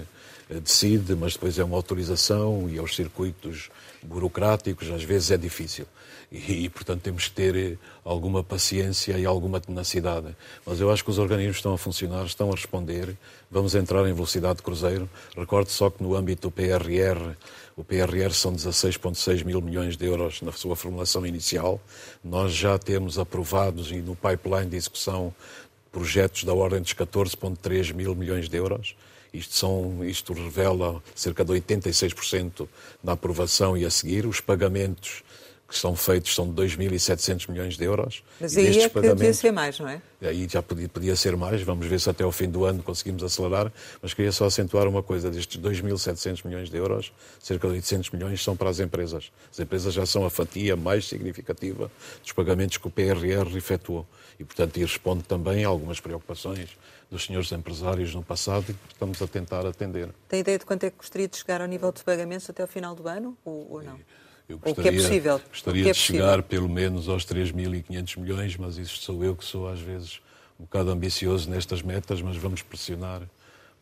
eh, 0.49 0.59
decide, 0.59 1.15
mas 1.15 1.33
depois 1.33 1.59
é 1.59 1.63
uma 1.63 1.75
autorização 1.75 2.69
e 2.69 2.77
aos 2.77 2.95
circuitos 2.95 3.69
burocráticos 4.01 4.89
às 4.89 5.03
vezes 5.03 5.31
é 5.31 5.37
difícil. 5.37 5.85
E, 6.31 6.65
e, 6.65 6.69
portanto, 6.69 7.01
temos 7.01 7.27
que 7.27 7.31
ter 7.31 7.55
eh, 7.55 7.77
alguma 8.03 8.43
paciência 8.43 9.17
e 9.17 9.25
alguma 9.25 9.61
tenacidade. 9.61 10.35
Mas 10.65 10.79
eu 10.79 10.91
acho 10.91 11.03
que 11.03 11.09
os 11.09 11.17
organismos 11.17 11.57
estão 11.57 11.73
a 11.73 11.77
funcionar, 11.77 12.25
estão 12.25 12.49
a 12.49 12.55
responder. 12.55 13.15
Vamos 13.49 13.75
entrar 13.75 14.07
em 14.07 14.13
velocidade 14.13 14.57
de 14.57 14.63
cruzeiro. 14.63 15.09
Recorde 15.35 15.71
só 15.71 15.89
que 15.89 16.03
no 16.03 16.15
âmbito 16.15 16.49
do 16.49 16.51
PRR, 16.51 17.35
o 17.77 17.83
PRR 17.83 18.33
são 18.33 18.53
16,6 18.53 19.45
mil 19.45 19.61
milhões 19.61 19.95
de 19.95 20.05
euros 20.05 20.41
na 20.41 20.51
sua 20.51 20.75
formulação 20.75 21.25
inicial. 21.25 21.79
Nós 22.23 22.51
já 22.53 22.76
temos 22.77 23.17
aprovados 23.17 23.91
e 23.91 23.97
no 23.97 24.15
pipeline 24.15 24.69
de 24.69 24.77
execução 24.77 25.33
projetos 25.91 26.43
da 26.43 26.53
ordem 26.53 26.81
dos 26.81 26.93
14,3 26.93 27.93
mil 27.93 28.15
milhões 28.15 28.47
de 28.47 28.57
euros. 28.57 28.95
Isto, 29.33 29.55
são, 29.55 30.05
isto 30.05 30.33
revela 30.33 31.01
cerca 31.13 31.43
de 31.43 31.53
86% 31.53 32.67
da 33.03 33.13
aprovação 33.13 33.77
e 33.77 33.85
a 33.85 33.89
seguir. 33.89 34.25
Os 34.25 34.39
pagamentos 34.39 35.23
que 35.67 35.75
são 35.75 35.95
feitos 35.95 36.33
são 36.33 36.51
de 36.51 36.61
2.700 36.61 37.49
milhões 37.49 37.75
de 37.75 37.83
euros. 37.83 38.23
Mas 38.39 38.55
aí 38.55 38.79
é 38.79 38.89
que 38.89 39.01
podia 39.01 39.33
ser 39.33 39.51
mais, 39.51 39.77
não 39.79 39.89
é? 39.89 40.01
Aí 40.21 40.47
já 40.49 40.63
podia, 40.63 40.87
podia, 40.87 41.15
ser 41.15 41.35
mais, 41.35 41.61
vamos 41.61 41.85
ver 41.85 41.99
se 41.99 42.09
até 42.09 42.23
ao 42.23 42.31
fim 42.31 42.49
do 42.49 42.63
ano 42.63 42.81
conseguimos 42.81 43.21
acelerar, 43.21 43.71
mas 44.01 44.13
queria 44.13 44.31
só 44.31 44.45
acentuar 44.45 44.87
uma 44.87 45.03
coisa, 45.03 45.29
destes 45.29 45.61
2.700 45.61 46.45
milhões 46.45 46.69
de 46.69 46.77
euros, 46.77 47.11
cerca 47.39 47.67
de 47.67 47.73
800 47.75 48.11
milhões 48.11 48.41
são 48.41 48.55
para 48.55 48.69
as 48.69 48.79
empresas. 48.79 49.31
As 49.51 49.59
empresas 49.59 49.93
já 49.93 50.05
são 50.05 50.25
a 50.25 50.29
fatia 50.29 50.75
mais 50.75 51.05
significativa 51.05 51.91
dos 52.23 52.31
pagamentos 52.31 52.77
que 52.77 52.87
o 52.87 52.89
PRR 52.89 53.55
efetuou 53.55 54.07
e, 54.39 54.45
portanto, 54.45 54.77
e 54.77 54.81
responde 54.81 55.23
também 55.23 55.65
a 55.65 55.67
algumas 55.67 55.99
preocupações 55.99 56.69
dos 57.11 57.25
senhores 57.25 57.51
empresários 57.51 58.13
no 58.15 58.23
passado 58.23 58.65
e 58.69 58.73
que 58.73 58.93
estamos 58.93 59.21
a 59.21 59.27
tentar 59.27 59.65
atender. 59.65 60.09
Tem 60.27 60.39
ideia 60.39 60.57
de 60.57 60.65
quanto 60.65 60.83
é 60.85 60.89
que 60.89 60.97
gostaria 60.97 61.27
de 61.27 61.37
chegar 61.37 61.61
ao 61.61 61.67
nível 61.67 61.91
de 61.91 62.03
pagamentos 62.03 62.49
até 62.49 62.61
ao 62.61 62.67
final 62.67 62.95
do 62.95 63.07
ano 63.07 63.37
ou, 63.43 63.71
ou 63.71 63.83
não? 63.83 63.97
E... 63.97 64.26
Eu 64.49 64.59
gostaria, 64.59 64.79
o 64.79 64.81
que 64.81 64.87
é 64.87 65.01
possível. 65.01 65.41
Gostaria 65.49 65.83
que 65.83 65.89
é 65.89 65.93
de 65.93 65.99
chegar 65.99 66.41
pelo 66.43 66.69
menos 66.69 67.09
aos 67.09 67.25
3.500 67.25 68.19
milhões, 68.19 68.55
mas 68.57 68.77
isso 68.77 68.97
sou 68.99 69.23
eu 69.23 69.35
que 69.35 69.43
sou 69.43 69.67
às 69.67 69.79
vezes 69.79 70.21
um 70.59 70.63
bocado 70.63 70.89
ambicioso 70.89 71.49
nestas 71.49 71.81
metas, 71.81 72.21
mas 72.21 72.37
vamos 72.37 72.61
pressionar 72.61 73.21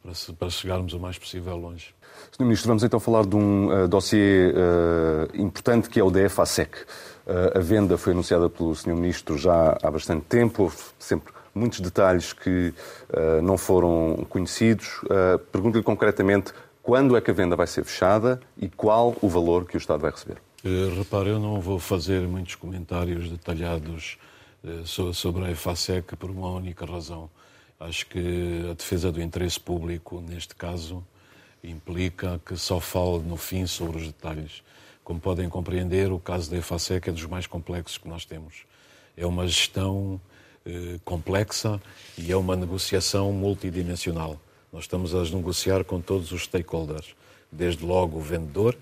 para, 0.01 0.13
para 0.37 0.49
chegarmos 0.49 0.93
o 0.93 0.99
mais 0.99 1.17
possível 1.17 1.55
longe. 1.55 1.93
Sr. 2.31 2.43
Ministro, 2.43 2.67
vamos 2.67 2.83
então 2.83 2.99
falar 2.99 3.25
de 3.25 3.35
um 3.35 3.67
uh, 3.67 3.87
dossiê 3.87 4.51
uh, 4.51 5.41
importante 5.41 5.89
que 5.89 5.99
é 5.99 6.03
o 6.03 6.09
DFASEC. 6.09 6.75
Uh, 6.77 7.57
a 7.57 7.59
venda 7.59 7.97
foi 7.97 8.13
anunciada 8.13 8.49
pelo 8.49 8.75
Sr. 8.75 8.95
Ministro 8.95 9.37
já 9.37 9.77
há 9.81 9.91
bastante 9.91 10.25
tempo, 10.25 10.63
houve 10.63 10.77
sempre 10.99 11.33
muitos 11.53 11.79
detalhes 11.79 12.33
que 12.33 12.73
uh, 13.09 13.41
não 13.41 13.57
foram 13.57 14.25
conhecidos. 14.29 15.01
Uh, 15.03 15.39
Pergunto-lhe 15.51 15.83
concretamente 15.83 16.51
quando 16.83 17.15
é 17.15 17.21
que 17.21 17.31
a 17.31 17.33
venda 17.33 17.55
vai 17.55 17.65
ser 17.65 17.83
fechada 17.83 18.39
e 18.57 18.67
qual 18.67 19.15
o 19.21 19.29
valor 19.29 19.65
que 19.65 19.75
o 19.75 19.79
Estado 19.79 20.01
vai 20.01 20.11
receber. 20.11 20.37
Eh, 20.65 20.97
repare, 20.97 21.29
eu 21.29 21.39
não 21.39 21.61
vou 21.61 21.77
fazer 21.77 22.21
muitos 22.21 22.55
comentários 22.55 23.29
detalhados 23.29 24.17
eh, 24.63 24.81
sobre 25.13 25.45
a 25.45 25.51
EFASEC 25.51 26.15
por 26.15 26.31
uma 26.31 26.49
única 26.49 26.87
razão. 26.87 27.29
Acho 27.79 28.07
que 28.07 28.65
a 28.71 28.73
defesa 28.73 29.11
do 29.11 29.21
interesse 29.21 29.59
público, 29.59 30.19
neste 30.21 30.55
caso, 30.55 31.05
implica 31.63 32.41
que 32.43 32.57
só 32.57 32.79
fale 32.79 33.19
no 33.19 33.37
fim 33.37 33.67
sobre 33.67 33.97
os 33.97 34.07
detalhes. 34.07 34.63
Como 35.03 35.19
podem 35.19 35.47
compreender, 35.49 36.11
o 36.11 36.17
caso 36.19 36.49
da 36.49 36.57
EFASEC 36.57 37.09
é 37.09 37.11
dos 37.11 37.27
mais 37.27 37.45
complexos 37.45 37.99
que 37.99 38.09
nós 38.09 38.25
temos. 38.25 38.63
É 39.15 39.23
uma 39.23 39.45
gestão 39.45 40.19
eh, 40.65 40.99
complexa 41.05 41.79
e 42.17 42.31
é 42.31 42.35
uma 42.35 42.55
negociação 42.55 43.31
multidimensional. 43.31 44.41
Nós 44.73 44.85
estamos 44.85 45.13
a 45.13 45.21
negociar 45.25 45.83
com 45.83 46.01
todos 46.01 46.31
os 46.31 46.45
stakeholders, 46.45 47.15
desde 47.51 47.85
logo 47.85 48.17
o 48.17 48.21
vendedor, 48.21 48.75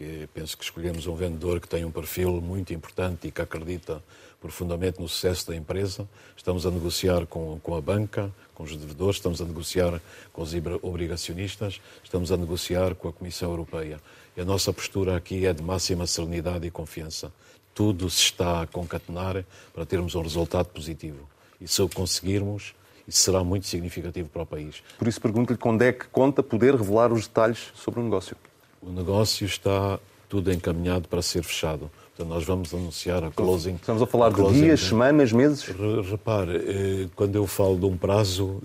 que 0.00 0.26
penso 0.32 0.56
que 0.56 0.64
escolhemos 0.64 1.06
um 1.06 1.14
vendedor 1.14 1.60
que 1.60 1.68
tem 1.68 1.84
um 1.84 1.90
perfil 1.90 2.40
muito 2.40 2.72
importante 2.72 3.28
e 3.28 3.30
que 3.30 3.42
acredita 3.42 4.02
profundamente 4.40 4.98
no 4.98 5.06
sucesso 5.06 5.48
da 5.48 5.54
empresa. 5.54 6.08
Estamos 6.34 6.64
a 6.64 6.70
negociar 6.70 7.26
com, 7.26 7.60
com 7.62 7.74
a 7.74 7.82
banca, 7.82 8.32
com 8.54 8.62
os 8.62 8.74
devedores, 8.74 9.16
estamos 9.16 9.42
a 9.42 9.44
negociar 9.44 10.00
com 10.32 10.40
os 10.40 10.54
obrigacionistas, 10.80 11.82
estamos 12.02 12.32
a 12.32 12.38
negociar 12.38 12.94
com 12.94 13.08
a 13.08 13.12
Comissão 13.12 13.50
Europeia. 13.50 14.00
E 14.34 14.40
a 14.40 14.44
nossa 14.44 14.72
postura 14.72 15.18
aqui 15.18 15.44
é 15.44 15.52
de 15.52 15.62
máxima 15.62 16.06
serenidade 16.06 16.66
e 16.66 16.70
confiança. 16.70 17.30
Tudo 17.74 18.08
se 18.08 18.22
está 18.22 18.62
a 18.62 18.66
concatenar 18.66 19.44
para 19.74 19.84
termos 19.84 20.14
um 20.14 20.22
resultado 20.22 20.68
positivo. 20.68 21.28
E 21.60 21.68
se 21.68 21.82
o 21.82 21.90
conseguirmos, 21.90 22.74
isso 23.06 23.18
será 23.18 23.44
muito 23.44 23.66
significativo 23.66 24.30
para 24.30 24.44
o 24.44 24.46
país. 24.46 24.82
Por 24.98 25.06
isso 25.06 25.20
pergunto-lhe 25.20 25.58
quando 25.58 25.82
é 25.82 25.92
que 25.92 26.06
conta 26.06 26.42
poder 26.42 26.74
revelar 26.74 27.12
os 27.12 27.26
detalhes 27.26 27.70
sobre 27.74 28.00
o 28.00 28.02
negócio. 28.02 28.34
O 28.82 28.90
negócio 28.90 29.44
está 29.44 29.98
tudo 30.28 30.52
encaminhado 30.52 31.06
para 31.08 31.20
ser 31.20 31.42
fechado. 31.42 31.90
Portanto, 32.16 32.34
nós 32.34 32.44
vamos 32.44 32.72
anunciar 32.72 33.22
a 33.24 33.30
closing. 33.30 33.74
Estamos 33.74 34.00
a 34.00 34.06
falar 34.06 34.32
de 34.32 34.52
dias, 34.52 34.80
semanas, 34.80 35.32
meses? 35.32 35.64
Repare, 36.10 36.56
eh, 36.56 37.08
quando 37.14 37.36
eu 37.36 37.46
falo 37.46 37.78
de 37.78 37.86
um 37.86 37.96
prazo, 37.96 38.62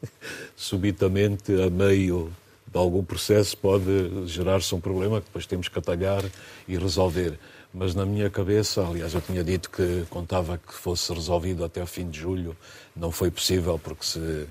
subitamente, 0.56 1.52
a 1.60 1.68
meio 1.68 2.32
de 2.66 2.78
algum 2.78 3.02
processo, 3.04 3.56
pode 3.56 4.26
gerar-se 4.26 4.74
um 4.74 4.80
problema 4.80 5.20
que 5.20 5.26
depois 5.26 5.46
temos 5.46 5.68
que 5.68 5.78
atalhar 5.78 6.24
e 6.68 6.76
resolver. 6.76 7.38
Mas 7.72 7.94
na 7.94 8.06
minha 8.06 8.30
cabeça, 8.30 8.86
aliás, 8.86 9.14
eu 9.14 9.20
tinha 9.20 9.44
dito 9.44 9.70
que 9.70 10.04
contava 10.08 10.58
que 10.58 10.72
fosse 10.72 11.12
resolvido 11.12 11.64
até 11.64 11.82
o 11.82 11.86
fim 11.86 12.08
de 12.08 12.18
julho. 12.18 12.56
Não 12.96 13.10
foi 13.10 13.30
possível 13.30 13.78
porque 13.78 14.04
se 14.04 14.46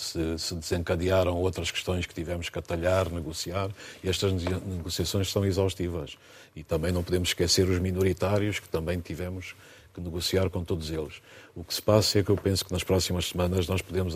se, 0.00 0.38
se, 0.38 0.54
desencadearam 0.54 1.36
outras 1.36 1.70
questões 1.70 2.06
que 2.06 2.14
tivemos 2.14 2.48
que 2.48 2.58
atalhar, 2.58 3.10
negociar, 3.10 3.70
e 4.02 4.08
estas 4.08 4.32
negociações 4.32 5.30
são 5.30 5.44
exaustivas. 5.44 6.16
E 6.54 6.62
também 6.62 6.92
não 6.92 7.02
podemos 7.02 7.30
esquecer 7.30 7.68
os 7.68 7.78
minoritários, 7.78 8.58
que 8.58 8.68
também 8.68 9.00
tivemos 9.00 9.54
que 9.92 10.00
negociar 10.00 10.48
com 10.50 10.62
todos 10.62 10.90
eles. 10.90 11.20
O 11.54 11.64
que 11.64 11.74
se 11.74 11.82
passa 11.82 12.20
é 12.20 12.22
que 12.22 12.30
eu 12.30 12.36
penso 12.36 12.64
que 12.64 12.72
nas 12.72 12.84
próximas 12.84 13.26
semanas 13.26 13.66
nós 13.66 13.82
podemos 13.82 14.14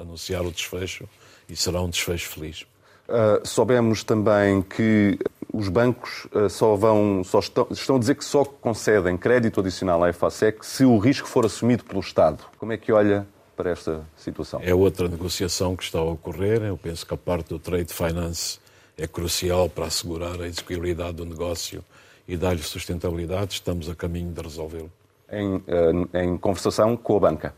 anunciar 0.00 0.42
o 0.42 0.50
desfecho 0.50 1.08
e 1.48 1.54
será 1.54 1.80
um 1.82 1.90
desfecho 1.90 2.28
feliz. 2.28 2.66
Uh, 3.08 3.46
soubemos 3.46 4.04
também 4.04 4.60
que 4.60 5.18
os 5.52 5.68
bancos 5.68 6.26
uh, 6.26 6.48
só 6.50 6.76
vão, 6.76 7.22
só 7.24 7.38
estão, 7.38 7.66
estão 7.70 7.96
a 7.96 7.98
dizer 7.98 8.14
que 8.14 8.24
só 8.24 8.44
concedem 8.44 9.16
crédito 9.16 9.60
adicional 9.60 10.04
à 10.04 10.10
EFASEC 10.10 10.64
se 10.64 10.84
o 10.84 10.98
risco 10.98 11.26
for 11.26 11.46
assumido 11.46 11.84
pelo 11.84 12.00
Estado. 12.00 12.44
Como 12.58 12.72
é 12.72 12.76
que 12.76 12.92
olha 12.92 13.26
para 13.58 13.70
esta 13.70 14.06
situação? 14.16 14.60
É 14.62 14.72
outra 14.72 15.08
negociação 15.08 15.74
que 15.74 15.82
está 15.82 15.98
a 15.98 16.04
ocorrer. 16.04 16.62
Eu 16.62 16.78
penso 16.78 17.04
que 17.04 17.12
a 17.12 17.16
parte 17.16 17.48
do 17.48 17.58
trade 17.58 17.92
finance 17.92 18.60
é 18.96 19.08
crucial 19.08 19.68
para 19.68 19.86
assegurar 19.86 20.40
a 20.40 20.46
execuibilidade 20.46 21.14
do 21.14 21.26
negócio 21.26 21.84
e 22.28 22.36
dar-lhe 22.36 22.62
sustentabilidade. 22.62 23.54
Estamos 23.54 23.90
a 23.90 23.96
caminho 23.96 24.32
de 24.32 24.40
resolvê-lo. 24.40 24.90
Em, 25.30 25.62
eh, 25.66 26.22
em, 26.22 26.38
conversação 26.38 26.96
com 26.96 27.16
a 27.16 27.20
banca? 27.20 27.54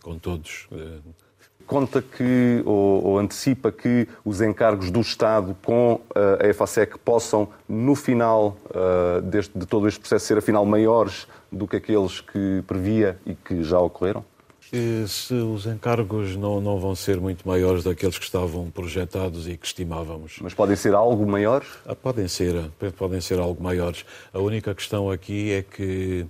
Com 0.00 0.16
todos. 0.18 0.68
Conta 1.66 2.00
que, 2.00 2.62
ou, 2.64 3.04
ou, 3.04 3.18
antecipa 3.18 3.70
que 3.70 4.08
os 4.24 4.40
encargos 4.40 4.90
do 4.90 5.00
Estado 5.00 5.56
com 5.64 6.00
eh, 6.14 6.46
a 6.46 6.48
EFASEC 6.48 6.96
possam, 6.98 7.48
no 7.68 7.94
final 7.94 8.56
deste, 9.24 9.58
de 9.58 9.66
todo 9.66 9.88
este 9.88 9.98
processo, 9.98 10.26
ser 10.26 10.38
afinal 10.38 10.64
maiores 10.64 11.26
do 11.50 11.66
que 11.66 11.76
aqueles 11.76 12.20
que 12.20 12.62
previa 12.66 13.18
e 13.26 13.34
que 13.34 13.62
já 13.62 13.80
ocorreram? 13.80 14.24
Se 15.08 15.34
os 15.34 15.66
encargos 15.66 16.36
não, 16.36 16.60
não 16.60 16.78
vão 16.78 16.94
ser 16.94 17.20
muito 17.20 17.46
maiores 17.46 17.82
daqueles 17.82 18.18
que 18.18 18.24
estavam 18.24 18.70
projetados 18.70 19.48
e 19.48 19.56
que 19.56 19.66
estimávamos. 19.66 20.38
Mas 20.40 20.54
podem 20.54 20.76
ser 20.76 20.94
algo 20.94 21.26
maiores? 21.26 21.68
Ah, 21.84 21.96
podem 21.96 22.28
ser, 22.28 22.70
podem 22.96 23.20
ser 23.20 23.40
algo 23.40 23.62
maiores. 23.62 24.04
A 24.32 24.38
única 24.38 24.74
questão 24.74 25.10
aqui 25.10 25.52
é 25.52 25.62
que 25.62 26.24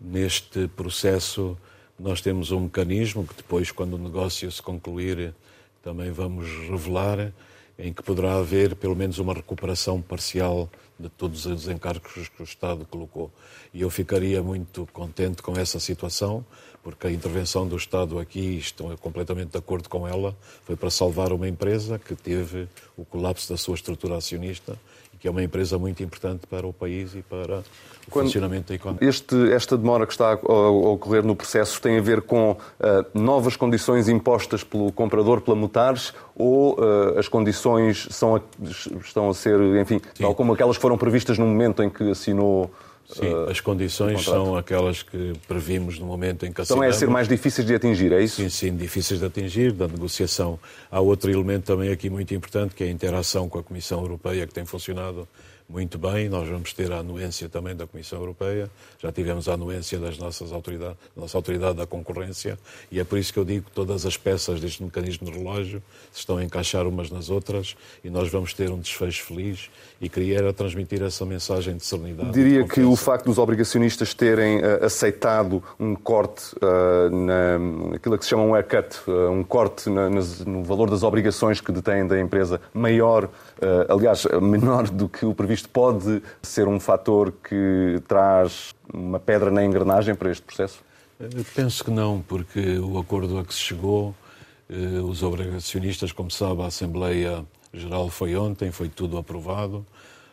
neste 0.00 0.68
processo 0.68 1.56
nós 1.98 2.20
temos 2.20 2.50
um 2.50 2.60
mecanismo 2.60 3.26
que 3.26 3.34
depois, 3.34 3.70
quando 3.70 3.94
o 3.94 3.98
negócio 3.98 4.50
se 4.50 4.62
concluir, 4.62 5.34
também 5.82 6.10
vamos 6.10 6.48
revelar, 6.68 7.32
em 7.78 7.92
que 7.94 8.02
poderá 8.02 8.34
haver 8.34 8.74
pelo 8.76 8.94
menos 8.94 9.18
uma 9.18 9.32
recuperação 9.32 10.02
parcial 10.02 10.68
de 10.98 11.08
todos 11.08 11.46
os 11.46 11.66
encargos 11.66 12.28
que 12.28 12.42
o 12.42 12.44
Estado 12.44 12.84
colocou. 12.84 13.30
E 13.72 13.80
eu 13.80 13.88
ficaria 13.88 14.42
muito 14.42 14.86
contente 14.92 15.42
com 15.42 15.56
essa 15.56 15.80
situação, 15.80 16.44
porque 16.82 17.06
a 17.06 17.10
intervenção 17.10 17.66
do 17.66 17.76
Estado 17.76 18.18
aqui, 18.18 18.58
estou 18.58 18.96
completamente 18.98 19.50
de 19.50 19.58
acordo 19.58 19.88
com 19.88 20.08
ela, 20.08 20.34
foi 20.64 20.76
para 20.76 20.90
salvar 20.90 21.32
uma 21.32 21.48
empresa 21.48 21.98
que 21.98 22.14
teve 22.14 22.68
o 22.96 23.04
colapso 23.04 23.48
da 23.50 23.56
sua 23.56 23.74
estrutura 23.74 24.16
acionista 24.16 24.78
e 25.12 25.18
que 25.18 25.28
é 25.28 25.30
uma 25.30 25.42
empresa 25.42 25.78
muito 25.78 26.02
importante 26.02 26.46
para 26.46 26.66
o 26.66 26.72
país 26.72 27.14
e 27.14 27.20
para 27.22 27.58
o 27.58 28.10
Quando 28.10 28.26
funcionamento 28.26 28.68
da 28.68 28.74
economia. 28.76 29.06
Este, 29.06 29.52
esta 29.52 29.76
demora 29.76 30.06
que 30.06 30.12
está 30.12 30.32
a, 30.32 30.34
ocorrer 30.34 31.22
no 31.22 31.36
processo 31.36 31.80
tem 31.82 31.98
a 31.98 32.00
ver 32.00 32.22
com 32.22 32.52
uh, 32.52 32.58
novas 33.12 33.56
condições 33.56 34.08
impostas 34.08 34.64
pelo 34.64 34.90
comprador, 34.90 35.42
pela 35.42 35.56
Mutares, 35.56 36.14
ou 36.34 36.78
uh, 36.80 37.18
as 37.18 37.28
condições 37.28 38.08
são 38.10 38.36
a, 38.36 38.40
estão 39.04 39.28
a 39.28 39.34
ser, 39.34 39.60
enfim, 39.78 40.00
Sim. 40.14 40.22
tal 40.22 40.34
como 40.34 40.54
aquelas 40.54 40.76
que 40.76 40.82
foram 40.82 40.96
previstas 40.96 41.36
no 41.36 41.46
momento 41.46 41.82
em 41.82 41.90
que 41.90 42.10
assinou 42.10 42.70
Sim, 43.12 43.32
uh, 43.32 43.50
as 43.50 43.60
condições 43.60 44.24
são 44.24 44.56
aquelas 44.56 45.02
que 45.02 45.32
previmos 45.48 45.98
no 45.98 46.06
momento 46.06 46.46
em 46.46 46.52
que 46.52 46.60
assinamos. 46.60 46.84
Então 46.86 46.96
é 46.96 46.98
ser 46.98 47.08
mais 47.08 47.26
difíceis 47.26 47.66
de 47.66 47.74
atingir, 47.74 48.12
é 48.12 48.22
isso? 48.22 48.36
Sim, 48.36 48.48
sim, 48.48 48.76
difíceis 48.76 49.18
de 49.18 49.26
atingir, 49.26 49.72
da 49.72 49.88
negociação. 49.88 50.58
Há 50.90 51.00
outro 51.00 51.30
elemento 51.30 51.64
também 51.64 51.90
aqui 51.90 52.08
muito 52.08 52.32
importante, 52.34 52.74
que 52.74 52.84
é 52.84 52.86
a 52.86 52.90
interação 52.90 53.48
com 53.48 53.58
a 53.58 53.62
Comissão 53.62 54.00
Europeia, 54.00 54.46
que 54.46 54.54
tem 54.54 54.64
funcionado 54.64 55.26
muito 55.70 55.98
bem. 55.98 56.28
Nós 56.28 56.48
vamos 56.48 56.72
ter 56.72 56.90
a 56.92 56.98
anuência 56.98 57.48
também 57.48 57.76
da 57.76 57.86
Comissão 57.86 58.18
Europeia, 58.18 58.68
já 58.98 59.12
tivemos 59.12 59.48
a 59.48 59.54
anuência 59.54 59.98
das 59.98 60.18
nossas 60.18 60.52
autoridades, 60.52 60.96
da 61.14 61.22
nossa 61.22 61.38
autoridade 61.38 61.76
da 61.76 61.86
concorrência, 61.86 62.58
e 62.90 62.98
é 62.98 63.04
por 63.04 63.18
isso 63.18 63.32
que 63.32 63.38
eu 63.38 63.44
digo 63.44 63.66
que 63.66 63.72
todas 63.72 64.04
as 64.04 64.16
peças 64.16 64.60
deste 64.60 64.82
mecanismo 64.82 65.30
de 65.30 65.38
relógio 65.38 65.82
se 66.12 66.20
estão 66.20 66.38
a 66.38 66.44
encaixar 66.44 66.86
umas 66.86 67.10
nas 67.10 67.30
outras 67.30 67.76
e 68.02 68.10
nós 68.10 68.28
vamos 68.28 68.52
ter 68.52 68.70
um 68.70 68.78
desfecho 68.78 69.24
feliz 69.24 69.70
e 70.00 70.08
queria 70.08 70.52
transmitir 70.52 71.02
essa 71.02 71.24
mensagem 71.24 71.76
de 71.76 71.84
serenidade. 71.84 72.32
Diria 72.32 72.62
de 72.64 72.68
que 72.68 72.80
o 72.80 72.96
facto 72.96 73.26
dos 73.26 73.38
obrigacionistas 73.38 74.14
terem 74.14 74.58
uh, 74.58 74.84
aceitado 74.84 75.62
um 75.78 75.94
corte 75.94 76.54
uh, 76.56 77.10
na, 77.14 77.58
naquilo 77.92 78.18
que 78.18 78.24
se 78.24 78.30
chama 78.30 78.42
um 78.42 78.54
haircut, 78.54 78.98
uh, 79.06 79.30
um 79.30 79.44
corte 79.44 79.90
na, 79.90 80.08
nas, 80.08 80.40
no 80.44 80.64
valor 80.64 80.90
das 80.90 81.02
obrigações 81.02 81.60
que 81.60 81.70
detêm 81.70 82.06
da 82.06 82.18
empresa 82.18 82.60
maior, 82.72 83.28
aliás, 83.88 84.24
menor 84.40 84.88
do 84.88 85.08
que 85.08 85.26
o 85.26 85.34
previsto 85.34 85.59
isto 85.60 85.68
pode 85.68 86.22
ser 86.42 86.66
um 86.66 86.80
fator 86.80 87.32
que 87.32 88.02
traz 88.08 88.74
uma 88.92 89.20
pedra 89.20 89.50
na 89.50 89.62
engrenagem 89.62 90.14
para 90.14 90.30
este 90.30 90.42
processo? 90.42 90.82
Eu 91.18 91.44
penso 91.54 91.84
que 91.84 91.90
não, 91.90 92.22
porque 92.22 92.78
o 92.78 92.98
acordo 92.98 93.38
a 93.38 93.44
que 93.44 93.52
se 93.52 93.60
chegou, 93.60 94.14
eh, 94.70 95.00
os 95.00 95.22
obrigacionistas, 95.22 96.12
como 96.12 96.30
sabe, 96.30 96.62
a 96.62 96.66
Assembleia 96.66 97.44
Geral 97.74 98.08
foi 98.08 98.34
ontem, 98.36 98.70
foi 98.70 98.88
tudo 98.88 99.18
aprovado. 99.18 99.84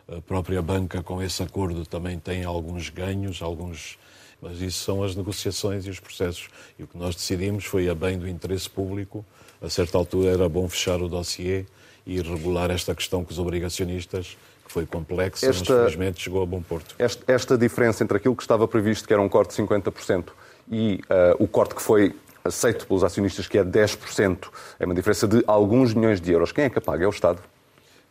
A 0.07 0.21
própria 0.21 0.61
banca, 0.61 1.03
com 1.03 1.21
esse 1.21 1.43
acordo, 1.43 1.85
também 1.85 2.17
tem 2.17 2.45
alguns 2.45 2.89
ganhos, 2.89 3.41
alguns. 3.41 3.99
Mas 4.41 4.61
isso 4.61 4.85
são 4.85 5.03
as 5.03 5.13
negociações 5.13 5.85
e 5.85 5.89
os 5.89 5.99
processos. 5.99 6.47
E 6.79 6.83
o 6.83 6.87
que 6.87 6.97
nós 6.97 7.15
decidimos 7.15 7.65
foi, 7.65 7.89
a 7.89 7.95
bem 7.95 8.17
do 8.17 8.29
interesse 8.29 8.69
público, 8.69 9.25
a 9.61 9.69
certa 9.69 9.97
altura 9.97 10.29
era 10.29 10.47
bom 10.47 10.69
fechar 10.69 11.01
o 11.01 11.09
dossiê 11.09 11.65
e 12.05 12.21
regular 12.21 12.71
esta 12.71 12.95
questão 12.95 13.25
com 13.25 13.31
os 13.31 13.39
obrigacionistas 13.39 14.37
que 14.67 14.73
foi 14.73 14.85
complexo, 14.85 15.45
esta, 15.45 15.73
mas 15.73 15.83
felizmente 15.83 16.21
chegou 16.21 16.43
a 16.43 16.45
bom 16.45 16.61
porto. 16.61 16.93
Esta, 16.99 17.31
esta, 17.31 17.57
diferença 17.57 18.03
entre 18.03 18.17
aquilo 18.17 18.35
que 18.35 18.43
estava 18.43 18.67
previsto, 18.67 19.07
que 19.07 19.13
era 19.13 19.21
um 19.21 19.29
corte 19.29 19.55
de 19.55 19.63
50%, 19.63 20.25
e 20.69 20.99
uh, 21.09 21.43
o 21.43 21.47
corte 21.47 21.73
que 21.73 21.81
foi 21.81 22.13
aceito 22.43 22.85
pelos 22.85 23.03
acionistas, 23.03 23.47
que 23.47 23.57
é 23.57 23.63
10%, 23.63 24.49
é 24.79 24.85
uma 24.85 24.93
diferença 24.93 25.27
de 25.27 25.41
alguns 25.47 25.93
milhões 25.93 26.19
de 26.19 26.31
euros. 26.31 26.51
Quem 26.51 26.65
é 26.65 26.69
que 26.69 26.79
paga? 26.81 27.05
É 27.05 27.07
o 27.07 27.11
Estado? 27.11 27.39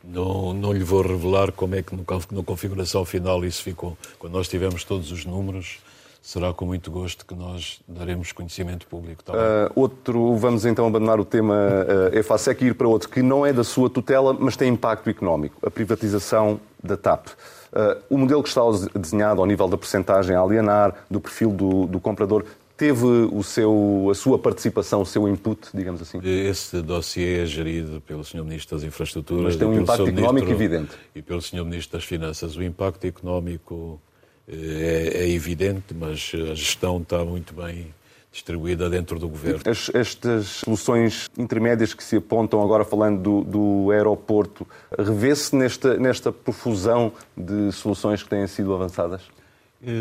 Não, 0.02 0.54
não 0.54 0.72
lhe 0.72 0.84
vou 0.84 1.02
revelar 1.02 1.52
como 1.52 1.74
é 1.74 1.82
que 1.82 1.94
no, 1.94 2.04
na 2.30 2.42
configuração 2.42 3.04
final 3.04 3.44
isso 3.44 3.62
ficou. 3.62 3.98
Quando 4.18 4.32
nós 4.32 4.48
tivemos 4.48 4.84
todos 4.84 5.12
os 5.12 5.24
números, 5.24 5.78
será 6.26 6.52
com 6.52 6.66
muito 6.66 6.90
gosto 6.90 7.24
que 7.24 7.36
nós 7.36 7.80
daremos 7.86 8.32
conhecimento 8.32 8.84
público. 8.88 9.22
Tá 9.22 9.32
uh, 9.32 9.36
outro, 9.76 10.34
vamos 10.34 10.66
então 10.66 10.84
abandonar 10.84 11.20
o 11.20 11.24
tema 11.24 11.54
uh, 11.54 12.18
EFASEC 12.18 12.64
e 12.64 12.66
ir 12.66 12.74
para 12.74 12.88
outro 12.88 13.08
que 13.08 13.22
não 13.22 13.46
é 13.46 13.52
da 13.52 13.62
sua 13.62 13.88
tutela, 13.88 14.32
mas 14.32 14.56
tem 14.56 14.72
impacto 14.72 15.08
económico, 15.08 15.64
a 15.64 15.70
privatização 15.70 16.60
da 16.82 16.96
TAP. 16.96 17.28
Uh, 17.28 18.02
o 18.10 18.18
modelo 18.18 18.42
que 18.42 18.48
está 18.48 18.60
desenhado 18.96 19.40
ao 19.40 19.46
nível 19.46 19.68
da 19.68 19.78
percentagem 19.78 20.34
a 20.34 20.40
alienar, 20.40 20.96
do 21.08 21.20
perfil 21.20 21.52
do, 21.52 21.86
do 21.86 22.00
comprador, 22.00 22.44
teve 22.76 23.04
o 23.04 23.42
seu, 23.44 24.08
a 24.10 24.14
sua 24.14 24.36
participação, 24.36 25.02
o 25.02 25.06
seu 25.06 25.28
input, 25.28 25.68
digamos 25.72 26.02
assim? 26.02 26.18
Esse 26.24 26.82
dossiê 26.82 27.44
é 27.44 27.46
gerido 27.46 28.00
pelo 28.00 28.24
Sr. 28.24 28.42
Ministro 28.42 28.76
das 28.76 28.84
Infraestruturas. 28.84 29.44
Mas 29.44 29.56
tem 29.56 29.68
um 29.68 29.80
impacto 29.80 30.08
económico 30.08 30.50
evidente. 30.50 30.90
E 31.14 31.22
pelo 31.22 31.40
Sr. 31.40 31.64
Ministro 31.64 31.96
das 31.96 32.04
Finanças. 32.04 32.56
O 32.56 32.62
impacto 32.64 33.06
económico 33.06 34.00
é, 34.48 35.24
é, 35.24 35.28
evidente, 35.30 35.92
mas 35.92 36.32
a 36.34 36.54
gestão 36.54 36.98
está 36.98 37.24
muito 37.24 37.52
bem 37.52 37.92
distribuída 38.32 38.88
dentro 38.88 39.18
do 39.18 39.28
governo. 39.28 39.62
As, 39.66 39.90
estas 39.94 40.46
soluções 40.46 41.28
intermédias 41.36 41.94
que 41.94 42.04
se 42.04 42.16
apontam, 42.16 42.62
agora 42.62 42.84
falando 42.84 43.20
do, 43.20 43.44
do 43.44 43.90
aeroporto, 43.90 44.66
revê-se 44.96 45.56
nesta, 45.56 45.96
nesta 45.96 46.30
profusão 46.30 47.12
de 47.36 47.72
soluções 47.72 48.22
que 48.22 48.28
têm 48.28 48.46
sido 48.46 48.74
avançadas? 48.74 49.22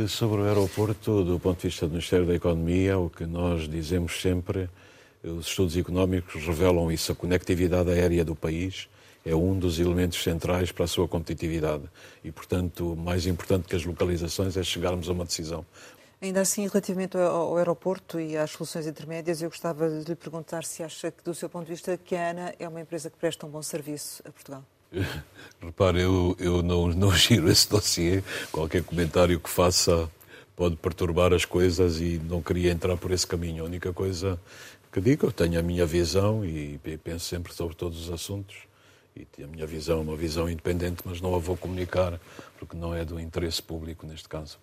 Sobre 0.08 0.42
o 0.42 0.46
aeroporto, 0.46 1.24
do 1.24 1.40
ponto 1.40 1.62
de 1.62 1.68
vista 1.68 1.86
do 1.86 1.92
Ministério 1.92 2.26
da 2.26 2.36
Economia, 2.36 2.98
o 2.98 3.10
que 3.10 3.26
nós 3.26 3.68
dizemos 3.70 4.22
sempre, 4.22 4.70
os 5.24 5.48
estudos 5.48 5.78
económicos 5.78 6.46
revelam 6.46 6.92
isso, 6.92 7.12
a 7.12 7.16
conectividade 7.16 7.90
aérea 7.90 8.24
do 8.26 8.36
país 8.36 8.88
é 9.26 9.36
um 9.36 9.58
dos 9.58 9.80
elementos 9.80 10.22
centrais 10.22 10.72
para 10.72 10.86
a 10.86 10.88
sua 10.88 11.08
competitividade. 11.08 11.84
E, 12.24 12.32
portanto, 12.32 12.96
mais 12.96 13.26
importante 13.26 13.68
que 13.68 13.76
as 13.76 13.84
localizações 13.84 14.56
é 14.56 14.64
chegarmos 14.64 15.10
a 15.10 15.14
uma 15.14 15.26
decisão. 15.26 15.66
Ainda 16.22 16.42
assim, 16.42 16.68
relativamente 16.68 17.18
ao 17.18 17.58
aeroporto 17.58 18.20
e 18.20 18.38
às 18.38 18.52
soluções 18.52 18.88
intermédias, 18.88 19.42
eu 19.42 19.50
gostava 19.50 19.90
de 19.90 20.08
lhe 20.08 20.16
perguntar 20.16 20.64
se 20.64 20.84
acha 20.84 21.12
que, 21.12 21.24
do 21.24 21.34
seu 21.34 21.50
ponto 21.50 21.66
de 21.66 21.72
vista, 21.72 21.98
que 21.98 22.16
a 22.16 22.30
ANA 22.30 22.54
é 22.60 22.68
uma 22.68 22.80
empresa 22.80 23.10
que 23.10 23.18
presta 23.18 23.46
um 23.46 23.50
bom 23.50 23.62
serviço 23.62 24.22
a 24.26 24.32
Portugal. 24.32 24.64
Repare, 25.60 26.02
eu, 26.02 26.36
eu 26.40 26.62
não, 26.62 26.88
não 26.90 27.12
giro 27.18 27.50
esse 27.50 27.68
dossiê. 27.70 28.24
Qualquer 28.52 28.84
comentário 28.84 29.40
que 29.40 29.50
faça 29.50 30.10
pode 30.56 30.76
perturbar 30.78 31.34
as 31.34 31.44
coisas 31.46 32.00
e 32.00 32.22
não 32.30 32.42
queria 32.42 32.72
entrar 32.72 32.96
por 32.96 33.12
esse 33.12 33.28
caminho. 33.28 33.64
A 33.64 33.66
única 33.66 33.92
coisa 33.92 34.40
que 34.92 35.02
digo, 35.02 35.28
eu 35.28 35.32
tenho 35.32 35.60
a 35.60 35.64
minha 35.64 35.86
visão 35.86 36.46
e 36.46 36.80
penso 37.04 37.26
sempre 37.26 37.54
sobre 37.54 37.76
todos 37.76 38.08
os 38.08 38.14
assuntos. 38.14 38.56
E 39.18 39.44
a 39.44 39.48
minha 39.48 39.66
visão 39.66 40.00
é 40.00 40.02
uma 40.02 40.18
visão 40.18 40.50
independente, 40.50 41.02
mas 41.06 41.22
não 41.22 41.34
a 41.34 41.40
vou 41.40 41.56
comunicar, 41.56 42.20
porque 42.60 42.76
não 42.76 42.94
é 42.94 43.06
do 43.06 43.18
interesse 43.18 43.64
público 43.64 44.06
neste 44.06 44.28
caso. 44.28 44.58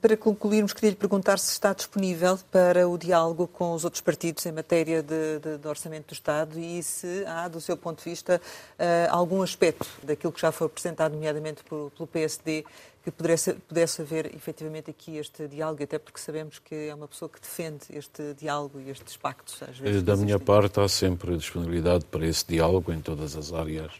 Para 0.00 0.16
concluirmos, 0.16 0.72
queria 0.72 0.90
lhe 0.90 0.96
perguntar 0.96 1.38
se 1.38 1.52
está 1.52 1.72
disponível 1.72 2.36
para 2.50 2.88
o 2.88 2.98
diálogo 2.98 3.46
com 3.46 3.72
os 3.72 3.84
outros 3.84 4.00
partidos 4.00 4.44
em 4.46 4.50
matéria 4.50 5.00
de, 5.00 5.38
de, 5.38 5.58
de 5.58 5.68
orçamento 5.68 6.08
do 6.08 6.12
Estado 6.12 6.58
e 6.58 6.82
se 6.82 7.24
há, 7.24 7.46
do 7.46 7.60
seu 7.60 7.76
ponto 7.76 8.02
de 8.02 8.10
vista, 8.10 8.40
uh, 8.40 9.10
algum 9.10 9.42
aspecto 9.42 9.86
daquilo 10.02 10.32
que 10.32 10.40
já 10.40 10.50
foi 10.50 10.66
apresentado, 10.66 11.12
nomeadamente 11.12 11.62
pelo, 11.62 11.92
pelo 11.92 12.08
PSD, 12.08 12.64
que 13.04 13.10
pudesse, 13.10 13.52
pudesse 13.52 14.00
haver 14.00 14.34
efetivamente 14.34 14.90
aqui 14.90 15.18
este 15.18 15.46
diálogo, 15.46 15.82
até 15.82 15.98
porque 15.98 16.18
sabemos 16.18 16.58
que 16.58 16.74
é 16.88 16.94
uma 16.94 17.06
pessoa 17.06 17.28
que 17.28 17.38
defende 17.38 17.84
este 17.90 18.32
diálogo 18.32 18.80
e 18.80 18.88
estes 18.88 19.14
pactos. 19.14 19.62
Às 19.62 19.78
vezes, 19.78 20.02
da 20.02 20.16
minha 20.16 20.38
parte, 20.38 20.80
há 20.80 20.88
sempre 20.88 21.36
disponibilidade 21.36 22.06
para 22.06 22.26
esse 22.26 22.46
diálogo 22.46 22.90
em 22.90 23.00
todas 23.02 23.36
as 23.36 23.52
áreas 23.52 23.92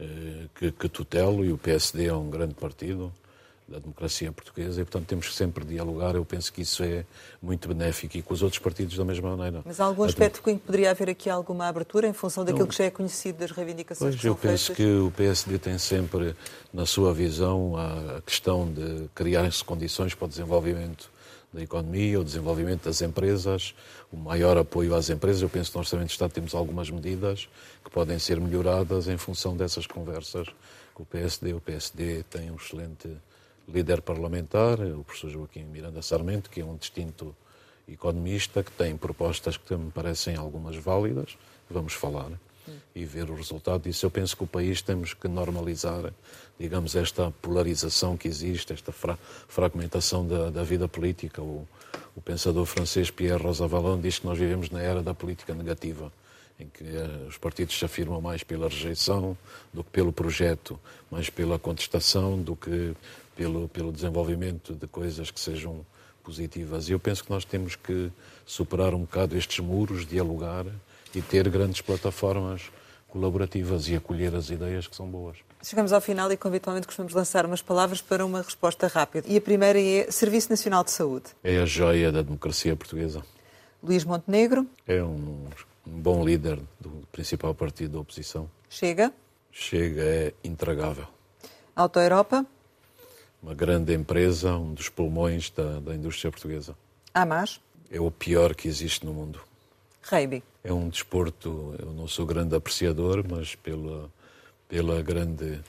eh, 0.00 0.46
que, 0.56 0.72
que 0.72 0.88
tutelo 0.88 1.44
e 1.44 1.52
o 1.52 1.58
PSD 1.58 2.06
é 2.06 2.12
um 2.12 2.28
grande 2.28 2.54
partido 2.54 3.12
da 3.70 3.78
democracia 3.78 4.32
portuguesa 4.32 4.80
e, 4.80 4.84
portanto, 4.84 5.06
temos 5.06 5.28
que 5.28 5.34
sempre 5.34 5.64
dialogar. 5.64 6.16
Eu 6.16 6.24
penso 6.24 6.52
que 6.52 6.62
isso 6.62 6.82
é 6.82 7.04
muito 7.40 7.68
benéfico 7.68 8.16
e 8.16 8.22
com 8.22 8.34
os 8.34 8.42
outros 8.42 8.58
partidos 8.58 8.96
da 8.96 9.04
mesma 9.04 9.36
maneira. 9.36 9.62
Mas 9.64 9.78
há 9.78 9.84
algum 9.84 10.02
aspecto 10.02 10.42
em 10.50 10.58
que 10.58 10.64
poderia 10.64 10.90
haver 10.90 11.08
aqui 11.08 11.30
alguma 11.30 11.68
abertura 11.68 12.08
em 12.08 12.12
função 12.12 12.44
daquilo 12.44 12.66
que 12.66 12.76
já 12.76 12.84
é 12.84 12.90
conhecido 12.90 13.38
das 13.38 13.52
reivindicações 13.52 14.10
pois, 14.10 14.16
que 14.16 14.22
são 14.22 14.30
eu 14.32 14.36
penso 14.36 14.74
feitas? 14.74 14.76
que 14.76 14.98
o 14.98 15.10
PSD 15.12 15.58
tem 15.58 15.78
sempre, 15.78 16.34
na 16.74 16.84
sua 16.84 17.14
visão, 17.14 17.76
a 17.76 18.20
questão 18.22 18.70
de 18.70 19.08
criarem-se 19.14 19.64
condições 19.64 20.14
para 20.14 20.24
o 20.24 20.28
desenvolvimento 20.28 21.08
da 21.52 21.62
economia, 21.62 22.20
o 22.20 22.24
desenvolvimento 22.24 22.84
das 22.84 23.00
empresas, 23.02 23.74
o 24.12 24.16
maior 24.16 24.58
apoio 24.58 24.94
às 24.94 25.10
empresas. 25.10 25.42
Eu 25.42 25.48
penso 25.48 25.70
que 25.70 25.76
no 25.76 25.80
Orçamento 25.80 26.06
de 26.08 26.12
Estado 26.12 26.32
temos 26.32 26.54
algumas 26.54 26.90
medidas 26.90 27.48
que 27.84 27.90
podem 27.90 28.18
ser 28.18 28.40
melhoradas 28.40 29.06
em 29.08 29.16
função 29.16 29.56
dessas 29.56 29.86
conversas 29.86 30.48
com 30.92 31.04
o 31.04 31.06
PSD. 31.06 31.52
O 31.52 31.60
PSD 31.60 32.24
tem 32.24 32.50
um 32.50 32.56
excelente 32.56 33.08
líder 33.72 34.02
parlamentar, 34.02 34.80
o 34.80 35.04
professor 35.04 35.30
Joaquim 35.30 35.64
Miranda 35.64 36.02
Sarmento, 36.02 36.50
que 36.50 36.60
é 36.60 36.64
um 36.64 36.76
distinto 36.76 37.34
economista, 37.88 38.62
que 38.62 38.70
tem 38.72 38.96
propostas 38.96 39.56
que 39.56 39.74
me 39.74 39.90
parecem 39.90 40.36
algumas 40.36 40.76
válidas, 40.76 41.36
vamos 41.68 41.92
falar 41.92 42.30
e 42.94 43.04
ver 43.04 43.30
o 43.30 43.34
resultado 43.34 43.82
disso. 43.82 44.06
Eu 44.06 44.10
penso 44.10 44.36
que 44.36 44.44
o 44.44 44.46
país 44.46 44.82
temos 44.82 45.14
que 45.14 45.28
normalizar, 45.28 46.12
digamos, 46.58 46.94
esta 46.94 47.30
polarização 47.42 48.16
que 48.16 48.28
existe, 48.28 48.72
esta 48.72 48.92
fra 48.92 49.18
fragmentação 49.48 50.26
da, 50.26 50.50
da, 50.50 50.62
vida 50.62 50.86
política. 50.86 51.42
O, 51.42 51.66
o 52.14 52.20
pensador 52.20 52.66
francês 52.66 53.10
Pierre 53.10 53.42
Rosanvallon 53.42 54.00
diz 54.00 54.18
que 54.18 54.26
nós 54.26 54.38
vivemos 54.38 54.70
na 54.70 54.80
era 54.80 55.02
da 55.02 55.14
política 55.14 55.54
negativa 55.54 56.12
em 56.60 56.68
que 56.68 56.84
uh, 56.84 57.26
os 57.26 57.38
partidos 57.38 57.78
se 57.78 57.84
afirmam 57.84 58.20
mais 58.20 58.42
pela 58.42 58.68
rejeição 58.68 59.36
do 59.72 59.82
que 59.82 59.90
pelo 59.90 60.12
projeto, 60.12 60.78
mais 61.10 61.30
pela 61.30 61.58
contestação 61.58 62.40
do 62.40 62.54
que 62.54 62.94
pelo, 63.36 63.68
pelo 63.68 63.92
desenvolvimento 63.92 64.74
de 64.74 64.86
coisas 64.86 65.30
que 65.30 65.40
sejam 65.40 65.84
positivas. 66.22 66.88
E 66.88 66.92
eu 66.92 66.98
penso 66.98 67.24
que 67.24 67.30
nós 67.30 67.44
temos 67.44 67.76
que 67.76 68.10
superar 68.44 68.94
um 68.94 69.00
bocado 69.00 69.36
estes 69.36 69.58
muros, 69.60 70.06
dialogar 70.06 70.66
e 71.14 71.22
ter 71.22 71.48
grandes 71.48 71.80
plataformas 71.80 72.70
colaborativas 73.08 73.88
e 73.88 73.96
acolher 73.96 74.34
as 74.34 74.50
ideias 74.50 74.86
que 74.86 74.94
são 74.94 75.06
boas. 75.06 75.38
Chegamos 75.62 75.92
ao 75.92 76.00
final 76.00 76.30
e, 76.32 76.36
conventualmente, 76.36 76.86
costumamos 76.86 77.12
lançar 77.12 77.44
umas 77.44 77.60
palavras 77.60 78.00
para 78.00 78.24
uma 78.24 78.40
resposta 78.40 78.86
rápida. 78.86 79.28
E 79.28 79.36
a 79.36 79.40
primeira 79.40 79.80
é 79.80 80.10
Serviço 80.10 80.48
Nacional 80.48 80.84
de 80.84 80.90
Saúde. 80.90 81.26
É 81.42 81.58
a 81.58 81.66
joia 81.66 82.10
da 82.12 82.22
democracia 82.22 82.74
portuguesa. 82.76 83.22
Luís 83.82 84.04
Montenegro. 84.04 84.66
É 84.86 85.02
um, 85.02 85.46
um 85.86 86.00
bom 86.00 86.24
líder 86.24 86.58
do 86.80 87.02
principal 87.10 87.54
partido 87.54 87.94
da 87.94 88.00
oposição. 88.00 88.48
Chega. 88.68 89.12
Chega 89.50 90.02
é 90.02 90.34
intragável. 90.44 91.06
Auto 91.74 91.98
Europa 91.98 92.46
uma 93.42 93.54
grande 93.54 93.94
empresa, 93.94 94.56
um 94.56 94.74
dos 94.74 94.88
pulmões 94.88 95.50
da, 95.50 95.80
da 95.80 95.94
indústria 95.94 96.30
portuguesa. 96.30 96.76
Há 97.14 97.24
mais? 97.24 97.60
É 97.90 98.00
o 98.00 98.10
pior 98.10 98.54
que 98.54 98.68
existe 98.68 99.04
no 99.04 99.12
mundo. 99.12 99.40
Rugby? 100.02 100.42
É 100.62 100.72
um 100.72 100.88
desporto, 100.88 101.74
eu 101.78 101.92
não 101.92 102.06
sou 102.06 102.26
grande 102.26 102.54
apreciador, 102.54 103.24
mas 103.28 103.54
pela, 103.54 104.10
pela 104.68 105.02
grande 105.02 105.60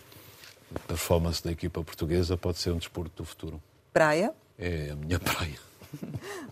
performance 0.87 1.43
da 1.43 1.51
equipa 1.51 1.83
portuguesa 1.83 2.37
pode 2.37 2.59
ser 2.59 2.71
um 2.71 2.77
desporto 2.77 3.11
do 3.17 3.25
futuro. 3.25 3.61
Praia? 3.93 4.33
É 4.57 4.91
a 4.91 4.95
minha 4.95 5.19
praia. 5.19 5.59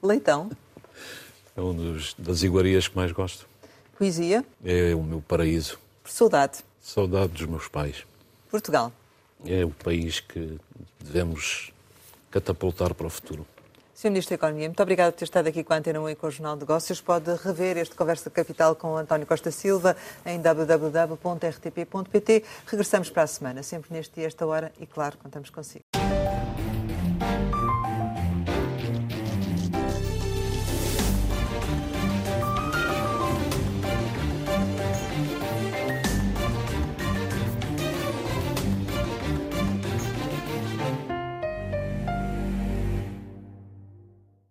Leitão? 0.02 0.50
É 1.56 1.62
uma 1.62 1.98
das 2.18 2.44
iguarias 2.44 2.88
que 2.88 2.96
mais 2.96 3.12
gosto. 3.12 3.48
Poesia? 3.98 4.46
É 4.64 4.96
o 4.96 5.04
meu 5.04 5.22
paraíso. 5.22 5.78
Saudade? 6.06 6.60
Saudade 6.82 7.34
dos 7.34 7.46
meus 7.46 7.68
pais. 7.68 8.06
Portugal? 8.50 8.92
É 9.46 9.64
o 9.66 9.70
país 9.70 10.20
que 10.20 10.58
devemos 11.00 11.72
catapultar 12.30 12.94
para 12.94 13.08
o 13.08 13.10
futuro. 13.10 13.46
Sr. 14.00 14.12
Ministro 14.12 14.30
da 14.30 14.36
Economia, 14.36 14.70
muito 14.70 14.82
obrigado 14.82 15.12
por 15.12 15.20
ter 15.20 15.26
estado 15.26 15.48
aqui 15.48 15.62
com 15.62 15.74
a 15.74 15.78
Antena 15.78 16.00
1 16.00 16.10
e 16.12 16.16
com 16.16 16.28
o 16.28 16.32
Jornal 16.32 16.56
de 16.56 16.62
Negócios. 16.62 17.02
Pode 17.02 17.36
rever 17.36 17.76
este 17.76 17.96
Conversa 17.96 18.30
Capital 18.30 18.74
com 18.74 18.96
António 18.96 19.28
Costa 19.28 19.52
Silva 19.52 19.98
em 20.26 20.40
www.rtp.pt. 20.40 21.24
Regressamos 22.66 23.10
para 23.10 23.24
a 23.24 23.28
semana, 23.28 23.62
sempre 23.62 23.92
neste 23.92 24.16
dia, 24.16 24.28
esta 24.28 24.48
hora, 24.48 24.72
e 24.80 24.86
claro, 24.86 25.18
contamos 25.18 25.50
consigo. 25.50 25.84